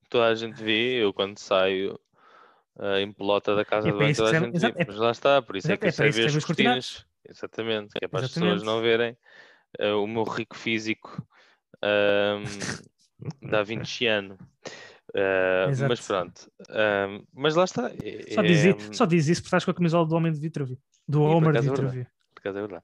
toda 0.08 0.28
a 0.28 0.36
gente 0.36 0.64
vê, 0.64 1.04
eu 1.04 1.12
quando 1.12 1.40
saio 1.40 2.00
ah, 2.78 3.02
em 3.02 3.12
pelota 3.12 3.56
da 3.56 3.66
casa 3.66 3.90
É 3.90 3.92
de 3.92 3.98
banho, 3.98 4.16
toda 4.16 4.30
a 4.30 4.32
serve- 4.32 4.46
gente 4.46 4.60
vê, 4.62 4.82
é- 4.82 4.86
mas 4.86 4.98
lá 4.98 5.10
está, 5.12 5.42
por 5.42 5.56
isso 5.58 5.72
é 5.72 5.78
que 5.78 5.88
é 5.88 5.92
que 5.92 6.22
as 6.22 6.46
cortinas, 6.46 7.06
exatamente, 7.28 7.94
que 7.98 8.06
é 8.06 8.08
para 8.08 8.20
as 8.20 8.32
pessoas 8.32 8.62
não 8.62 8.82
verem 8.82 9.18
ah, 9.80 9.96
o 9.96 10.06
meu 10.06 10.24
rico 10.26 10.56
físico 10.56 11.26
ahm, 11.82 12.44
da 13.42 13.64
vinciano. 13.64 14.38
Ah, 15.16 15.68
mas 15.88 16.02
pronto, 16.02 16.52
ahm, 16.70 17.24
mas 17.34 17.56
lá 17.56 17.66
está. 17.66 17.92
é- 18.02 18.34
Só 18.34 18.42
diz, 18.42 18.66
é- 18.66 18.94
só 18.94 19.06
diz 19.06 19.28
isso 19.28 19.42
porque 19.42 19.48
estás 19.48 19.64
com 19.66 19.72
a 19.72 19.74
camisola 19.74 20.08
do 20.08 20.16
Homem 20.16 20.32
de 20.32 20.40
Vitruvio. 20.40 20.78
Do 21.08 21.22
Homer 21.22 21.52
de 21.52 21.60
é. 21.60 21.62
Vitruvio. 21.62 22.08
por 22.34 22.40
acaso 22.40 22.58
é 22.58 22.62
verdade. 22.62 22.84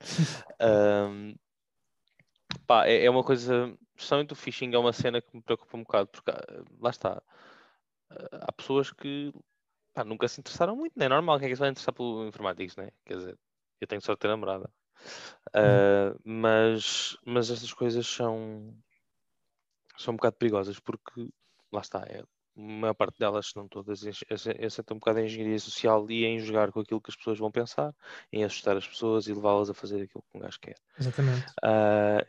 Ahm, 0.59 1.35
pá, 2.67 2.85
é, 2.85 3.05
é 3.05 3.09
uma 3.09 3.23
coisa, 3.23 3.75
especialmente 3.95 4.33
o 4.33 4.35
phishing 4.35 4.73
é 4.73 4.77
uma 4.77 4.93
cena 4.93 5.21
que 5.21 5.35
me 5.35 5.41
preocupa 5.41 5.75
um 5.75 5.81
bocado, 5.83 6.07
porque 6.11 6.29
ah, 6.29 6.63
lá 6.79 6.89
está, 6.91 7.21
ah, 8.11 8.45
há 8.47 8.51
pessoas 8.51 8.91
que 8.91 9.33
pá, 9.93 10.03
nunca 10.03 10.27
se 10.27 10.39
interessaram 10.39 10.75
muito, 10.75 10.93
não 10.95 11.05
é 11.05 11.09
normal, 11.09 11.39
quem 11.39 11.47
é 11.47 11.49
que 11.49 11.55
se 11.55 11.59
vai 11.61 11.69
interessar 11.69 11.93
pelo 11.93 12.27
informáticos, 12.27 12.75
né? 12.75 12.91
Quer 13.05 13.17
dizer, 13.17 13.39
eu 13.81 13.87
tenho 13.87 14.01
sorte 14.01 14.19
de 14.19 14.21
ter 14.21 14.27
namorada. 14.27 14.69
Ah, 15.53 16.15
mas, 16.23 17.17
mas 17.25 17.49
estas 17.49 17.73
coisas 17.73 18.05
são, 18.05 18.75
são 19.97 20.13
um 20.13 20.17
bocado 20.17 20.35
perigosas, 20.35 20.79
porque 20.79 21.27
lá 21.71 21.81
está, 21.81 21.99
é, 22.07 22.21
a 22.21 22.61
maior 22.61 22.93
parte 22.93 23.19
delas, 23.19 23.47
se 23.47 23.55
não 23.55 23.67
todas, 23.67 24.01
assentam 24.29 24.95
um 24.95 24.99
bocado 24.99 25.19
em 25.19 25.25
engenharia 25.25 25.59
social 25.59 26.09
e 26.09 26.25
em 26.25 26.39
jogar 26.39 26.71
com 26.71 26.81
aquilo 26.81 27.01
que 27.01 27.09
as 27.09 27.15
pessoas 27.15 27.39
vão 27.39 27.51
pensar, 27.51 27.93
em 28.31 28.43
assustar 28.43 28.75
as 28.75 28.87
pessoas 28.87 29.27
e 29.27 29.33
levá-las 29.33 29.69
a 29.69 29.73
fazer 29.73 30.01
aquilo 30.01 30.23
que 30.29 30.37
um 30.37 30.41
gajo 30.41 30.59
quer. 30.59 30.75
Exatamente. 30.99 31.45
Ah, 31.63 32.25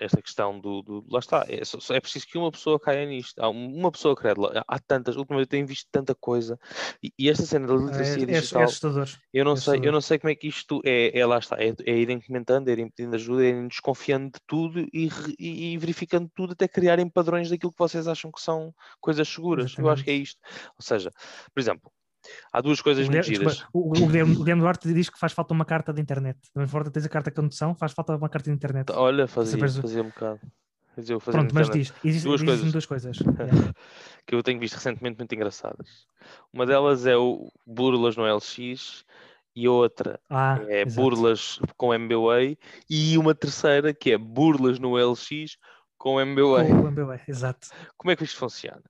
esta 0.00 0.22
questão 0.22 0.60
do, 0.60 0.82
do- 0.82 1.04
lá 1.10 1.18
está, 1.18 1.44
é, 1.48 1.60
é 1.96 2.00
preciso 2.00 2.26
que 2.26 2.38
uma 2.38 2.50
pessoa 2.50 2.78
caia 2.78 3.06
nisto. 3.06 3.38
Há 3.40 3.48
um- 3.50 3.74
uma 3.76 3.90
pessoa 3.92 4.14
crede, 4.16 4.40
há 4.66 4.78
tantas, 4.78 5.16
ultimamente 5.16 5.46
eu 5.46 5.50
tenho 5.50 5.66
visto 5.66 5.88
tanta 5.90 6.14
coisa, 6.14 6.58
e, 7.02 7.12
e 7.18 7.28
esta 7.28 7.44
cena 7.44 7.66
da 7.66 7.74
É, 7.74 7.76
literacia 7.76 8.26
é, 8.26 8.26
é 8.26 8.26
digital, 8.26 8.62
assustador. 8.64 9.08
eu 9.32 9.44
não 9.44 9.52
é 9.52 9.56
sei, 9.56 9.80
eu 9.82 9.90
assustador. 9.90 9.92
não 9.92 10.00
sei 10.00 10.18
como 10.18 10.30
é 10.30 10.34
que 10.34 10.48
isto 10.48 10.80
é, 10.84 11.18
é 11.18 11.26
lá 11.26 11.38
está, 11.38 11.56
é, 11.62 11.74
é 11.86 11.96
irem 11.98 12.20
comentando, 12.20 12.68
é 12.68 12.72
irem 12.72 12.90
pedindo 12.90 13.14
ajuda, 13.14 13.44
é 13.44 13.48
irem 13.48 13.68
desconfiando 13.68 14.30
de 14.32 14.40
tudo 14.46 14.80
e, 14.92 15.08
e- 15.38 15.72
e 15.74 15.78
verificando 15.78 16.30
tudo 16.34 16.52
até 16.52 16.66
criarem 16.68 17.08
padrões 17.08 17.50
daquilo 17.50 17.72
que 17.72 17.78
vocês 17.78 18.06
acham 18.08 18.30
que 18.32 18.40
são 18.40 18.74
coisas 19.00 19.28
seguras. 19.28 19.76
Eu 19.78 19.88
acho 19.90 20.04
que 20.04 20.10
é 20.10 20.14
isto. 20.14 20.40
Ou 20.78 20.82
seja, 20.82 21.10
por 21.54 21.60
exemplo, 21.60 21.90
há 22.52 22.60
duas 22.60 22.80
coisas 22.80 23.06
Guilherme, 23.06 23.30
desculpa, 23.30 23.68
o, 23.72 23.88
o 23.88 24.06
Guilherme, 24.06 24.34
o 24.34 24.38
Guilherme 24.38 24.62
Duarte 24.62 24.92
diz 24.92 25.08
que 25.08 25.18
faz 25.18 25.32
falta 25.32 25.54
uma 25.54 25.64
carta 25.64 25.92
de 25.92 26.00
internet. 26.00 26.38
Também 26.52 26.68
fora 26.68 26.90
tens 26.90 27.06
a 27.06 27.08
carta 27.08 27.30
de 27.30 27.36
condução, 27.36 27.74
faz 27.74 27.92
falta 27.92 28.16
uma 28.16 28.28
carta 28.28 28.50
de 28.50 28.56
internet. 28.56 28.90
Olha, 28.92 29.26
fazia, 29.26 29.58
fazia 29.58 30.02
um 30.02 30.08
bocado. 30.08 30.40
Eu 30.96 31.20
fazia 31.20 31.40
Pronto, 31.40 31.54
mas 31.54 31.70
diz. 31.70 31.92
Existe, 32.04 32.24
Duas 32.24 32.42
existem 32.42 32.46
coisas. 32.46 32.72
duas 32.72 32.86
coisas. 32.86 33.18
Yeah. 33.38 33.72
que 34.26 34.34
eu 34.34 34.42
tenho 34.42 34.58
visto 34.58 34.74
recentemente 34.74 35.16
muito 35.16 35.32
engraçadas. 35.34 36.06
Uma 36.52 36.66
delas 36.66 37.06
é 37.06 37.16
o 37.16 37.50
burlas 37.64 38.16
no 38.16 38.24
LX 38.24 39.04
e 39.54 39.68
outra 39.68 40.20
Ah, 40.28 40.58
é 40.66 40.82
exato. 40.82 41.00
burlas 41.00 41.60
com 41.76 41.94
MBWay 41.94 42.58
e 42.90 43.16
uma 43.16 43.34
terceira 43.34 43.94
que 43.94 44.10
é 44.10 44.18
burlas 44.18 44.78
no 44.78 44.96
LX 44.96 45.56
com 45.96 46.20
MBWay. 46.20 46.68
Com 46.68 46.80
o 46.80 46.88
MBWay, 46.88 47.20
exato. 47.28 47.68
Como 47.96 48.10
é 48.10 48.16
que 48.16 48.24
isto 48.24 48.38
funciona? 48.38 48.82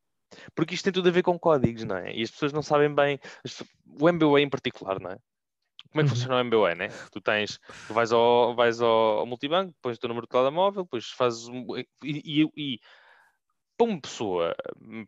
Porque 0.55 0.75
isto 0.75 0.85
tem 0.85 0.93
tudo 0.93 1.09
a 1.09 1.13
ver 1.13 1.23
com 1.23 1.39
códigos, 1.39 1.85
não 1.85 1.97
é? 1.97 2.15
E 2.15 2.23
as 2.23 2.31
pessoas 2.31 2.53
não 2.53 2.63
sabem 2.63 2.95
bem. 2.95 3.19
O 4.01 4.09
MBWay 4.09 4.45
em 4.45 4.51
particular, 4.51 5.01
não 5.01 5.11
é? 5.13 5.17
Como 5.91 6.01
é 6.01 6.03
que 6.03 6.03
Uhum. 6.03 6.09
funciona 6.09 6.37
o 6.37 6.41
MBWay, 6.41 6.75
né? 6.75 6.89
Tu 7.13 7.21
tens, 7.21 7.59
tu 7.87 7.95
vais 7.95 8.13
ao, 8.13 8.55
vais 8.55 8.81
ao, 8.81 9.21
ao 9.21 9.27
multibanco, 9.27 9.75
pões 9.81 9.97
o 9.97 10.01
teu 10.01 10.09
número 10.09 10.27
de 10.27 10.31
telemóvel, 10.31 10.83
depois 10.85 11.07
fazes 11.11 11.49
um, 11.49 11.65
e, 11.79 11.87
e- 12.05 12.51
e 12.57 12.79
para 13.77 13.87
uma 13.87 14.01
pessoa, 14.01 14.57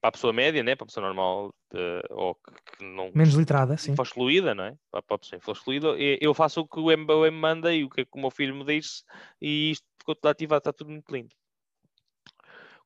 para 0.01 0.09
a 0.09 0.13
pessoa 0.13 0.33
média, 0.33 0.63
né? 0.63 0.77
Para 0.77 0.85
a 0.85 0.87
pessoa 0.87 1.05
normal, 1.05 1.53
eh, 1.75 2.03
ou 2.11 2.35
que, 2.37 2.77
que 2.79 2.85
não 2.85 3.11
Menos 3.13 3.35
litrada, 3.35 3.77
sim. 3.77 3.97
for 3.97 4.05
excluída, 4.05 4.55
não 4.55 4.65
é? 4.65 4.77
Para 4.93 5.03
a 5.11 5.19
pessoa 5.19 5.41
for 5.41 5.53
excluída, 5.53 5.89
e- 5.99 6.19
eu 6.21 6.33
faço 6.33 6.61
o 6.61 6.69
que 6.69 6.79
o 6.79 6.91
MBWay 6.91 7.31
me 7.33 7.37
manda 7.39 7.75
e 7.75 7.83
o 7.85 7.91
que, 7.91 8.03
é 8.03 8.05
que 8.05 8.11
o 8.17 8.21
meu 8.21 8.31
filho 8.31 8.55
me 8.55 8.65
diz 8.65 9.05
e 9.41 9.73
isto 9.73 9.85
ficou 9.99 10.15
tudo 10.15 10.29
ativado, 10.29 10.59
está 10.61 10.73
tudo 10.73 10.91
muito 10.91 11.13
lindo. 11.13 11.35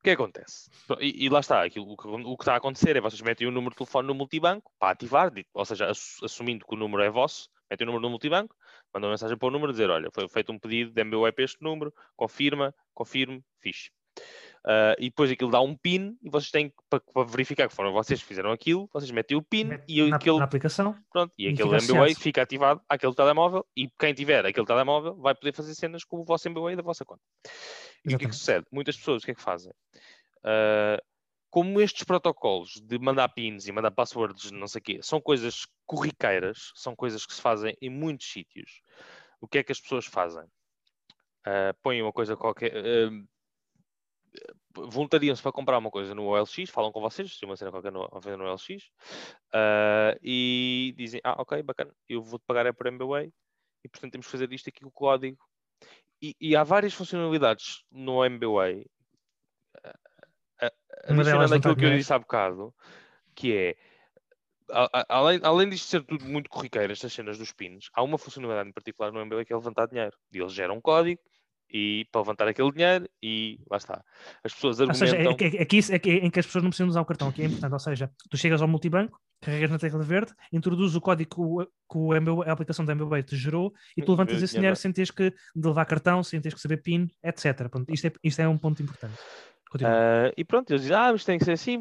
Que 0.05 0.11
acontece? 0.11 0.69
E, 1.01 1.25
e 1.25 1.29
lá 1.31 1.41
está, 1.41 1.65
aquilo, 1.65 1.91
o, 1.91 1.97
que, 1.97 2.07
o 2.07 2.37
que 2.37 2.43
está 2.43 2.53
a 2.53 2.57
acontecer 2.59 2.95
é 2.95 3.01
vocês 3.01 3.23
metem 3.23 3.47
o 3.47 3.51
número 3.51 3.71
de 3.71 3.79
telefone 3.79 4.07
no 4.07 4.15
multibanco 4.15 4.71
para 4.79 4.91
ativar, 4.93 5.33
ou 5.55 5.65
seja, 5.65 5.89
ass- 5.91 6.23
assumindo 6.23 6.67
que 6.67 6.75
o 6.75 6.79
número 6.79 7.03
é 7.03 7.09
vosso, 7.09 7.49
metem 7.71 7.87
o 7.87 7.89
número 7.89 8.03
no 8.03 8.11
multibanco, 8.11 8.55
mandam 8.93 9.09
mensagem 9.09 9.39
para 9.39 9.49
o 9.49 9.51
número 9.51 9.73
dizer, 9.73 9.89
olha, 9.89 10.11
foi 10.13 10.29
feito 10.29 10.53
um 10.53 10.59
pedido 10.59 10.93
MBWay 11.01 11.33
para 11.33 11.45
este 11.45 11.63
número, 11.63 11.91
confirma, 12.15 12.75
confirme, 12.93 13.43
fixe. 13.63 13.91
Ah, 14.67 14.97
e 14.99 15.11
depois 15.11 15.31
aquilo 15.31 15.51
dá 15.51 15.61
um 15.61 15.77
PIN 15.77 16.17
e 16.23 16.31
vocês 16.31 16.51
têm 16.51 16.71
que, 16.71 16.77
para, 16.89 17.01
para 17.01 17.25
verificar 17.25 17.69
que 17.69 17.75
foram 17.75 17.93
vocês 17.93 18.21
que 18.21 18.27
fizeram 18.27 18.51
aquilo, 18.51 18.89
vocês 18.93 19.11
metem 19.11 19.37
o 19.37 19.43
PIN 19.43 19.65
Mete 19.65 19.85
e 19.87 20.09
na, 20.09 20.17
aquele 20.17 20.39
na 20.39 20.45
aplicação. 20.45 20.97
Pronto, 21.13 21.35
e, 21.39 21.45
E 21.45 21.49
aquele 21.49 21.69
fica 21.69 21.93
MBWay 21.93 22.15
fica 22.15 22.43
ativado 22.43 22.81
àquele 22.89 23.15
telemóvel 23.15 23.67
e 23.77 23.91
quem 23.99 24.15
tiver 24.15 24.47
aquele 24.47 24.67
telemóvel 24.67 25.17
vai 25.17 25.35
poder 25.35 25.55
fazer 25.55 25.75
cenas 25.75 26.03
com 26.03 26.19
o 26.19 26.25
vosso 26.25 26.49
MBWay 26.49 26.77
da 26.77 26.83
vossa 26.83 27.05
conta. 27.05 27.23
E 28.05 28.15
o 28.15 28.19
que 28.19 28.25
é 28.25 28.29
que 28.29 28.35
Exatamente. 28.35 28.37
sucede? 28.37 28.67
Muitas 28.73 28.97
pessoas 28.97 29.23
o 29.23 29.27
que 29.27 29.33
é 29.33 29.35
que 29.35 29.43
fazem? 29.43 29.73
Ah, 30.43 30.99
como 31.51 31.81
estes 31.81 32.03
protocolos 32.03 32.81
de 32.83 32.99
mandar 32.99 33.29
pins 33.29 33.69
e 33.69 33.73
mandar 33.73 33.93
passwords, 33.93 34.51
não 34.51 34.67
sei 34.67 34.81
o 34.81 34.83
quê, 34.83 35.01
são 35.03 35.21
coisas 35.21 35.67
corriqueiras, 35.87 36.73
são 36.75 36.97
coisas 36.97 37.25
que 37.25 37.33
se 37.33 37.41
fazem 37.41 37.77
em 37.81 37.91
muitos 37.91 38.27
sítios, 38.33 38.81
o 39.41 39.47
que 39.47 39.59
é 39.59 39.63
que 39.63 39.71
as 39.71 39.81
pessoas 39.81 40.07
fazem? 40.07 40.45
Ah, 41.45 41.75
põem 41.83 42.03
uma 42.03 42.13
coisa 42.13 42.35
qualquer. 42.35 42.73
ah, 42.77 43.25
voluntariam-se 44.75 45.43
para 45.43 45.53
comprar 45.53 45.79
uma 45.79 45.91
coisa 45.91 46.15
no 46.15 46.25
OLX, 46.27 46.69
falam 46.71 46.91
com 46.93 47.01
vocês, 47.01 47.37
se 47.39 47.45
uma 47.45 47.57
cena 47.57 47.71
qualquer 47.71 47.93
no, 47.93 48.09
a 48.13 48.19
vender 48.19 48.37
no 48.39 48.45
OLX, 48.51 48.91
ah, 49.53 50.17
e 50.23 50.95
dizem, 50.97 51.21
ah, 51.25 51.41
ok, 51.41 51.63
bacana, 51.63 51.95
eu 52.09 52.23
vou-te 52.23 52.45
pagar 52.47 52.67
é 52.67 52.73
por 52.73 52.87
MBWay, 52.87 53.33
e 53.85 53.89
portanto 53.89 54.13
temos 54.13 54.27
que 54.27 54.33
fazer 54.33 54.53
isto 54.53 54.69
aqui 54.69 54.81
com 54.81 54.89
o 54.89 54.93
código. 54.93 55.39
E, 56.23 56.35
e 56.41 56.57
há 56.57 56.65
várias 56.65 56.95
funcionalidades 56.95 57.85
no 57.91 58.25
MBWay, 58.25 58.87
Uma 61.09 61.25
delas 61.25 61.53
adicionando 61.53 61.55
aquilo 61.57 61.77
que 61.77 61.85
eu 61.85 61.97
disse 61.99 62.13
há 62.13 62.19
bocado, 62.19 62.75
que 63.35 63.55
é, 63.57 63.77
a- 64.71 64.89
a- 65.01 65.07
além, 65.09 65.41
além 65.43 65.69
disto 65.69 65.87
ser 65.87 66.03
tudo 66.05 66.25
muito 66.25 66.49
corriqueiro, 66.49 66.93
estas 66.93 67.13
cenas 67.13 67.37
dos 67.37 67.53
pins, 67.53 67.91
há 67.93 68.03
uma 68.03 68.17
funcionalidade 68.17 68.69
em 68.69 68.73
particular 68.73 69.13
no 69.13 69.21
MBWay 69.21 69.45
que 69.45 69.53
é 69.53 69.57
levantar 69.57 69.87
dinheiro. 69.87 70.17
E 70.33 70.39
eles 70.39 70.53
geram 70.53 70.77
um 70.77 70.81
código, 70.81 71.21
e 71.71 72.07
para 72.13 72.21
levantar 72.21 72.47
aquele 72.49 72.71
dinheiro, 72.73 73.09
e 73.23 73.59
lá 73.71 73.77
está. 73.77 74.05
As 74.45 74.55
pessoas 74.55 74.81
Ou 74.81 74.95
seja, 74.95 75.17
argumentam... 75.17 75.47
é, 75.47 75.65
que- 75.65 75.77
é, 75.79 75.95
é, 75.95 75.99
que- 75.99 76.11
em 76.13 76.31
que 76.31 76.41
as 76.41 76.47
pessoas 76.47 76.63
não 76.63 76.71
precisam 76.71 76.89
usar 76.89 77.01
o 77.01 77.05
cartão, 77.05 77.29
aqui 77.29 77.43
é 77.43 77.47
importante. 77.47 77.73
Ou 77.73 77.79
seja, 77.79 78.11
tu 78.31 78.37
chegas 78.37 78.63
ao 78.63 78.69
multibanco, 78.69 79.21
carregas 79.41 79.71
na 79.71 79.79
tecla 79.79 80.03
verde, 80.03 80.33
introduzes 80.53 80.95
o 80.97 81.01
código 81.01 81.69
que, 81.91 81.99
o- 81.99 82.43
a 82.43 82.53
aplicação 82.53 82.85
da 82.85 82.93
MBWay 82.93 83.23
te 83.23 83.37
gerou 83.37 83.73
e 83.97 84.03
tu 84.03 84.13
levantas 84.13 84.43
esse 84.43 84.55
dinheiro 84.55 84.73
lá. 84.73 84.77
sem 84.77 84.93
teres 84.93 85.11
que 85.11 85.33
levar 85.55 85.85
cartão, 85.85 86.23
sem 86.23 86.41
teres 86.41 86.55
que 86.55 86.61
saber 86.61 86.79
PIN, 86.79 87.09
etc. 87.23 87.69
Pronto, 87.69 87.93
isto, 87.93 88.07
é, 88.07 88.13
isto 88.23 88.41
é 88.41 88.49
um 88.49 88.57
ponto 88.59 88.83
importante. 88.83 89.15
Ah, 89.83 90.33
e 90.37 90.45
pronto, 90.45 90.71
eles 90.71 90.83
dizem, 90.83 90.97
ah, 90.97 91.11
mas 91.13 91.25
tem 91.25 91.39
que 91.39 91.45
ser 91.45 91.53
assim, 91.53 91.81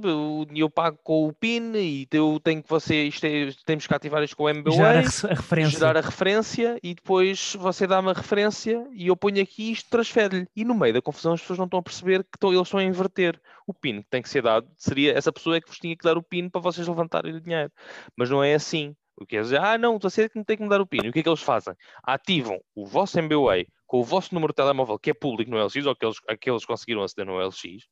eu 0.55 0.69
pago 0.69 0.97
com 1.03 1.27
o 1.27 1.33
PIN 1.33 1.73
e 1.75 2.07
eu 2.11 2.39
tenho 2.43 2.63
que 2.63 2.69
você, 2.69 3.07
é- 3.23 3.49
temos 3.65 3.85
que 3.85 3.93
ativar 3.93 4.23
isto 4.23 4.35
com 4.35 4.43
o 4.45 4.71
Gerar 4.71 4.95
a, 4.95 4.99
a 4.99 5.35
referência. 5.35 5.79
gerar 5.79 5.97
a 5.97 6.01
referência 6.01 6.79
e 6.81 6.95
depois 6.95 7.55
você 7.59 7.85
dá-me 7.85 8.09
a 8.09 8.13
referência 8.13 8.87
e 8.93 9.07
eu 9.07 9.15
ponho 9.15 9.41
aqui 9.41 9.71
isto, 9.71 9.89
transfere-lhe. 9.89 10.47
E 10.55 10.63
no 10.65 10.73
meio 10.73 10.93
da 10.93 11.01
confusão 11.01 11.33
as 11.33 11.41
pessoas 11.41 11.59
não 11.59 11.65
estão 11.65 11.79
a 11.79 11.83
perceber 11.83 12.23
que 12.23 12.35
estão- 12.37 12.51
eles 12.51 12.63
estão 12.67 12.79
a 12.79 12.83
inverter. 12.83 13.39
O 13.67 13.73
PIN 13.73 14.01
que 14.01 14.09
tem 14.09 14.21
que 14.21 14.29
ser 14.29 14.41
dado 14.41 14.67
seria 14.77 15.13
essa 15.17 15.31
pessoa 15.31 15.55
é 15.57 15.61
que 15.61 15.67
vos 15.69 15.77
tinha 15.79 15.95
que 15.95 16.03
dar 16.03 16.17
o 16.17 16.23
PIN 16.23 16.49
para 16.49 16.61
vocês 16.61 16.87
levantarem 16.87 17.33
o 17.35 17.41
dinheiro. 17.41 17.71
Mas 18.17 18.29
não 18.29 18.43
é 18.43 18.53
assim. 18.55 18.95
O 19.15 19.27
que 19.27 19.37
é 19.37 19.41
dizer, 19.41 19.59
ah, 19.61 19.77
não, 19.77 19.99
você 19.99 20.23
é 20.23 20.29
que 20.29 20.39
me 20.39 20.43
tem 20.43 20.57
que 20.57 20.63
me 20.63 20.69
dar 20.69 20.81
o 20.81 20.87
PIN. 20.87 21.01
E 21.03 21.09
o 21.09 21.13
que 21.13 21.19
é 21.19 21.23
que 21.23 21.29
eles 21.29 21.39
fazem? 21.41 21.75
Ativam 22.03 22.59
o 22.75 22.85
vosso 22.85 23.19
MBWay 23.19 23.67
com 23.85 23.99
o 23.99 24.03
vosso 24.03 24.33
número 24.33 24.51
de 24.53 24.57
telemóvel 24.57 24.97
que 24.97 25.09
é 25.11 25.13
público 25.13 25.51
no 25.51 25.63
LX, 25.63 25.85
ou 25.85 25.91
aqueles, 25.91 26.17
aqueles 26.27 26.65
conseguiram 26.65 27.03
aceder 27.03 27.25
no 27.25 27.39
LX. 27.39 27.87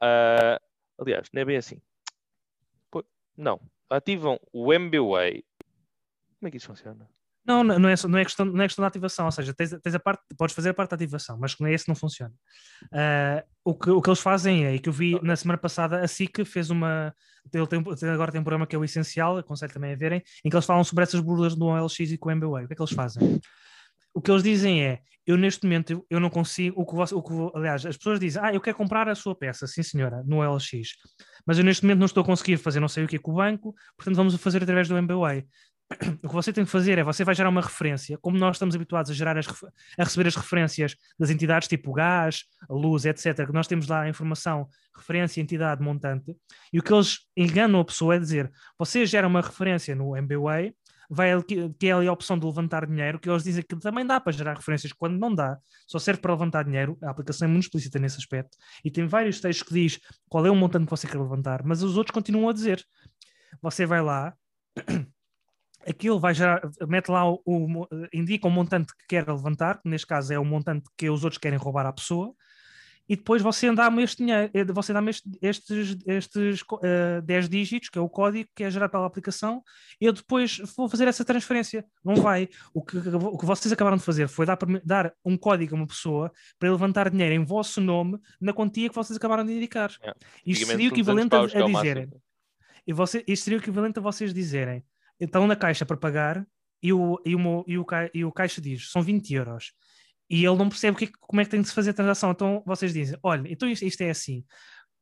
Ah, 0.00 0.60
aliás, 0.98 1.28
não 1.32 1.42
é 1.42 1.44
bem 1.44 1.56
assim. 1.56 1.80
Não. 3.36 3.60
Ativam 3.88 4.38
o 4.52 4.72
MBWay. 4.72 5.44
Como 6.38 6.48
é 6.48 6.50
que 6.50 6.58
isso 6.58 6.66
funciona? 6.66 7.08
Não, 7.44 7.64
não 7.64 7.88
é, 7.88 7.96
não, 8.06 8.18
é 8.18 8.24
questão, 8.24 8.44
não 8.44 8.62
é 8.62 8.66
questão 8.66 8.82
da 8.82 8.88
ativação, 8.88 9.24
ou 9.24 9.32
seja, 9.32 9.54
tens, 9.54 9.70
tens 9.70 9.94
a 9.94 9.98
parte, 9.98 10.22
podes 10.36 10.54
fazer 10.54 10.68
a 10.68 10.74
parte 10.74 10.90
da 10.90 10.96
ativação, 10.96 11.38
mas 11.38 11.58
nem 11.58 11.72
esse 11.72 11.88
não 11.88 11.94
funciona. 11.94 12.34
Ah, 12.92 13.42
o, 13.64 13.74
que, 13.74 13.90
o 13.90 14.00
que 14.00 14.10
eles 14.10 14.20
fazem 14.20 14.66
é, 14.66 14.74
e 14.74 14.78
que 14.78 14.88
eu 14.88 14.92
vi 14.92 15.20
na 15.22 15.34
semana 15.34 15.58
passada, 15.58 16.00
a 16.00 16.06
SIC 16.06 16.44
fez 16.44 16.70
uma. 16.70 17.14
Ele 17.52 17.66
tem- 17.66 17.80
agora 18.12 18.30
tem 18.30 18.40
um 18.40 18.44
programa 18.44 18.66
que 18.66 18.76
é 18.76 18.78
o 18.78 18.84
Essencial, 18.84 19.38
aconselho 19.38 19.72
também 19.72 19.92
a 19.92 19.96
verem, 19.96 20.22
em 20.44 20.50
que 20.50 20.54
eles 20.54 20.66
falam 20.66 20.84
sobre 20.84 21.02
essas 21.02 21.20
burlas 21.20 21.56
do 21.56 21.64
OLX 21.64 21.98
e 21.98 22.18
com 22.18 22.28
o 22.28 22.32
MBWay. 22.32 22.64
O 22.64 22.66
que 22.68 22.74
é 22.74 22.76
que 22.76 22.82
eles 22.82 22.92
fazem? 22.94 23.40
O 24.12 24.20
que 24.20 24.30
eles 24.30 24.42
dizem 24.42 24.82
é, 24.82 25.00
eu 25.26 25.36
neste 25.36 25.64
momento 25.64 26.04
eu, 26.10 26.18
não 26.18 26.30
consigo, 26.30 26.80
o 26.80 26.86
que, 26.86 26.94
você, 26.94 27.14
o 27.14 27.22
que 27.22 27.32
aliás, 27.54 27.86
as 27.86 27.96
pessoas 27.96 28.18
dizem, 28.18 28.42
ah, 28.42 28.52
eu 28.52 28.60
quero 28.60 28.76
comprar 28.76 29.08
a 29.08 29.14
sua 29.14 29.34
peça, 29.34 29.66
sim 29.66 29.82
senhora, 29.82 30.22
no 30.26 30.38
OLX, 30.38 30.96
mas 31.46 31.58
eu 31.58 31.64
neste 31.64 31.84
momento 31.84 31.98
não 31.98 32.06
estou 32.06 32.22
a 32.22 32.26
conseguir 32.26 32.56
fazer 32.56 32.80
não 32.80 32.88
sei 32.88 33.04
o 33.04 33.08
que 33.08 33.18
com 33.18 33.32
o 33.32 33.34
banco, 33.34 33.74
portanto 33.96 34.16
vamos 34.16 34.34
fazer 34.36 34.62
através 34.62 34.88
do 34.88 34.96
MBWay. 34.96 35.46
O 36.22 36.28
que 36.28 36.34
você 36.34 36.52
tem 36.52 36.64
que 36.64 36.70
fazer 36.70 36.98
é, 36.98 37.02
você 37.02 37.24
vai 37.24 37.34
gerar 37.34 37.48
uma 37.48 37.60
referência, 37.60 38.16
como 38.18 38.38
nós 38.38 38.56
estamos 38.56 38.76
habituados 38.76 39.10
a 39.10 39.14
gerar 39.14 39.36
as, 39.36 39.46
a 39.98 40.04
receber 40.04 40.28
as 40.28 40.36
referências 40.36 40.94
das 41.18 41.30
entidades 41.30 41.66
tipo 41.66 41.92
gás, 41.92 42.44
luz, 42.68 43.04
etc., 43.04 43.46
que 43.46 43.52
nós 43.52 43.66
temos 43.66 43.88
lá 43.88 44.02
a 44.02 44.08
informação, 44.08 44.68
referência, 44.96 45.40
entidade, 45.40 45.82
montante, 45.82 46.36
e 46.72 46.78
o 46.78 46.82
que 46.82 46.92
eles 46.92 47.20
enganam 47.36 47.80
a 47.80 47.84
pessoa 47.84 48.14
é 48.14 48.18
dizer, 48.20 48.50
você 48.78 49.04
gera 49.04 49.26
uma 49.26 49.40
referência 49.40 49.94
no 49.96 50.16
MBWay, 50.16 50.72
vai 51.10 51.42
que 51.42 51.88
é 51.88 51.92
ali 51.92 52.06
a 52.06 52.12
opção 52.12 52.38
de 52.38 52.46
levantar 52.46 52.86
dinheiro, 52.86 53.18
que 53.18 53.28
eles 53.28 53.42
dizem 53.42 53.64
que 53.64 53.76
também 53.76 54.06
dá 54.06 54.20
para 54.20 54.32
gerar 54.32 54.54
referências 54.56 54.92
quando 54.92 55.18
não 55.18 55.34
dá, 55.34 55.58
só 55.86 55.98
serve 55.98 56.20
para 56.20 56.32
levantar 56.32 56.62
dinheiro, 56.64 56.96
a 57.02 57.10
aplicação 57.10 57.48
é 57.48 57.50
muito 57.50 57.64
explícita 57.64 57.98
nesse 57.98 58.18
aspecto, 58.18 58.56
e 58.84 58.90
tem 58.90 59.06
vários 59.06 59.40
textos 59.40 59.66
que 59.66 59.74
diz 59.74 59.98
qual 60.28 60.46
é 60.46 60.50
o 60.50 60.54
montante 60.54 60.84
que 60.84 60.90
você 60.90 61.08
quer 61.08 61.18
levantar, 61.18 61.64
mas 61.64 61.82
os 61.82 61.96
outros 61.96 62.14
continuam 62.14 62.48
a 62.48 62.52
dizer. 62.52 62.84
Você 63.60 63.84
vai 63.84 64.00
lá, 64.00 64.32
aquilo 65.86 66.20
vai 66.20 66.32
gerar, 66.32 66.60
mete 66.88 67.08
lá 67.08 67.28
o, 67.28 67.40
o- 67.44 67.86
indica 68.12 68.46
o 68.46 68.50
montante 68.50 68.94
que 68.96 69.06
quer 69.08 69.26
levantar, 69.26 69.82
que 69.82 69.88
neste 69.88 70.06
caso 70.06 70.32
é 70.32 70.38
o 70.38 70.44
montante 70.44 70.88
que 70.96 71.10
os 71.10 71.24
outros 71.24 71.38
querem 71.38 71.58
roubar 71.58 71.86
à 71.86 71.92
pessoa, 71.92 72.32
e 73.10 73.16
depois 73.16 73.42
você 73.42 73.74
dá-me 73.74 74.04
este 74.04 74.18
dinheiro, 74.24 74.50
eh, 74.54 74.64
você 74.66 74.92
dá-me 74.92 75.10
este- 75.10 75.28
estes, 75.42 75.96
estes 76.06 76.62
co- 76.62 76.78
eh, 76.80 77.20
10 77.22 77.48
dígitos, 77.48 77.88
que 77.88 77.98
é 77.98 78.00
o 78.00 78.08
código 78.08 78.48
que 78.54 78.62
é 78.62 78.70
gerado 78.70 78.92
pela 78.92 79.04
aplicação, 79.04 79.64
e 80.00 80.04
eu 80.06 80.12
depois 80.12 80.58
vou 80.76 80.88
fazer 80.88 81.08
essa 81.08 81.24
transferência. 81.24 81.84
Não 82.04 82.14
vai. 82.14 82.48
O 82.72 82.80
que, 82.84 82.96
o 82.96 83.36
que 83.36 83.44
vocês 83.44 83.72
acabaram 83.72 83.96
de 83.96 84.04
fazer 84.04 84.28
foi 84.28 84.46
dar, 84.46 84.56
dar 84.84 85.12
um 85.24 85.36
código 85.36 85.74
a 85.74 85.78
uma 85.78 85.86
pessoa 85.88 86.30
para 86.56 86.70
levantar 86.70 87.10
dinheiro 87.10 87.34
em 87.34 87.44
vosso 87.44 87.80
nome 87.80 88.16
na 88.40 88.52
quantia 88.52 88.88
que 88.88 88.94
vocês 88.94 89.16
acabaram 89.16 89.44
de 89.44 89.54
indicar. 89.54 89.90
Yeah. 90.00 90.18
Isto 90.46 90.66
seria 90.66 90.86
o 90.86 90.90
são 91.04 91.14
200 91.14 91.26
equivalente 91.26 91.30
que 91.30 91.56
é 91.56 91.60
a, 91.60 91.64
a 91.64 91.66
dizerem. 91.82 92.08
E 92.86 92.92
você, 92.92 93.24
isto 93.26 93.42
seria 93.42 93.58
o 93.58 93.62
equivalente 93.62 93.98
a 93.98 94.02
vocês 94.02 94.32
dizerem: 94.32 94.84
estão 95.18 95.46
na 95.48 95.56
caixa 95.56 95.84
para 95.84 95.96
pagar 95.96 96.46
e 96.80 96.92
o, 96.92 97.20
e 97.26 97.34
o, 97.34 97.64
e 97.66 97.76
o, 97.76 97.86
e 98.14 98.24
o 98.24 98.30
caixa 98.32 98.60
diz 98.60 98.90
são 98.92 99.02
20 99.02 99.34
euros. 99.34 99.72
E 100.30 100.44
ele 100.44 100.56
não 100.56 100.68
percebe 100.68 100.96
é 100.96 101.06
que- 101.06 101.12
como 101.20 101.40
é 101.40 101.44
que 101.44 101.50
tem 101.50 101.60
de 101.60 101.68
se 101.68 101.74
fazer 101.74 101.90
a 101.90 101.94
transação. 101.94 102.30
Então 102.30 102.62
vocês 102.64 102.92
dizem: 102.94 103.18
olha, 103.22 103.46
então 103.50 103.68
isto, 103.68 103.84
isto 103.84 104.00
é 104.02 104.10
assim. 104.10 104.44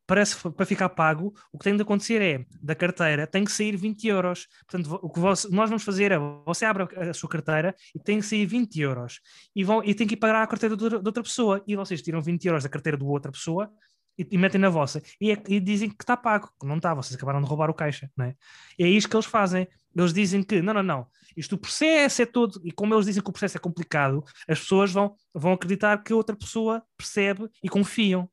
Parece 0.06 0.34
f- 0.36 0.50
para 0.50 0.64
ficar 0.64 0.88
pago, 0.88 1.34
o 1.52 1.58
que 1.58 1.64
tem 1.64 1.76
de 1.76 1.82
acontecer 1.82 2.22
é 2.22 2.46
da 2.62 2.74
carteira 2.74 3.26
tem 3.26 3.44
que 3.44 3.52
sair 3.52 3.76
20 3.76 4.08
euros. 4.08 4.46
Portanto, 4.66 4.98
o 5.02 5.10
que 5.10 5.20
vos- 5.20 5.50
nós 5.50 5.68
vamos 5.68 5.84
fazer 5.84 6.12
é 6.12 6.18
você 6.46 6.64
abre 6.64 6.84
a, 6.96 7.12
sua 7.12 7.28
carteira 7.28 7.74
e 7.94 7.98
tem 8.00 8.18
que 8.18 8.24
sair 8.24 8.46
20 8.46 8.80
euros 8.80 9.20
e, 9.54 9.62
vão, 9.62 9.84
e 9.84 9.94
tem 9.94 10.06
que 10.06 10.14
ir 10.14 10.16
pagar 10.16 10.42
a 10.42 10.46
carteira 10.46 10.74
de 10.74 10.82
outra 10.84 11.22
pessoa. 11.22 11.62
E 11.66 11.76
vocês 11.76 12.00
tiram 12.00 12.22
20 12.22 12.46
euros 12.46 12.62
da 12.62 12.70
carteira 12.70 12.96
de 12.96 13.04
outra 13.04 13.30
pessoa 13.30 13.70
e, 14.18 14.26
e 14.30 14.38
metem 14.38 14.60
na 14.60 14.68
vossa 14.68 15.02
e, 15.20 15.30
é- 15.30 15.42
e 15.48 15.60
dizem 15.60 15.88
que 15.88 16.02
está 16.02 16.16
pago, 16.16 16.50
que 16.60 16.66
não 16.66 16.76
está, 16.76 16.94
vocês 16.94 17.14
acabaram 17.16 17.40
de 17.40 17.48
roubar 17.48 17.70
o 17.70 17.74
caixa, 17.74 18.10
não 18.16 18.26
é? 18.26 18.34
E 18.78 18.84
é 18.84 18.88
isto 18.88 19.08
que 19.08 19.16
eles 19.16 19.26
fazem. 19.26 19.68
Eles 19.96 20.12
dizem 20.12 20.42
que 20.42 20.62
não, 20.62 20.74
não, 20.74 20.82
não, 20.82 21.06
isto 21.36 21.54
o 21.54 21.58
processo 21.58 22.22
é 22.22 22.26
todo, 22.26 22.60
e 22.62 22.70
como 22.70 22.94
eles 22.94 23.06
dizem 23.06 23.22
que 23.22 23.30
o 23.30 23.32
processo 23.32 23.56
é 23.56 23.60
complicado, 23.60 24.22
as 24.48 24.60
pessoas 24.60 24.92
vão, 24.92 25.14
vão 25.34 25.52
acreditar 25.52 26.02
que 26.02 26.12
outra 26.12 26.36
pessoa 26.36 26.82
percebe 26.96 27.48
e 27.62 27.68
confiam. 27.68 28.28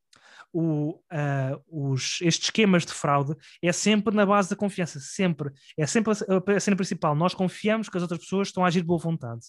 o, 0.53 1.01
ah, 1.11 1.59
os, 1.67 2.19
estes 2.21 2.45
esquemas 2.45 2.85
de 2.85 2.93
fraude 2.93 3.35
é 3.61 3.71
sempre 3.73 4.15
na 4.15 4.25
base 4.25 4.49
da 4.49 4.55
confiança, 4.55 4.99
sempre. 4.99 5.51
É 5.77 5.85
sempre 5.85 6.13
a, 6.13 6.55
a 6.55 6.59
cena 6.59 6.77
principal. 6.77 7.13
Nós 7.15 7.33
confiamos 7.33 7.89
que 7.89 7.97
as 7.97 8.03
outras 8.03 8.21
pessoas 8.21 8.47
estão 8.47 8.63
a 8.63 8.67
agir 8.67 8.81
de 8.81 8.87
boa 8.87 8.99
vontade. 8.99 9.41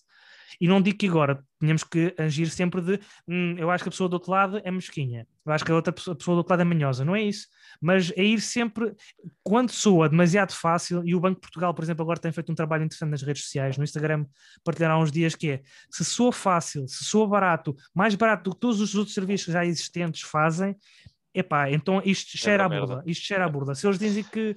E 0.60 0.68
não 0.68 0.80
digo 0.80 0.98
que 0.98 1.08
agora 1.08 1.42
tenhamos 1.58 1.82
que 1.84 2.14
agir 2.18 2.48
sempre 2.50 2.80
de 2.80 3.00
"Hum, 3.26 3.54
eu 3.58 3.70
acho 3.70 3.82
que 3.84 3.88
a 3.88 3.92
pessoa 3.92 4.08
do 4.08 4.14
outro 4.14 4.30
lado 4.30 4.60
é 4.64 4.70
mesquinha, 4.70 5.26
eu 5.44 5.52
acho 5.52 5.64
que 5.64 5.72
a 5.72 5.74
outra 5.74 5.92
pessoa, 5.92 6.14
a 6.14 6.16
pessoa 6.16 6.34
do 6.34 6.38
outro 6.38 6.52
lado 6.52 6.60
é 6.60 6.64
manhosa. 6.64 7.04
Não 7.04 7.14
é 7.16 7.22
isso. 7.22 7.46
Mas 7.80 8.12
é 8.16 8.22
ir 8.22 8.40
sempre, 8.40 8.94
quando 9.42 9.70
soa 9.70 10.08
demasiado 10.08 10.52
fácil, 10.52 11.02
e 11.04 11.14
o 11.14 11.20
Banco 11.20 11.36
de 11.36 11.40
Portugal, 11.42 11.72
por 11.74 11.84
exemplo, 11.84 12.02
agora 12.02 12.18
tem 12.18 12.32
feito 12.32 12.50
um 12.50 12.54
trabalho 12.54 12.84
interessante 12.84 13.10
nas 13.10 13.22
redes 13.22 13.44
sociais, 13.44 13.76
no 13.76 13.84
Instagram, 13.84 14.24
partilharam 14.64 14.96
há 14.96 14.98
uns 14.98 15.12
dias 15.12 15.34
que 15.34 15.50
é 15.50 15.62
se 15.90 16.04
soa 16.04 16.32
fácil, 16.32 16.86
se 16.88 17.04
soa 17.04 17.26
barato, 17.28 17.74
mais 17.94 18.14
barato 18.14 18.44
do 18.50 18.54
que 18.54 18.60
todos 18.60 18.80
os 18.80 18.94
outros 18.94 19.14
serviços 19.14 19.52
já 19.52 19.64
existentes 19.64 20.22
fazem, 20.22 20.74
epá, 21.34 21.70
então 21.70 22.00
isto 22.04 22.36
cheira 22.38 22.64
a 22.64 22.66
uma 22.66 22.70
merda. 22.70 22.86
burla, 22.86 23.02
isto 23.06 23.24
cheira 23.24 23.44
a 23.44 23.48
burla. 23.48 23.74
Se 23.74 23.86
eles 23.86 23.98
dizem 23.98 24.24
que 24.24 24.56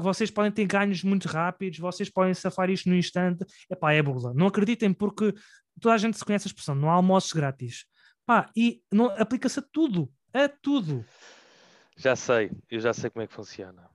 vocês 0.00 0.30
podem 0.30 0.50
ter 0.50 0.66
ganhos 0.66 1.02
muito 1.04 1.26
rápidos, 1.28 1.78
vocês 1.78 2.10
podem 2.10 2.34
safar 2.34 2.68
isto 2.70 2.88
no 2.88 2.96
instante, 2.96 3.44
epá, 3.70 3.92
é 3.92 4.02
burla. 4.02 4.32
Não 4.34 4.46
acreditem 4.46 4.92
porque 4.92 5.32
toda 5.80 5.94
a 5.94 5.98
gente 5.98 6.16
se 6.18 6.24
conhece 6.24 6.46
a 6.46 6.50
expressão, 6.50 6.74
não 6.74 6.90
há 6.90 6.94
almoços 6.94 7.32
grátis. 7.32 7.84
Pá, 8.26 8.50
e 8.56 8.80
não- 8.92 9.06
aplica-se 9.18 9.60
a 9.60 9.62
tudo, 9.72 10.10
a 10.34 10.48
tudo. 10.48 11.04
Já 11.96 12.14
sei, 12.14 12.50
eu 12.70 12.80
já 12.80 12.92
sei 12.92 13.10
como 13.10 13.22
é 13.22 13.26
que 13.26 13.34
funciona. 13.34 13.88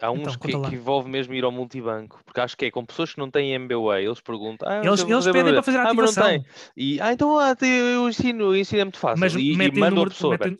Há 0.00 0.10
uns 0.10 0.20
Então, 0.34 0.62
que, 0.62 0.70
que 0.70 0.76
envolve 0.76 1.10
mesmo 1.10 1.34
ir 1.34 1.44
ao 1.44 1.52
multibanco, 1.52 2.22
porque 2.24 2.40
acho 2.40 2.56
que 2.56 2.64
é 2.64 2.70
com 2.70 2.86
pessoas 2.86 3.12
que 3.12 3.18
não 3.18 3.30
têm 3.30 3.52
MBWay, 3.52 4.06
eles 4.06 4.18
perguntam, 4.20 4.66
ah, 4.66 4.80
Eles, 4.82 5.00
eles 5.02 5.24
pedem 5.26 5.52
para 5.52 5.62
fazer 5.62 5.76
a 5.76 5.82
ah, 5.82 5.84
mas 5.92 5.96
não 5.96 6.04
ativação, 6.04 6.24
tem. 6.26 6.44
E, 6.74 6.98
ah, 7.02 7.12
então 7.12 7.38
ah, 7.38 7.54
eu 7.60 8.08
ensino, 8.08 8.56
ensino 8.56 8.80
é 8.80 8.84
muito 8.84 8.98
fácil. 8.98 9.20
mas 9.20 9.34
e, 9.34 9.52
e 9.52 9.56
metem 9.58 9.76
o 9.76 9.80
mandam 9.80 10.04
a 10.04 10.06
pessoa, 10.08 10.32
metem- 10.38 10.58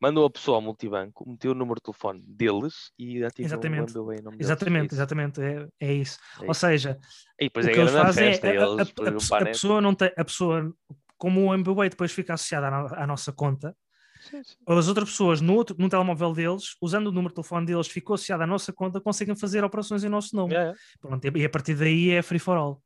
mandam 0.00 0.24
a 0.24 0.30
pessoa 0.30 0.56
ao 0.56 0.62
multibanco, 0.62 1.28
meteu 1.28 1.52
o 1.52 1.54
número 1.54 1.76
de 1.76 1.82
telefone 1.82 2.22
deles 2.26 2.90
e 2.98 3.22
ativam 3.24 3.46
Exatamente. 3.46 3.80
o 3.80 3.84
MBWay 4.00 4.22
nome 4.22 4.36
deles. 4.36 4.46
Exatamente, 4.46 4.82
É 4.82 4.86
isso. 4.86 4.94
exatamente, 4.94 5.40
é, 5.40 5.68
é 5.80 5.92
isso. 5.94 6.18
É 6.40 6.44
Ou 6.44 6.50
isso. 6.50 6.60
seja, 6.60 6.98
E 7.40 7.44
depois 7.44 7.66
o 7.66 7.70
é 7.70 7.72
que 7.72 7.80
eles 7.80 7.92
fazem 7.92 8.28
é 8.28 8.28
a, 8.28 8.32
a- 8.32 8.54
eles 8.54 8.78
a- 8.78 8.82
a 8.82 9.44
pessoa- 9.44 9.78
a 9.78 9.80
não 9.80 9.94
tem, 9.94 10.12
a 10.16 10.24
pessoa, 10.24 10.74
como 11.16 11.46
o 11.46 11.54
MBWay 11.54 11.88
depois 11.90 12.12
fica 12.12 12.34
associado 12.34 12.66
à, 12.66 13.04
à 13.04 13.06
nossa 13.06 13.32
conta, 13.32 13.76
Sim, 14.20 14.42
sim. 14.44 14.54
as 14.68 14.86
outras 14.88 15.10
pessoas 15.10 15.40
no, 15.40 15.54
outro, 15.54 15.74
no 15.78 15.88
telemóvel 15.88 16.32
deles, 16.32 16.76
usando 16.80 17.08
o 17.08 17.12
número 17.12 17.28
de 17.30 17.34
telefone 17.36 17.66
deles, 17.66 17.88
ficou 17.88 18.14
associado 18.14 18.42
à 18.42 18.46
nossa 18.46 18.72
conta, 18.72 19.00
conseguem 19.00 19.34
fazer 19.36 19.64
operações 19.64 20.04
em 20.04 20.08
nosso 20.08 20.34
nome. 20.36 20.54
É. 20.54 20.72
Pronto, 21.00 21.24
e 21.36 21.44
a 21.44 21.50
partir 21.50 21.74
daí 21.74 22.10
é 22.10 22.22
free 22.22 22.38
for 22.38 22.56
all. 22.56 22.82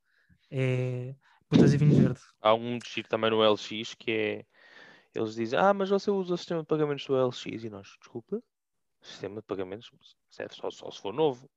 É 0.50 1.14
putas 1.48 1.72
e 1.72 1.76
vinho 1.76 1.94
verde. 1.94 2.20
Há 2.40 2.54
um 2.54 2.78
giro 2.84 3.08
também 3.08 3.30
no 3.30 3.40
LX 3.42 3.94
que 3.98 4.10
é. 4.10 4.44
Eles 5.16 5.34
dizem, 5.34 5.58
ah, 5.58 5.72
mas 5.72 5.88
você 5.88 6.10
usa 6.10 6.34
o 6.34 6.36
sistema 6.36 6.60
de 6.60 6.66
pagamentos 6.66 7.06
do 7.06 7.16
LX 7.16 7.46
e 7.64 7.70
nós, 7.70 7.88
desculpa, 7.98 8.42
sistema 9.00 9.36
de 9.40 9.46
pagamentos 9.46 9.90
serve 10.28 10.54
só, 10.54 10.70
só 10.70 10.90
se 10.90 11.00
for 11.00 11.12
novo. 11.12 11.48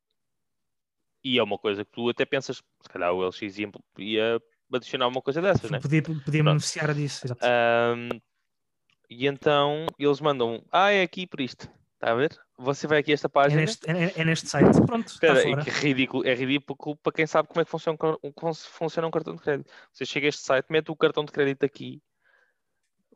E 1.24 1.38
é 1.38 1.43
uma 1.43 1.57
coisa 1.57 1.84
que 1.84 1.91
tu 1.91 2.07
até 2.10 2.26
pensas, 2.26 2.57
se 2.57 2.89
calhar 2.89 3.12
o 3.14 3.28
LX 3.28 3.41
ia, 3.60 3.70
ia 3.97 4.41
adicionar 4.74 5.07
uma 5.07 5.22
coisa 5.22 5.41
dessas, 5.41 5.70
né? 5.70 5.80
Podia, 5.80 6.01
podia 6.01 6.43
beneficiar 6.43 6.93
disso. 6.93 7.28
Ahm, 7.41 8.10
e 9.10 9.28
então 9.28 9.88
eles 9.97 10.22
mandam, 10.22 10.64
ah, 10.72 10.91
é 10.91 11.01
aqui 11.01 11.28
por 11.28 11.41
isto, 11.41 11.68
está 11.95 12.12
a 12.12 12.16
ver? 12.16 12.39
Você 12.57 12.88
vai 12.88 12.99
aqui 12.99 13.12
a 13.12 13.14
esta 13.16 13.28
É 13.28 13.30
página. 13.30 13.62
neste, 13.62 13.89
é, 13.89 14.14
é 14.22 14.24
neste 14.26 14.47
site. 14.47 14.80
Pronto, 14.86 15.07
Espera, 15.07 15.41
fora. 15.41 15.64
que 15.64 15.70
ridículo, 15.72 16.26
é 16.28 16.34
ridículo 16.34 16.95
para 16.97 17.12
quem 17.12 17.28
sabe 17.28 17.49
como 17.49 17.60
é 17.62 17.66
que 17.66 17.72
funciona, 17.72 17.97
um 18.24 18.32
como 18.32 18.53
funciona 18.53 19.07
um 19.07 19.12
cartão 19.12 19.36
de 19.36 19.41
crédito. 19.41 19.70
Você 19.91 20.05
chega 20.05 20.28
a 20.28 20.30
este 20.30 20.41
site, 20.43 20.68
mete 20.70 20.91
o 20.91 20.95
cartão 20.95 21.26
de 21.26 21.32
crédito 21.32 21.66
aqui, 21.66 22.01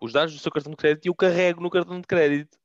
os 0.06 0.12
dados 0.14 0.34
do 0.34 0.40
seu 0.40 0.52
cartão 0.52 0.72
de 0.72 0.78
crédito 0.78 1.06
e 1.06 1.10
eu 1.10 1.16
carrego 1.16 1.62
no 1.62 1.70
cartão 1.70 2.00
de 2.00 2.08
crédito. 2.08 2.58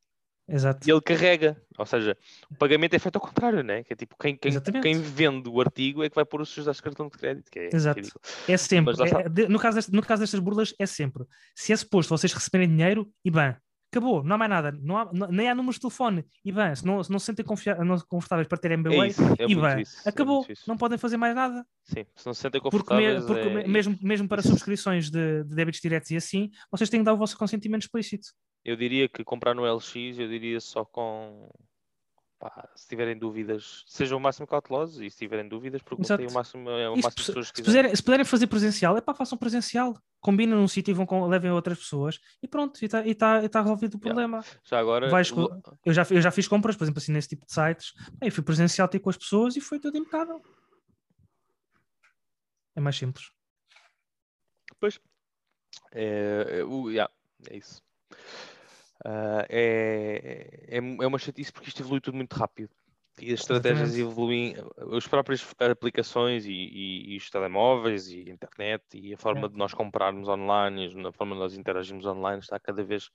Exato. 0.51 0.89
E 0.89 0.91
ele 0.91 1.01
carrega. 1.03 1.63
Ou 1.77 1.85
seja, 1.85 2.17
o 2.51 2.55
pagamento 2.55 2.95
é 2.95 2.99
feito 2.99 3.17
ao 3.17 3.21
contrário, 3.21 3.63
né? 3.63 3.85
Que 3.85 3.93
é 3.93 3.97
tipo, 3.97 4.17
quem, 4.19 4.35
quem, 4.35 4.51
quem 4.81 4.99
vende 5.01 5.47
o 5.49 5.61
artigo 5.61 6.03
é 6.03 6.09
que 6.09 6.15
vai 6.15 6.25
pôr 6.25 6.41
os 6.41 6.49
seus 6.53 6.65
dados 6.65 6.79
de 6.79 6.83
cartão 6.83 7.07
de 7.07 7.19
crédito. 7.19 7.51
Que 7.51 7.59
é 7.59 7.69
Exato. 7.71 8.01
ridículo. 8.01 8.23
É 8.49 8.57
sempre. 8.57 8.95
É- 9.45 9.49
no, 9.49 9.59
caso 9.59 9.77
deste- 9.77 9.93
no 9.93 10.03
caso 10.03 10.21
destas 10.23 10.41
burlas, 10.41 10.75
é 10.79 10.87
sempre. 10.87 11.25
Se 11.55 11.71
é 11.73 11.77
suposto 11.77 12.17
vocês 12.17 12.33
receberem 12.33 12.67
dinheiro, 12.69 13.13
IBAN. 13.23 13.57
Acabou, 13.91 14.23
não 14.23 14.35
há 14.35 14.39
mais 14.39 14.51
nada. 14.51 14.71
Não 14.83 14.99
há, 14.99 15.11
nem 15.31 15.49
há 15.49 15.55
números 15.55 15.77
de 15.77 15.81
telefone. 15.81 16.25
IBAN. 16.45 16.75
Se 16.75 16.85
não 16.85 17.03
se, 17.03 17.11
não 17.11 17.19
se 17.19 17.25
sentem 17.27 17.45
não 17.87 17.99
confortáveis 18.01 18.47
para 18.47 18.59
ter 18.59 18.71
É 18.71 18.75
MBWay, 18.75 19.09
isso, 19.11 19.23
é 19.39 19.47
IBAN. 19.51 19.81
isso. 19.81 19.97
é 20.05 20.11
Acabou. 20.11 20.45
isso. 20.49 20.65
não 20.69 20.77
podem 20.77 20.99
fazer 20.99 21.17
mais 21.17 21.35
nada. 21.35 21.67
Sim, 21.85 22.05
se 22.15 22.27
não 22.27 22.35
se 22.35 22.41
sentem 22.41 22.61
Porque, 22.61 22.77
confortáveis. 22.79 23.25
porque 23.25 23.41
é 23.49 23.55
me- 23.55 23.61
isso. 23.63 23.71
mesmo, 23.71 23.99
mesmo 24.03 24.29
para 24.29 24.43
subscrições 24.43 25.11
de, 25.11 25.43
de 25.45 25.55
débitos 25.55 25.81
diretos 25.81 26.11
e 26.11 26.17
assim, 26.17 26.51
vocês 26.71 26.91
têm 26.91 27.01
que 27.01 27.05
dar 27.05 27.15
o 27.15 27.17
vosso 27.17 27.37
consentimento 27.39 27.83
explícito. 27.83 28.29
Eu 28.63 28.77
diria 28.77 29.09
que 29.09 29.25
comprar 29.25 29.55
no 29.55 29.65
LX, 29.65 29.95
eu 30.19 30.29
diria 30.29 30.61
só 30.61 30.85
com. 30.85 31.49
pá, 32.39 32.69
se 32.77 32.87
tiverem 32.89 33.17
dúvidas, 33.19 33.85
sejam 33.87 34.19
o 34.19 34.21
máximo 34.21 34.47
cautelosos 34.47 35.01
e 35.01 35.09
se 35.11 35.17
tiverem 35.17 35.49
dúvidas, 35.49 35.81
perguntem 35.83 36.15
Exato. 36.17 36.31
o 36.31 36.35
máximo, 36.35 36.69
é, 36.71 36.91
o 36.91 36.97
se, 36.97 37.03
máximo 37.03 37.23
se- 37.23 37.27
pessoas 37.29 37.51
que 37.51 37.57
se 37.57 37.63
quiserem. 37.63 37.83
puderem, 37.85 37.97
se 37.97 38.03
puderem 38.03 38.25
fazer 38.27 38.47
presencial, 38.49 38.97
é 38.99 39.01
pá, 39.01 39.15
façam 39.15 39.39
presencial. 39.39 39.97
Combinem 40.21 40.55
num 40.57 40.67
sítio 40.69 40.91
e 40.91 40.95
vão 40.95 41.07
com, 41.07 41.27
levem 41.27 41.51
outras 41.51 41.79
pessoas 41.79 42.19
e 42.43 42.49
pronto, 42.49 42.81
e 42.83 42.87
está 42.87 43.07
e 43.07 43.15
tá, 43.15 43.43
e 43.45 43.49
tá 43.49 43.61
resolvido 43.63 43.95
o 43.95 43.99
Yeah. 43.99 44.29
problema. 44.29 44.45
Já 44.65 44.79
agora, 44.81 45.09
Vais 45.09 45.31
Eu 45.85 45.93
já, 45.95 46.07
eu 46.11 46.21
já 46.21 46.31
fiz 46.31 46.49
compras, 46.49 46.77
por 46.77 46.85
exemplo, 46.85 46.99
assim, 46.99 47.13
nesse 47.13 47.29
tipo 47.29 47.47
de 47.47 47.53
sites. 47.53 47.93
Bem, 48.19 48.31
fui 48.31 48.43
presencial 48.43 48.89
ter 48.89 48.99
com 48.99 49.11
as 49.11 49.17
pessoas 49.17 49.55
e 49.57 49.61
foi 49.61 49.79
tudo 49.79 49.97
impecável. 49.97 50.43
É 52.75 52.81
mais 52.81 52.97
simples. 52.97 53.31
Pois. 54.81 55.01
É, 55.93 56.63
o- 56.65 56.91
yeah, 56.91 57.13
é 57.49 57.57
isso. 57.57 57.83
Ah, 59.05 59.47
é, 59.49 60.67
é, 60.69 60.79
é 60.79 61.07
uma 61.07 61.19
chatice 61.19 61.53
porque 61.53 61.69
isto 61.69 61.81
evolui 61.83 62.01
tudo 62.01 62.17
muito 62.17 62.33
rápido. 62.35 62.71
E 63.21 63.33
as 63.33 63.41
estratégias 63.41 63.93
Exatamente. 63.93 64.01
evoluem, 64.01 64.55
as 64.97 65.07
próprias 65.07 65.45
aplicações 65.59 66.45
e, 66.47 66.53
e- 66.53 67.15
e 67.15 67.17
os 67.17 67.29
telemóveis 67.31 68.09
e 68.09 68.29
a 68.29 68.33
internet 68.33 68.85
e 68.95 69.15
a 69.15 69.19
forma 69.19 69.47
É. 69.47 69.49
de 69.49 69.57
nós 69.57 69.75
comprarmos 69.75 70.29
online, 70.29 70.87
a 71.07 71.13
forma 71.13 71.35
de 71.35 71.41
nós 71.41 71.55
interagirmos 71.57 72.07
online 72.07 72.41
está 72.41 72.59
cada 72.61 72.83
vez 72.85 73.11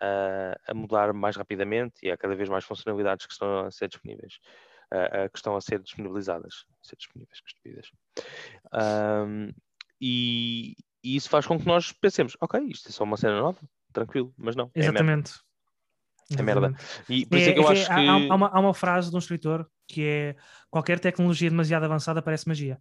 ah, 0.00 0.56
a 0.68 0.74
mudar 0.74 1.12
mais 1.12 1.36
rapidamente 1.36 1.96
e 2.04 2.10
há 2.10 2.16
cada 2.16 2.34
vez 2.34 2.48
mais 2.48 2.64
funcionalidades 2.64 3.26
que 3.26 3.32
estão 3.32 3.66
a 3.66 3.70
ser 3.70 3.88
disponíveis, 3.88 4.38
ah, 4.90 5.28
que 5.28 5.38
estão 5.38 5.56
a 5.56 5.60
ser 5.60 5.80
disponibilizadas, 5.80 6.64
a 6.82 6.86
ser 6.88 6.96
disponíveis, 6.96 7.40
que 7.40 7.48
estupidez. 7.48 7.90
Ahm, 8.72 9.50
e, 10.00 10.74
e 11.04 11.16
isso 11.16 11.28
faz 11.28 11.46
com 11.46 11.58
que 11.58 11.66
nós 11.66 11.92
pensemos, 11.92 12.36
ok, 12.40 12.60
isto 12.68 12.88
é 12.88 12.92
só 12.92 13.04
uma 13.04 13.16
cena 13.16 13.40
nova, 13.40 13.60
tranquilo, 13.92 14.32
mas 14.36 14.56
não, 14.56 14.72
é. 14.78 14.80
Exatamente. 14.80 15.32
É 15.32 15.51
merda. 16.30 16.68
Exatamente. 16.68 16.84
E 17.08 17.26
por 17.26 17.38
isso 17.38 17.50
é 17.50 17.52
que 17.52 17.58
eu 17.58 17.64
É- 17.64 17.66
é- 17.66 17.72
acho 17.72 17.86
que... 17.86 17.92
há, 17.92 18.10
há 18.32 18.34
uma, 18.34 18.48
há 18.48 18.60
uma 18.60 18.74
frase 18.74 19.10
de 19.10 19.16
um 19.16 19.18
escritor 19.18 19.66
que 19.88 20.04
é 20.04 20.36
qualquer 20.70 20.98
tecnologia 21.00 21.50
demasiado 21.50 21.84
avançada 21.84 22.22
parece 22.22 22.48
magia. 22.48 22.78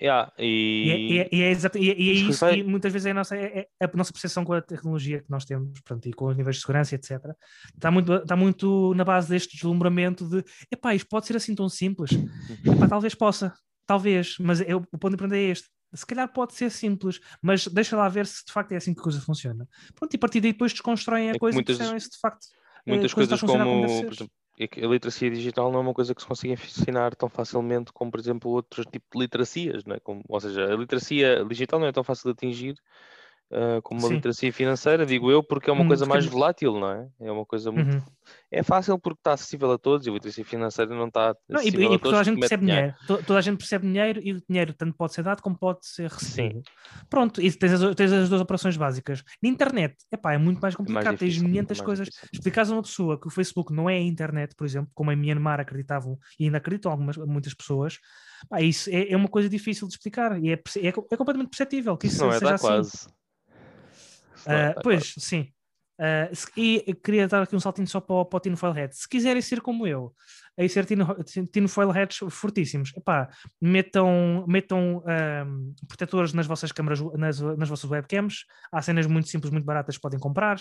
Yeah, 0.00 0.32
E, 0.36 0.90
é- 0.90 1.28
e... 1.34 1.42
é, 1.42 1.44
é 1.46 1.50
exato- 1.50 1.78
e 1.78 1.88
é- 1.90 1.94
e 1.96 2.08
é 2.10 2.12
Isto 2.14 2.30
isso 2.30 2.40
vai- 2.44 2.56
que 2.56 2.64
muitas 2.64 2.92
vezes 2.92 3.06
é 3.06 3.10
a 3.12 3.14
nossa, 3.14 3.36
é- 3.36 3.68
é 3.80 3.84
a 3.84 3.90
nossa 3.96 4.12
percepção 4.12 4.44
com 4.44 4.52
a 4.52 4.60
tecnologia 4.60 5.20
que 5.22 5.30
nós 5.30 5.44
temos 5.44 5.80
pronto, 5.82 6.08
e 6.08 6.12
com 6.12 6.26
os 6.26 6.36
níveis 6.36 6.56
de 6.56 6.62
segurança, 6.62 6.94
etc. 6.96 7.20
Está 7.74 7.88
muito, 7.90 8.12
está 8.14 8.34
muito 8.34 8.92
na 8.94 9.04
base 9.04 9.28
deste 9.28 9.54
deslumbramento 9.56 10.28
de 10.28 10.42
epá, 10.72 10.92
isto 10.94 11.06
pode 11.08 11.26
ser 11.26 11.36
assim 11.36 11.54
tão 11.54 11.68
simples. 11.68 12.10
Epá, 12.66 12.88
talvez 12.88 13.14
possa, 13.14 13.54
talvez, 13.86 14.34
mas 14.40 14.60
eu, 14.62 14.78
o 14.92 14.98
ponto 14.98 15.10
de 15.10 15.14
aprender 15.14 15.38
é 15.38 15.50
este. 15.52 15.68
Se 15.94 16.06
calhar 16.06 16.32
pode 16.32 16.54
ser 16.54 16.70
simples, 16.70 17.20
mas 17.40 17.66
deixa 17.66 17.96
lá 17.96 18.08
ver 18.08 18.26
se 18.26 18.44
de 18.44 18.52
facto 18.52 18.72
é 18.72 18.76
assim 18.76 18.94
que 18.94 19.00
a 19.00 19.02
coisa 19.02 19.20
funciona. 19.20 19.68
Pronto, 19.94 20.12
e 20.14 20.16
a 20.16 20.18
partir 20.18 20.40
daí 20.40 20.52
depois 20.52 20.72
desconstroem 20.72 21.30
a 21.30 21.34
É 21.34 21.38
coisa 21.38 21.56
muitas- 21.56 21.74
e 21.76 21.78
percebem 21.78 22.00
se 22.00 22.10
de 22.10 22.18
facto 22.18 22.46
muitas 22.86 23.12
a 23.12 23.14
coisa 23.14 23.30
coisas 23.30 23.40
como, 23.40 23.64
como 23.64 24.04
por 24.06 24.12
exemplo, 24.14 24.32
é 24.58 24.84
a 24.84 24.88
literacia 24.88 25.30
digital 25.30 25.72
não 25.72 25.78
é 25.78 25.82
uma 25.82 25.94
coisa 25.94 26.14
que 26.14 26.20
se 26.20 26.26
consiga 26.28 26.54
ensinar 26.54 27.14
tão 27.14 27.28
facilmente 27.28 27.92
como, 27.92 28.10
por 28.10 28.20
exemplo, 28.20 28.50
outros 28.50 28.84
tipos 28.86 29.08
de 29.12 29.18
literacias, 29.18 29.84
não 29.84 29.96
é? 29.96 30.00
Como, 30.00 30.22
ou 30.28 30.40
seja, 30.40 30.72
a 30.72 30.76
literacia 30.76 31.44
digital 31.44 31.80
não 31.80 31.86
é 31.86 31.92
tão 31.92 32.04
fácil 32.04 32.24
de 32.24 32.32
atingir 32.32 32.74
ah, 33.52 33.80
como 33.82 34.00
uma 34.00 34.08
Sim. 34.08 34.14
literacia 34.14 34.52
financeira, 34.52 35.04
digo 35.04 35.30
eu, 35.30 35.42
porque 35.42 35.68
é 35.68 35.72
uma 35.72 35.84
Hum, 35.84 35.88
coisa 35.88 36.06
mais 36.06 36.24
porque- 36.24 36.34
volátil, 36.38 36.72
não 36.80 36.90
é? 36.90 37.08
É 37.20 37.30
uma 37.30 37.44
coisa 37.44 37.70
muito... 37.70 37.92
Uhum. 37.94 38.02
É 38.50 38.62
fácil 38.62 38.98
porque 38.98 39.18
está 39.20 39.32
acessível 39.32 39.70
a 39.72 39.78
todos 39.78 40.06
e 40.06 40.10
a 40.10 40.12
literacia 40.12 40.44
financeira 40.44 40.94
não 40.94 41.08
está 41.08 41.34
Não, 41.48 41.56
e, 41.58 41.62
acessível 41.62 41.80
e 41.80 41.84
a 41.86 41.88
porque 41.90 42.02
todos 42.02 42.10
toda 42.12 42.20
a 42.20 42.24
gente 42.24 42.38
percebe 42.40 42.66
dinheiro. 42.66 42.94
To- 43.06 43.22
Toda 43.24 43.38
a 43.38 43.42
gente 43.42 43.58
percebe 43.58 43.86
dinheiro 43.86 44.20
e 44.22 44.32
o 44.32 44.42
dinheiro 44.48 44.72
tanto 44.74 44.94
pode 44.96 45.12
ser 45.14 45.22
dado 45.22 45.42
como 45.42 45.58
pode 45.58 45.80
ser 45.86 46.08
recebido. 46.10 46.62
Pronto, 47.10 47.40
e 47.42 47.50
tens 47.52 47.72
as, 47.82 47.94
tens 47.94 48.12
as 48.12 48.28
duas 48.28 48.40
operações 48.40 48.76
básicas. 48.76 49.22
Na 49.42 49.48
internet, 49.48 49.96
epá, 50.10 50.32
é 50.34 50.38
muito 50.38 50.60
mais 50.60 50.74
É 50.74 50.78
mais 50.78 50.88
complicado. 50.88 51.18
tens 51.18 51.34
difícil, 51.34 51.48
é 51.48 51.50
500 51.50 51.78
mais 51.78 51.84
coisas. 51.86 52.08
difícil. 52.08 52.28
Explicares 52.32 52.70
a 52.70 52.74
uma 52.74 52.82
pessoa 52.82 53.20
que 53.20 53.26
o 53.26 53.30
Facebook 53.30 53.72
não 53.72 53.90
é 53.90 53.94
a 53.96 54.00
internet, 54.00 54.54
por 54.54 54.66
exemplo, 54.66 54.90
como 54.94 55.10
em 55.12 55.16
Myanmar 55.16 55.58
acreditavam 55.60 56.18
e 56.38 56.44
ainda 56.44 56.58
acreditam 56.58 56.92
algumas, 56.92 57.16
muitas 57.16 57.54
pessoas, 57.54 57.98
pá, 58.48 58.60
isso 58.62 58.88
é, 58.90 59.10
é 59.10 59.16
uma 59.16 59.28
coisa 59.28 59.48
difícil 59.48 59.88
de 59.88 59.94
explicar 59.94 60.42
e 60.42 60.50
é, 60.52 60.54
é, 60.54 60.88
é 60.88 60.92
completamente 60.92 61.48
perceptível 61.50 61.96
que 61.96 62.06
isso, 62.06 62.16
Isso 62.16 62.24
não 62.24 62.30
é 62.32 62.38
seja 62.38 62.54
assim. 62.54 62.66
quase. 62.66 63.08
Ah, 64.46 64.72
dar 64.74 64.82
pois, 64.82 65.14
sim. 65.18 65.50
Uh, 66.00 66.34
se- 66.34 66.50
e 66.56 66.94
queria 66.94 67.28
dar 67.28 67.42
aqui 67.42 67.54
um 67.54 67.60
saltinho 67.60 67.86
só 67.86 68.00
para 68.00 68.14
o, 68.16 68.24
para 68.24 68.36
o 68.38 68.40
Tinfoil 68.40 68.72
Head. 68.72 68.96
Se 68.96 69.08
quiserem 69.08 69.40
ser 69.40 69.60
como 69.60 69.86
eu, 69.86 70.12
aí 70.58 70.68
ser 70.68 70.84
tino- 70.84 71.16
Tinfoil 71.52 71.90
Heads 71.90 72.18
fortíssimos, 72.30 72.92
epá, 72.96 73.28
metam, 73.60 74.44
metam 74.48 75.02
ahm, 75.06 75.72
protetores 75.86 76.32
nas 76.32 76.46
vossas 76.46 76.72
câmaras, 76.72 77.00
nas, 77.14 77.38
nas 77.40 77.68
vossas 77.68 77.88
webcams. 77.88 78.46
Há 78.72 78.82
cenas 78.82 79.06
muito 79.06 79.28
simples, 79.28 79.52
muito 79.52 79.64
baratas 79.64 79.94
que 79.96 80.00
podem 80.02 80.18
comprar. 80.18 80.58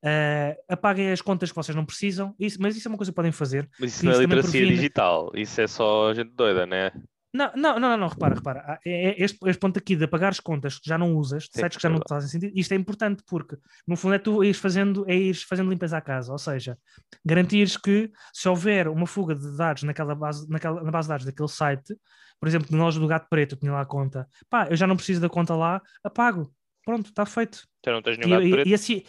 Uh, 0.00 0.54
apaguem 0.68 1.10
as 1.10 1.20
contas 1.20 1.50
que 1.50 1.56
vocês 1.56 1.74
não 1.74 1.84
precisam, 1.84 2.32
Isso- 2.38 2.58
mas 2.60 2.76
isso 2.76 2.86
é 2.86 2.90
uma 2.90 2.96
coisa 2.98 3.10
que 3.10 3.16
podem 3.16 3.32
fazer. 3.32 3.68
Mas 3.80 3.94
isso 3.96 4.04
não 4.04 4.12
é 4.12 4.18
literacia 4.18 4.50
previne- 4.50 4.76
digital. 4.76 5.32
Isso 5.34 5.60
é 5.60 5.66
só 5.66 6.14
gente 6.14 6.30
doida, 6.36 6.64
né? 6.66 6.92
Não, 7.32 7.52
não, 7.54 7.78
não, 7.78 7.96
não, 7.96 8.08
repara, 8.08 8.34
repara. 8.34 8.60
Ah, 8.66 8.78
é- 8.86 9.10
é 9.10 9.22
Este, 9.22 9.38
este 9.46 9.60
ponto 9.60 9.78
aqui 9.78 9.94
de 9.94 10.04
apagar 10.04 10.30
as 10.30 10.40
contas 10.40 10.78
que 10.78 10.88
já 10.88 10.96
não 10.96 11.14
usas, 11.14 11.44
de 11.44 11.60
sites 11.60 11.76
que 11.76 11.82
já 11.82 11.88
é 11.88 11.92
não 11.92 11.98
verdade. 11.98 12.08
fazem 12.08 12.30
sentido, 12.30 12.58
isto 12.58 12.72
é 12.72 12.76
importante 12.76 13.22
porque, 13.26 13.56
no 13.86 13.96
fundo, 13.96 14.14
é 14.14 14.18
tu 14.18 14.42
ires 14.42 14.58
fazendo, 14.58 15.04
é 15.08 15.14
ires 15.14 15.42
fazendo 15.42 15.68
limpeza 15.70 15.98
à 15.98 16.00
casa, 16.00 16.32
ou 16.32 16.38
seja, 16.38 16.78
garantires 17.24 17.76
que 17.76 18.10
se 18.32 18.48
houver 18.48 18.88
uma 18.88 19.06
fuga 19.06 19.34
de 19.34 19.56
dados 19.56 19.82
naquela 19.82 20.14
base, 20.14 20.48
naquela, 20.48 20.82
na 20.82 20.90
base 20.90 21.06
de 21.06 21.10
dados 21.10 21.26
daquele 21.26 21.48
site, 21.48 21.94
por 22.40 22.48
exemplo, 22.48 22.74
nós 22.76 22.96
do 22.96 23.06
Gato 23.06 23.26
Preto, 23.28 23.54
eu 23.56 23.58
tinha 23.58 23.72
lá 23.72 23.82
a 23.82 23.86
conta, 23.86 24.26
pá, 24.48 24.66
eu 24.70 24.76
já 24.76 24.86
não 24.86 24.96
preciso 24.96 25.20
da 25.20 25.28
conta 25.28 25.54
lá, 25.54 25.82
apago, 26.02 26.50
pronto, 26.84 27.08
está 27.10 27.26
feito. 27.26 27.62
Já 27.84 27.92
não 27.92 28.00
tens 28.00 28.16
nenhum 28.16 28.30
E, 28.30 28.32
gato 28.38 28.46
e- 28.46 28.50
preto. 28.52 28.68
e 28.68 28.74
assim, 28.74 29.02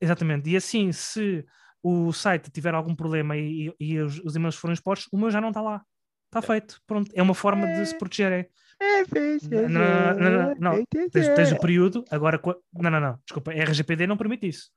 exatamente, 0.00 0.48
e 0.50 0.56
assim, 0.56 0.92
se 0.92 1.44
o 1.82 2.12
site 2.12 2.50
tiver 2.50 2.74
algum 2.74 2.94
problema 2.94 3.36
e, 3.36 3.68
e- 3.80 3.94
e 3.94 3.98
os, 3.98 4.20
os 4.20 4.36
e-mails 4.36 4.54
forem 4.56 4.74
expostos, 4.74 5.08
o 5.12 5.18
meu 5.18 5.30
já 5.30 5.40
não 5.40 5.48
está 5.48 5.60
lá. 5.62 5.82
Está 6.30 6.40
feito, 6.40 6.80
pronto. 6.86 7.10
É 7.12 7.20
uma 7.20 7.34
forma 7.34 7.66
de 7.66 7.86
se 7.86 7.98
proteger. 7.98 8.30
é. 8.32 8.48
Não, 9.50 9.68
não, 9.68 10.14
não, 10.14 10.30
não, 10.30 10.54
não. 10.76 10.86
Tens, 10.86 11.28
tens 11.28 11.52
o 11.52 11.58
período, 11.58 12.04
agora. 12.08 12.40
Não, 12.72 12.88
não, 12.90 13.00
não. 13.00 13.18
Desculpa, 13.26 13.50
a 13.50 13.54
RGPD 13.54 14.06
não 14.06 14.16
permite 14.16 14.46
isso. 14.46 14.70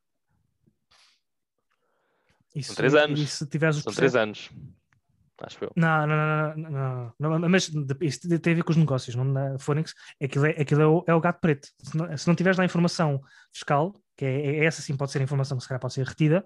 Isso- 2.56 2.76
três 2.76 2.96
anos. 2.96 3.32
Se 3.32 3.48
tiveres 3.48 3.78
São 3.78 3.94
três 3.94 4.16
anos. 4.16 4.50
Acho 5.42 5.64
eu. 5.64 5.72
Não, 5.76 6.08
não, 6.08 6.56
não, 6.56 7.14
não, 7.20 7.40
não, 7.40 7.50
mas 7.50 7.70
isso 8.02 8.40
tem 8.40 8.54
a 8.54 8.56
ver 8.56 8.64
com 8.64 8.72
os 8.72 8.78
negócios, 8.78 9.16
não 9.16 9.26
na 9.26 9.60
Phoenix, 9.60 9.94
aquilo, 10.22 10.46
é, 10.46 10.52
aquilo 10.52 10.82
é, 10.82 10.88
o, 10.88 11.04
é 11.08 11.14
o 11.14 11.20
gato 11.20 11.42
preto. 11.42 11.68
Se 11.82 11.98
não, 11.98 12.18
se 12.18 12.28
não 12.28 12.36
tiveres 12.36 12.58
lá 12.58 12.64
informação 12.64 13.22
fiscal, 13.52 13.94
que 14.16 14.24
é, 14.26 14.58
é 14.60 14.66
essa 14.66 14.82
sim 14.82 14.96
pode 14.96 15.12
ser 15.12 15.20
a 15.20 15.24
informação 15.24 15.58
que 15.58 15.64
se 15.64 15.68
calhar 15.68 15.82
pode 15.82 15.96
ser 15.96 16.06
retida, 16.06 16.46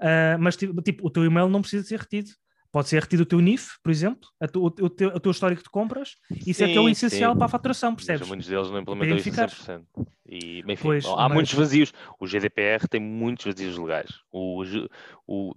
ah, 0.00 0.36
mas 0.38 0.56
tipo, 0.56 0.80
tipo, 0.80 1.06
o 1.06 1.10
teu 1.10 1.24
e-mail 1.24 1.48
não 1.48 1.60
precisa 1.60 1.84
ser 1.84 1.98
retido. 1.98 2.30
Pode 2.76 2.90
ser 2.90 3.00
retido 3.00 3.22
o 3.22 3.26
teu 3.26 3.40
NIF, 3.40 3.78
por 3.82 3.90
exemplo, 3.90 4.28
tu- 4.52 4.62
o, 4.66 4.90
teu, 4.90 5.08
o 5.08 5.18
teu 5.18 5.32
histórico 5.32 5.62
de 5.62 5.70
compras, 5.70 6.10
isso 6.46 6.62
é 6.62 6.66
que 6.66 6.76
é 6.76 6.80
o 6.80 6.84
Sim, 6.84 6.90
essencial 6.90 7.32
sim. 7.32 7.38
para 7.38 7.46
a 7.46 7.48
faturação, 7.48 7.92
Mas 7.92 8.04
percebes? 8.04 8.28
muitos 8.28 8.46
deles 8.46 8.70
não 8.70 8.78
implementam 8.78 9.16
isso 9.16 9.30
a 9.30 9.32
identificar. 9.32 9.78
100%. 9.78 9.84
E, 10.28 10.58
enfim, 10.68 10.82
Pois, 10.82 11.06
há 11.06 11.16
mas- 11.26 11.32
muitos 11.32 11.54
vazios. 11.54 11.94
O 12.20 12.26
GDPR 12.26 12.86
tem 12.86 13.00
muitos 13.00 13.46
vazios 13.46 13.78
legais. 13.78 14.10
O, 14.30 14.62
o, 15.26 15.54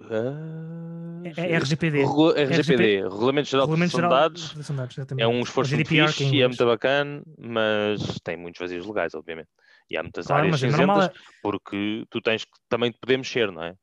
ah, 0.00 1.22
É, 1.36 1.52
é 1.52 1.56
RGPD. 1.56 1.98
Regula- 1.98 2.40
RGPD, 2.40 3.02
Regulamento 3.02 3.48
Geral 3.50 3.66
de 3.66 3.70
Regulamento 3.72 3.96
de 3.96 4.02
Dados, 4.08 4.54
de 4.54 4.72
Dados, 4.74 4.98
é 5.18 5.28
um 5.28 5.40
esforço 5.42 5.74
muito 5.74 5.86
que 5.86 6.00
é 6.00 6.06
fixe 6.08 6.34
e 6.34 6.40
é 6.40 6.48
muito 6.48 6.64
bacana, 6.64 7.22
mas 7.38 8.00
tem 8.24 8.38
muitos 8.38 8.58
vazios 8.58 8.86
legais, 8.86 9.12
obviamente. 9.14 9.48
E 9.90 9.96
há 9.96 10.02
muitas 10.02 10.26
Claro, 10.26 10.42
áreas 10.42 10.60
mas 10.60 10.62
é 10.62 10.70
cinzentas, 10.70 11.04
normal. 11.06 11.12
porque 11.42 12.06
tu 12.10 12.20
tens 12.20 12.44
que 12.44 12.50
também 12.68 12.90
te 12.90 12.98
poder 12.98 13.16
mexer, 13.16 13.50
não 13.50 13.62
é? 13.62 13.74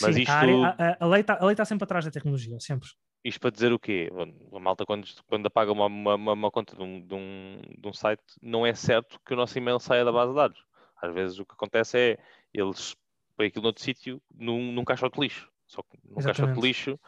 Mas 0.00 0.14
Sim, 0.14 0.22
isto- 0.22 0.30
a, 0.32 0.34
área- 0.36 0.76
a- 0.78 1.04
a- 1.04 1.06
lei 1.06 1.20
está 1.20 1.36
tá 1.36 1.64
sempre 1.64 1.84
atrás 1.84 2.04
da 2.04 2.10
tecnologia, 2.10 2.58
sempre. 2.60 2.88
Isto 3.22 3.40
para 3.40 3.50
dizer 3.50 3.70
o 3.72 3.78
quê? 3.78 4.10
A 4.54 4.58
malta, 4.58 4.86
quando, 4.86 5.06
quando 5.26 5.46
apaga 5.46 5.70
uma, 5.72 5.86
uma, 5.86 6.32
uma- 6.32 6.50
conta 6.50 6.74
de 6.74 6.82
um, 6.82 7.06
de, 7.06 7.14
um, 7.14 7.60
de 7.78 7.86
um 7.88 7.92
site, 7.92 8.22
não 8.40 8.64
é 8.64 8.72
certo 8.74 9.20
que 9.26 9.34
o 9.34 9.36
nosso 9.36 9.58
e-mail 9.58 9.78
saia 9.78 10.04
da 10.04 10.12
base 10.12 10.30
de 10.32 10.36
dados. 10.36 10.64
Às 11.02 11.12
vezes 11.12 11.38
o 11.38 11.44
que 11.44 11.52
acontece 11.52 11.98
é 11.98 12.18
eles 12.54 12.96
põem 13.36 13.48
aquilo 13.48 13.64
noutro 13.64 13.82
sítio 13.82 14.22
num, 14.34 14.72
num 14.72 14.84
caixote 14.84 15.16
de 15.16 15.20
lixo. 15.20 15.50
Só 15.66 15.82
que 15.82 15.98
num 16.02 16.16
caixote 16.22 16.54
de 16.54 16.60
lixo 16.66 16.98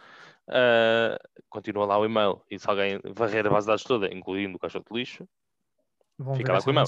ah, 0.48 1.18
continua 1.48 1.86
lá 1.86 1.98
o 1.98 2.04
e-mail. 2.04 2.42
E 2.50 2.58
se 2.58 2.68
alguém 2.68 3.00
varrer 3.14 3.46
a 3.46 3.50
base 3.50 3.66
de 3.66 3.68
dados 3.68 3.84
toda, 3.84 4.12
incluindo 4.12 4.56
o 4.56 4.60
caixote 4.60 4.92
de 4.92 4.98
lixo, 4.98 5.26
Vão 6.22 6.34
Fica 6.34 6.52
lá 6.52 6.62
com 6.62 6.70
o 6.70 6.72
e-mail. 6.72 6.86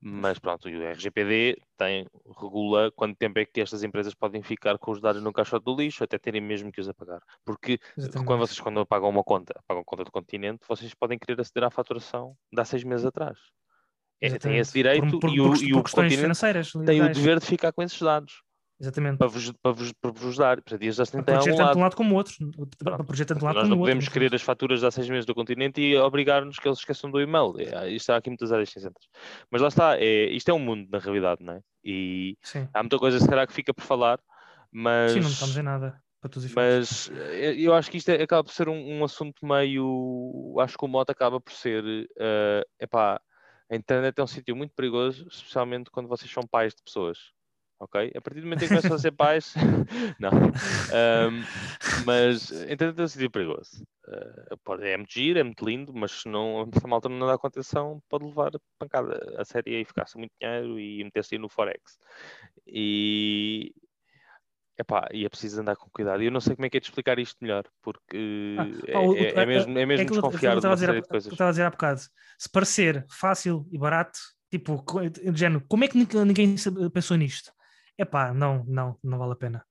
mas 0.00 0.38
pronto, 0.38 0.68
e 0.68 0.76
o 0.76 0.82
RGPD 0.82 1.56
tem, 1.76 2.06
regula 2.40 2.90
quanto 2.92 3.16
tempo 3.16 3.38
é 3.38 3.44
que 3.44 3.60
estas 3.60 3.82
empresas 3.82 4.14
podem 4.14 4.42
ficar 4.42 4.78
com 4.78 4.90
os 4.92 5.00
dados 5.00 5.22
no 5.22 5.32
caixote 5.32 5.64
do 5.64 5.74
lixo, 5.76 6.02
até 6.04 6.18
terem 6.18 6.40
mesmo 6.40 6.70
que 6.72 6.80
os 6.80 6.88
apagar. 6.88 7.20
Porque 7.44 7.78
Exatamente. 7.96 8.26
quando 8.26 8.40
vocês 8.40 8.60
quando 8.60 8.80
apagam 8.80 9.08
uma 9.10 9.22
conta, 9.24 9.52
apagam 9.58 9.82
a 9.82 9.84
conta 9.84 10.04
do 10.04 10.10
continente, 10.12 10.60
vocês 10.68 10.94
podem 10.94 11.18
querer 11.18 11.40
aceder 11.40 11.64
à 11.64 11.70
faturação 11.70 12.36
de 12.52 12.60
há 12.60 12.64
seis 12.64 12.84
meses 12.84 13.04
atrás. 13.04 13.38
É, 14.20 14.30
tem 14.38 14.56
esse 14.56 14.72
direito 14.72 15.06
Por- 15.10 15.20
por- 15.20 15.30
e 15.30 15.40
o, 15.40 15.48
por- 15.50 15.62
e 15.62 15.74
o 15.74 15.82
continente 15.82 16.16
financeiras. 16.16 16.72
tem 16.86 17.02
o 17.02 17.12
dever 17.12 17.38
de 17.38 17.44
ficar 17.44 17.70
com 17.72 17.82
esses 17.82 18.00
dados 18.00 18.42
Exatamente. 18.78 19.18
para 19.18 19.28
vos, 19.28 19.52
para 19.52 19.72
vos, 19.72 19.92
para 19.92 20.10
vos 20.10 20.36
dar. 20.36 20.56
Portanto, 20.60 20.82
eles 20.82 20.96
já 20.96 21.04
se 21.06 21.12
Para 21.12 21.22
proteger 21.24 21.56
tanto 21.56 21.66
lado. 21.66 21.78
um 21.78 21.82
lado 21.82 21.96
como 21.96 22.14
o 22.14 22.16
outro. 22.16 22.34
Para 22.84 22.96
proteger 22.98 23.26
tanto 23.26 23.42
um 23.42 23.44
lado 23.46 23.54
Nós 23.54 23.62
como 23.62 23.70
não 23.74 23.78
outro. 23.78 23.90
podemos 23.90 24.08
querer 24.08 24.34
as 24.34 24.42
faturas 24.42 24.80
de 24.80 24.86
há 24.86 24.90
seis 24.90 25.08
meses 25.08 25.24
do 25.24 25.34
continente 25.34 25.80
e 25.80 25.96
obrigar-nos 25.96 26.58
que 26.58 26.68
eles 26.68 26.78
esqueçam 26.78 27.10
do 27.10 27.20
e-mail. 27.20 27.54
É, 27.58 27.90
Isto 27.90 28.10
há 28.10 28.16
aqui 28.16 28.28
muitas 28.28 28.52
áreas 28.52 28.68
cinzentas. 28.70 29.04
Mas 29.50 29.62
lá 29.62 29.68
está, 29.68 29.96
é, 29.98 30.26
isto 30.26 30.48
é 30.50 30.54
um 30.54 30.58
mundo 30.58 30.88
na 30.90 30.98
realidade, 30.98 31.42
não 31.42 31.54
é? 31.54 31.60
E 31.82 32.36
Sim. 32.42 32.68
há 32.74 32.82
muita 32.82 32.98
coisa, 32.98 33.18
se 33.18 33.28
calhar, 33.28 33.46
que 33.46 33.52
fica 33.54 33.72
por 33.72 33.82
falar, 33.82 34.20
mas. 34.70 35.12
Sim, 35.12 35.20
não 35.20 35.28
estamos 35.30 35.56
em 35.56 35.62
nada. 35.62 36.00
Para. 36.20 36.30
Mas 36.54 37.08
eh, 37.14 37.54
eu 37.56 37.72
acho 37.72 37.88
que 37.90 37.98
isto 37.98 38.08
é- 38.10 38.20
acaba 38.22 38.42
por 38.42 38.52
ser 38.52 38.68
um, 38.68 38.98
um 38.98 39.04
assunto 39.04 39.46
meio. 39.46 40.56
Acho 40.58 40.76
que 40.76 40.84
o 40.84 40.88
moto 40.88 41.10
acaba 41.10 41.40
por 41.40 41.52
ser. 41.52 41.84
eh, 42.18 42.66
epá, 42.80 43.20
a 43.70 43.76
internet 43.76 44.18
é 44.18 44.22
um 44.22 44.26
sítio 44.26 44.56
muito 44.56 44.74
perigoso, 44.74 45.26
especialmente 45.30 45.90
quando 45.90 46.08
vocês 46.08 46.30
são 46.30 46.42
pais 46.44 46.74
de 46.74 46.82
pessoas. 46.82 47.18
Ok? 47.78 48.10
A 48.16 48.20
partir 48.20 48.40
do 48.40 48.44
momento 48.46 48.62
em 48.62 48.68
que 48.68 48.68
começam 48.68 48.94
a 48.96 48.98
ser 48.98 49.12
pais. 49.12 49.54
não. 50.18 50.30
Ahm, 50.92 51.42
mas 52.06 52.50
internet 52.70 52.98
é 52.98 53.02
um 53.04 53.08
sítio 53.08 53.30
perigoso. 53.30 53.84
Pode, 54.64 54.86
é 54.86 54.96
muito 54.96 55.12
giro, 55.12 55.38
é 55.38 55.42
muito 55.42 55.64
lindo, 55.64 55.92
mas 55.94 56.12
se, 56.22 56.28
não, 56.28 56.68
se 56.72 56.84
a 56.84 56.88
malta 56.88 57.08
não 57.08 57.26
dá 57.26 57.36
contenção, 57.36 58.00
pode 58.08 58.24
levar 58.24 58.52
pancada 58.78 59.34
a 59.38 59.44
sério 59.44 59.74
e 59.74 59.84
ficar-se 59.84 60.16
muito 60.16 60.32
dinheiro 60.40 60.78
e 60.80 61.04
meter-se 61.04 61.36
no 61.38 61.48
Forex. 61.48 61.98
E, 62.66 63.74
Epá, 64.78 65.08
e 65.10 65.24
é 65.24 65.28
preciso 65.28 65.60
andar 65.60 65.74
com 65.76 65.88
cuidado. 65.90 66.22
E 66.22 66.26
eu 66.26 66.30
não 66.30 66.40
sei 66.40 66.54
como 66.54 66.66
é 66.66 66.70
que 66.70 66.76
é 66.76 66.80
de 66.80 66.86
explicar 66.86 67.18
isto 67.18 67.36
melhor, 67.40 67.64
porque 67.82 68.56
Ah, 68.58 68.66
é, 68.86 69.24
é- 69.24 69.42
é 69.42 69.46
mesmo, 69.46 69.78
é 69.78 69.86
mesmo 69.86 70.06
desconfiar 70.10 70.60
de 70.60 70.66
uma 70.66 70.76
série 70.76 70.92
de 71.00 71.00
que 71.00 71.06
eu 71.06 71.10
coisas. 71.10 71.32
estava 71.32 71.48
a 71.48 71.52
dizer 71.52 71.62
há 71.62 71.70
bocado. 71.70 72.00
Se 72.38 72.48
parecer 72.50 73.06
fácil 73.10 73.66
e 73.72 73.78
barato, 73.78 74.18
tipo, 74.50 74.84
género, 75.34 75.64
como 75.66 75.84
é 75.84 75.88
que 75.88 75.96
ninguém- 75.96 76.56
pensou 76.92 77.16
nisto? 77.16 77.52
Epá, 77.98 78.32
não, 78.34 78.64
não, 78.66 78.96
não 79.02 79.18
vale 79.18 79.32
a 79.32 79.36
pena. 79.36 79.64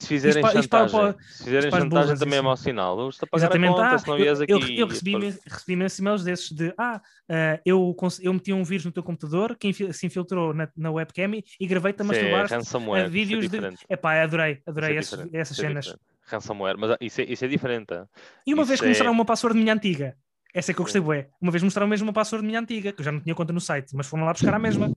Se 0.00 0.06
fizerem 0.06 0.44
Isto 0.44 0.58
isto 0.60 0.62
chantagem, 0.62 1.18
se 1.20 1.44
fizerem 1.44 1.70
chantagem 1.72 1.88
burras, 1.88 2.18
também 2.20 2.34
é 2.34 2.36
isso. 2.36 2.44
mau 2.44 2.56
sinal. 2.56 2.96
Exatamente. 3.34 3.70
conta, 3.72 3.82
ah, 3.82 4.18
eu, 4.20 4.34
aqui. 4.44 4.52
eu, 4.52 4.60
eu 4.78 4.86
recebi, 4.86 5.10
para- 5.10 5.20
imenso- 5.22 5.40
recebi 5.44 5.72
imensos 5.72 5.98
e-mails 5.98 6.24
desses 6.24 6.50
de 6.52 6.72
ah, 6.78 7.02
ah, 7.28 7.60
eu, 7.66 7.96
eu 8.20 8.32
meti 8.32 8.52
um 8.52 8.62
vírus 8.62 8.84
no 8.84 8.92
teu 8.92 9.02
computador 9.02 9.56
que 9.56 9.66
infi- 9.66 9.92
se 9.92 10.06
infiltrou 10.06 10.54
na, 10.54 10.68
na 10.76 10.90
webcam 10.92 11.34
e, 11.34 11.44
e 11.58 11.66
gravei-te 11.66 12.00
a 12.00 12.04
é 12.04 12.06
masturbar 12.06 12.44
a 12.44 12.98
é 13.00 13.08
vídeos 13.08 13.40
de. 13.42 13.48
diferente. 13.48 13.84
Epá, 13.90 14.22
adorei, 14.22 14.62
adorei 14.64 14.96
é 14.96 15.00
esses- 15.00 15.18
essas 15.32 15.58
é 15.58 15.62
cenas. 15.62 15.84
diferente. 15.86 16.04
Ransomware, 16.30 16.76
mas 16.78 16.90
ah, 16.92 16.98
isso 17.00 17.20
é, 17.20 17.24
isso 17.24 17.44
é 17.44 17.48
diferente. 17.48 17.92
ah. 17.92 18.06
E 18.46 18.54
uma 18.54 18.62
vez 18.62 18.74
Isso 18.74 18.84
que 18.84 18.88
mostraram 18.90 19.12
é- 19.12 19.14
uma 19.16 19.24
password 19.24 19.58
minha 19.58 19.74
antiga, 19.74 20.16
essa 20.54 20.70
é 20.70 20.74
que 20.74 20.80
eu 20.80 20.84
gostei, 20.84 21.00
bué. 21.00 21.28
Uma 21.40 21.50
vez 21.50 21.60
mostraram 21.64 21.88
mesmo 21.88 22.06
uma 22.06 22.12
password 22.12 22.46
minha 22.46 22.60
antiga, 22.60 22.92
que 22.92 23.00
eu 23.00 23.04
já 23.04 23.10
não 23.10 23.20
tinha 23.20 23.34
conta 23.34 23.52
no 23.52 23.60
site, 23.60 23.96
mas 23.96 24.06
foram 24.06 24.24
lá 24.24 24.32
buscar 24.32 24.54
a 24.54 24.58
mesma. 24.60 24.92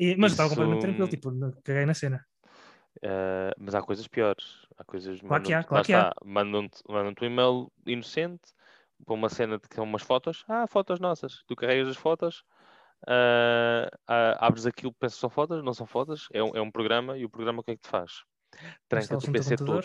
E- 0.00 0.16
mas 0.16 0.32
eu 0.32 0.34
estava 0.34 0.48
Isso- 0.48 0.56
completamente 0.56 0.96
tranquilo, 0.96 1.08
tipo, 1.08 1.62
caguei 1.62 1.84
na 1.84 1.92
cena. 1.92 2.24
Uh, 3.04 3.52
mas 3.58 3.74
há 3.74 3.82
coisas 3.82 4.08
piores. 4.08 4.66
Há 4.78 4.84
coisas 4.84 5.20
Claro 5.20 5.42
que 5.42 5.52
há, 5.52 5.62
claro 5.62 5.84
que 5.84 5.92
há. 5.92 6.12
Mandam-te 6.24 6.82
mandam-te 6.88 7.22
um 7.22 7.26
e-mail 7.26 7.72
inocente 7.86 8.52
para 9.04 9.14
uma 9.14 9.28
cena 9.28 9.58
de 9.58 9.68
que 9.68 9.74
são 9.74 9.84
umas 9.84 10.02
fotos. 10.02 10.44
Ah, 10.48 10.66
fotos 10.66 10.98
nossas. 10.98 11.42
Tu 11.46 11.54
carregas 11.54 11.88
as 11.88 11.96
fotos, 11.96 12.42
uh, 13.06 13.88
abres 14.38 14.66
aquilo, 14.66 14.92
pensas 14.94 15.16
que 15.16 15.20
são 15.20 15.30
fotos, 15.30 15.62
não 15.62 15.74
são 15.74 15.86
fotos. 15.86 16.28
É 16.32 16.42
um, 16.42 16.50
é 16.56 16.60
um 16.60 16.70
programa 16.70 17.16
e 17.18 17.24
o 17.24 17.30
programa 17.30 17.60
o 17.60 17.62
que 17.62 17.72
é 17.72 17.76
que 17.76 17.82
te 17.82 17.88
faz? 17.88 18.24
Tranca-te 18.88 19.28
o 19.28 19.32
PC 19.32 19.56
todo. 19.56 19.82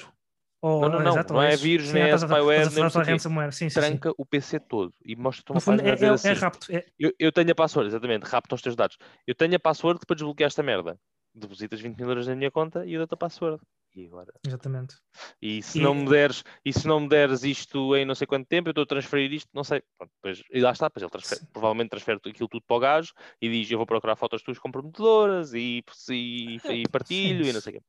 Ou, 0.66 0.82
Não, 0.82 0.90
não, 0.90 1.00
não, 1.00 1.12
exato, 1.12 1.32
não 1.32 1.44
é 1.44 1.56
vírus, 1.56 1.94
nem 1.94 2.02
é 2.02 2.18
spyware, 2.18 2.68
a 2.68 3.04
nem. 3.06 3.70
Tranca 3.70 4.12
o 4.18 4.26
PC 4.26 4.60
todo 4.60 4.92
e 5.06 5.16
mostra-te 5.16 5.52
uma 5.52 5.60
fundo, 5.60 5.78
página 5.78 5.92
é, 5.92 5.94
dizer 5.94 6.08
é, 6.08 6.10
assim. 6.10 6.28
é 6.30 6.34
rapto. 6.34 6.76
É, 6.76 6.86
Eu, 6.98 7.14
eu 7.20 7.32
tenho 7.32 7.52
a 7.52 7.56
password, 7.56 7.88
exatamente, 7.88 8.24
raptam 8.24 8.56
os 8.56 8.64
teus 8.64 8.76
dados. 8.76 8.98
Eu 9.28 9.36
tenho 9.36 9.56
a 9.56 9.60
password 9.60 10.00
para 10.08 10.16
desbloquear 10.16 10.48
esta 10.48 10.64
merda. 10.64 10.98
Depositas 11.36 11.80
20 11.80 11.96
mil 12.00 12.10
euros 12.10 12.26
na 12.26 12.36
minha 12.36 12.50
conta 12.50 12.84
e 12.84 12.94
eu 12.94 13.00
dou-te 13.00 13.14
a 13.14 13.18
password. 13.18 13.62
E 13.96 14.08
agora? 14.08 14.34
exatamente. 14.44 14.96
E 15.40 15.62
se 15.62 15.78
E- 15.78 15.82
não 15.84 15.94
me 15.94 16.10
deres, 16.10 16.44
e 16.66 16.74
se 16.74 16.88
não 16.88 17.00
me 17.00 17.08
deres 17.10 17.44
isto 17.44 17.96
em 17.96 18.04
não 18.04 18.16
sei 18.16 18.26
quanto 18.26 18.48
tempo, 18.48 18.68
eu 18.68 18.72
estou 18.72 18.84
a 18.84 18.88
transferir 18.88 19.32
isto, 19.34 19.50
não 19.54 19.64
sei. 19.64 19.84
Pronto, 20.00 20.12
depois, 20.16 20.42
e 20.52 20.60
lá 20.62 20.72
está, 20.72 20.88
depois 20.88 21.04
ele 21.04 21.12
transfere, 21.12 21.42
Sim. 21.42 21.48
provavelmente 21.54 21.90
transfere 21.92 22.20
aquilo 22.26 22.50
tudo 22.50 22.64
para 22.66 22.76
o 22.76 22.80
gajo 22.80 23.14
e 23.40 23.48
diz 23.50 23.70
eu 23.70 23.78
vou 23.78 23.86
procurar 23.86 24.16
fotos 24.16 24.42
tuas 24.42 24.58
comprometedoras 24.58 25.54
e, 25.54 25.84
e, 26.10 26.58
e 26.58 26.84
partilho 26.92 27.44
Sim. 27.44 27.50
e 27.52 27.54
não 27.54 27.62
sei 27.62 27.74
o 27.74 27.76
quê. 27.76 27.84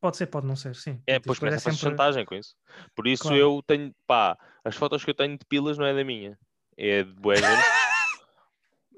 Pode 0.00 0.16
ser, 0.16 0.26
pode 0.26 0.46
não 0.46 0.54
ser, 0.56 0.74
sim. 0.76 0.90
É, 1.06 1.18
Portanto, 1.18 1.22
depois 1.22 1.38
coisa 1.38 1.50
começa 1.52 1.68
a 1.68 1.72
fazer 1.72 1.76
sempre- 1.80 1.90
chantagem 1.90 2.24
com 2.24 2.34
isso. 2.36 2.54
Por 2.94 3.06
isso 3.08 3.22
Claro. 3.24 3.36
eu 3.38 3.62
tenho, 3.66 3.92
pá, 4.06 4.38
as 4.64 4.76
fotos 4.76 5.04
que 5.04 5.10
eu 5.10 5.14
tenho 5.14 5.36
de 5.36 5.44
pilas 5.44 5.76
não 5.76 5.86
é 5.86 5.94
da 5.94 6.04
minha. 6.04 6.38
É 6.76 7.02
de 7.02 7.12
boa 7.14 7.34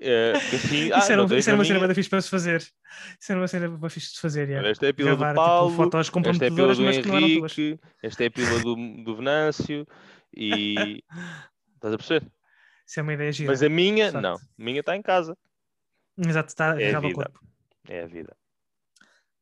porque 0.01 0.57
assim, 0.57 0.93
ah, 0.93 0.99
isso 0.99 1.13
era, 1.13 1.23
isso 1.39 1.51
era 1.51 1.57
a 1.57 1.59
uma 1.59 1.65
cena 1.65 1.81
bem 1.87 1.95
fixe 1.95 2.09
para 2.09 2.23
se 2.23 2.31
fazer. 2.31 2.61
Isso 2.61 3.33
era 3.33 3.39
uma 3.41 3.49
cena 3.49 3.69
bem 3.69 3.91
fixe 3.91 4.09
de 4.11 4.15
se 4.17 4.21
fazer. 4.21 4.49
yeah. 4.49 4.69
Esta 4.69 4.87
é 4.87 4.89
a 4.91 4.95
pila 4.95 5.11
Gravar, 5.11 5.33
do 5.33 5.37
Paulo, 5.37 5.71
tipo, 5.71 5.83
fotos 5.85 6.01
esta 6.27 6.45
é 6.45 6.49
a 6.49 6.55
pila 6.55 6.75
do. 6.75 6.83
Henrique, 6.91 7.81
esta 8.03 8.25
é 8.25 8.27
a 8.27 8.31
pila 8.31 8.59
do, 8.61 8.77
do 9.05 9.17
Venâncio 9.17 9.87
e. 10.35 11.03
Estás 11.75 11.95
a 11.95 11.99
perceber? 11.99 12.31
Isso 12.87 12.99
é 13.01 13.03
uma 13.03 13.13
ideia 13.13 13.31
gira. 13.33 13.51
Mas 13.51 13.63
a 13.63 13.69
minha, 13.69 14.07
de 14.07 14.13
facto. 14.13 14.23
não. 14.23 14.35
A 14.35 14.41
minha 14.59 14.81
está 14.81 14.97
em 14.97 15.03
casa. 15.03 15.37
Exato, 16.19 16.49
está 16.49 16.65
É 16.67 16.69
a 16.69 16.73
agarrado 16.73 16.95
ao 16.97 17.03
vida. 17.11 17.15
corpo. 17.15 17.41
É 17.89 18.03
a 18.03 18.07
vida. 18.07 18.37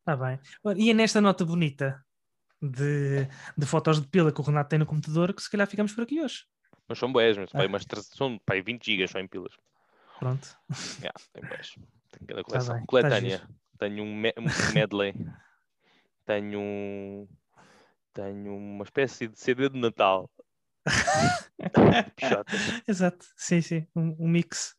Está 0.08 0.16
bem. 0.16 0.40
E 0.78 0.90
é 0.90 0.94
nesta 0.94 1.20
nota 1.20 1.44
bonita 1.44 2.02
de, 2.62 3.28
de 3.56 3.66
fotos 3.66 4.00
de 4.00 4.08
pila 4.08 4.32
que 4.32 4.40
o 4.40 4.44
Renato 4.44 4.70
tem 4.70 4.78
no 4.78 4.86
computador 4.86 5.34
que 5.34 5.42
se 5.42 5.50
calhar 5.50 5.66
ficamos 5.66 5.92
por 5.92 6.04
aqui 6.04 6.22
hoje. 6.22 6.44
Mas 6.88 6.98
são 6.98 7.12
boés, 7.12 7.36
mas 7.36 7.50
Ah. 7.52 7.58
pai, 7.58 7.66
umas 7.66 7.84
são 8.16 8.38
pai, 8.38 8.62
20 8.62 8.86
gigas 8.86 9.10
só 9.10 9.18
em 9.18 9.28
pilas. 9.28 9.52
Pronto. 10.18 10.48
Yeah, 11.00 11.12
tem 11.34 11.42
boés. 11.44 11.74
Tenho 12.10 12.26
cada 12.26 12.42
coleção. 12.42 12.74
bem, 12.76 12.80
tá 12.82 12.86
Coletânea. 12.86 13.36
giro. 13.38 13.48
Tenho 13.78 14.02
um, 14.02 14.16
me- 14.16 14.34
um 14.38 14.72
medley. 14.74 15.14
Tenho 16.24 16.58
um. 16.58 17.28
Tenho 18.14 18.56
uma 18.56 18.84
espécie 18.84 19.28
de 19.28 19.38
CD 19.38 19.68
de 19.68 19.78
Natal. 19.78 20.30
Exato, 22.88 23.26
sim, 23.36 23.60
sim. 23.60 23.86
Um, 23.94 24.16
um 24.18 24.28
mix. 24.28 24.74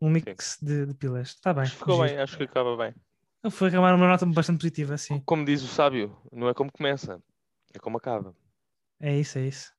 Um 0.00 0.10
mix 0.10 0.58
de, 0.60 0.86
de 0.86 0.94
pilas. 0.94 1.28
Está 1.28 1.54
bem. 1.54 1.62
Acho 1.62 1.72
que 1.72 1.78
ficou 1.78 1.94
giro. 1.96 2.08
bem, 2.08 2.18
acho 2.18 2.36
que 2.36 2.42
acaba 2.44 2.76
bem. 2.76 2.94
Foi 3.50 3.68
acabar 3.68 3.94
uma 3.94 4.08
nota 4.08 4.26
bastante 4.26 4.58
positiva, 4.58 4.98
sim. 4.98 5.20
Como 5.24 5.44
diz 5.44 5.62
o 5.62 5.68
sábio, 5.68 6.16
não 6.32 6.48
é 6.48 6.54
como 6.54 6.70
começa, 6.72 7.22
é 7.74 7.78
como 7.78 7.96
acaba. 7.98 8.34
É 9.00 9.16
isso, 9.18 9.38
é 9.38 9.46
isso. 9.46 9.72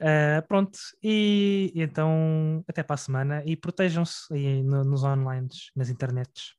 Ah, 0.00 0.42
pronto, 0.48 0.78
e, 1.02 1.72
e 1.74 1.82
então 1.82 2.64
até 2.68 2.82
para 2.82 2.94
a 2.94 2.96
semana 2.96 3.42
e 3.44 3.56
protejam-se 3.56 4.32
aí 4.32 4.62
no- 4.62 4.84
nos 4.84 5.02
online, 5.04 5.48
nas 5.76 5.90
internets. 5.90 6.54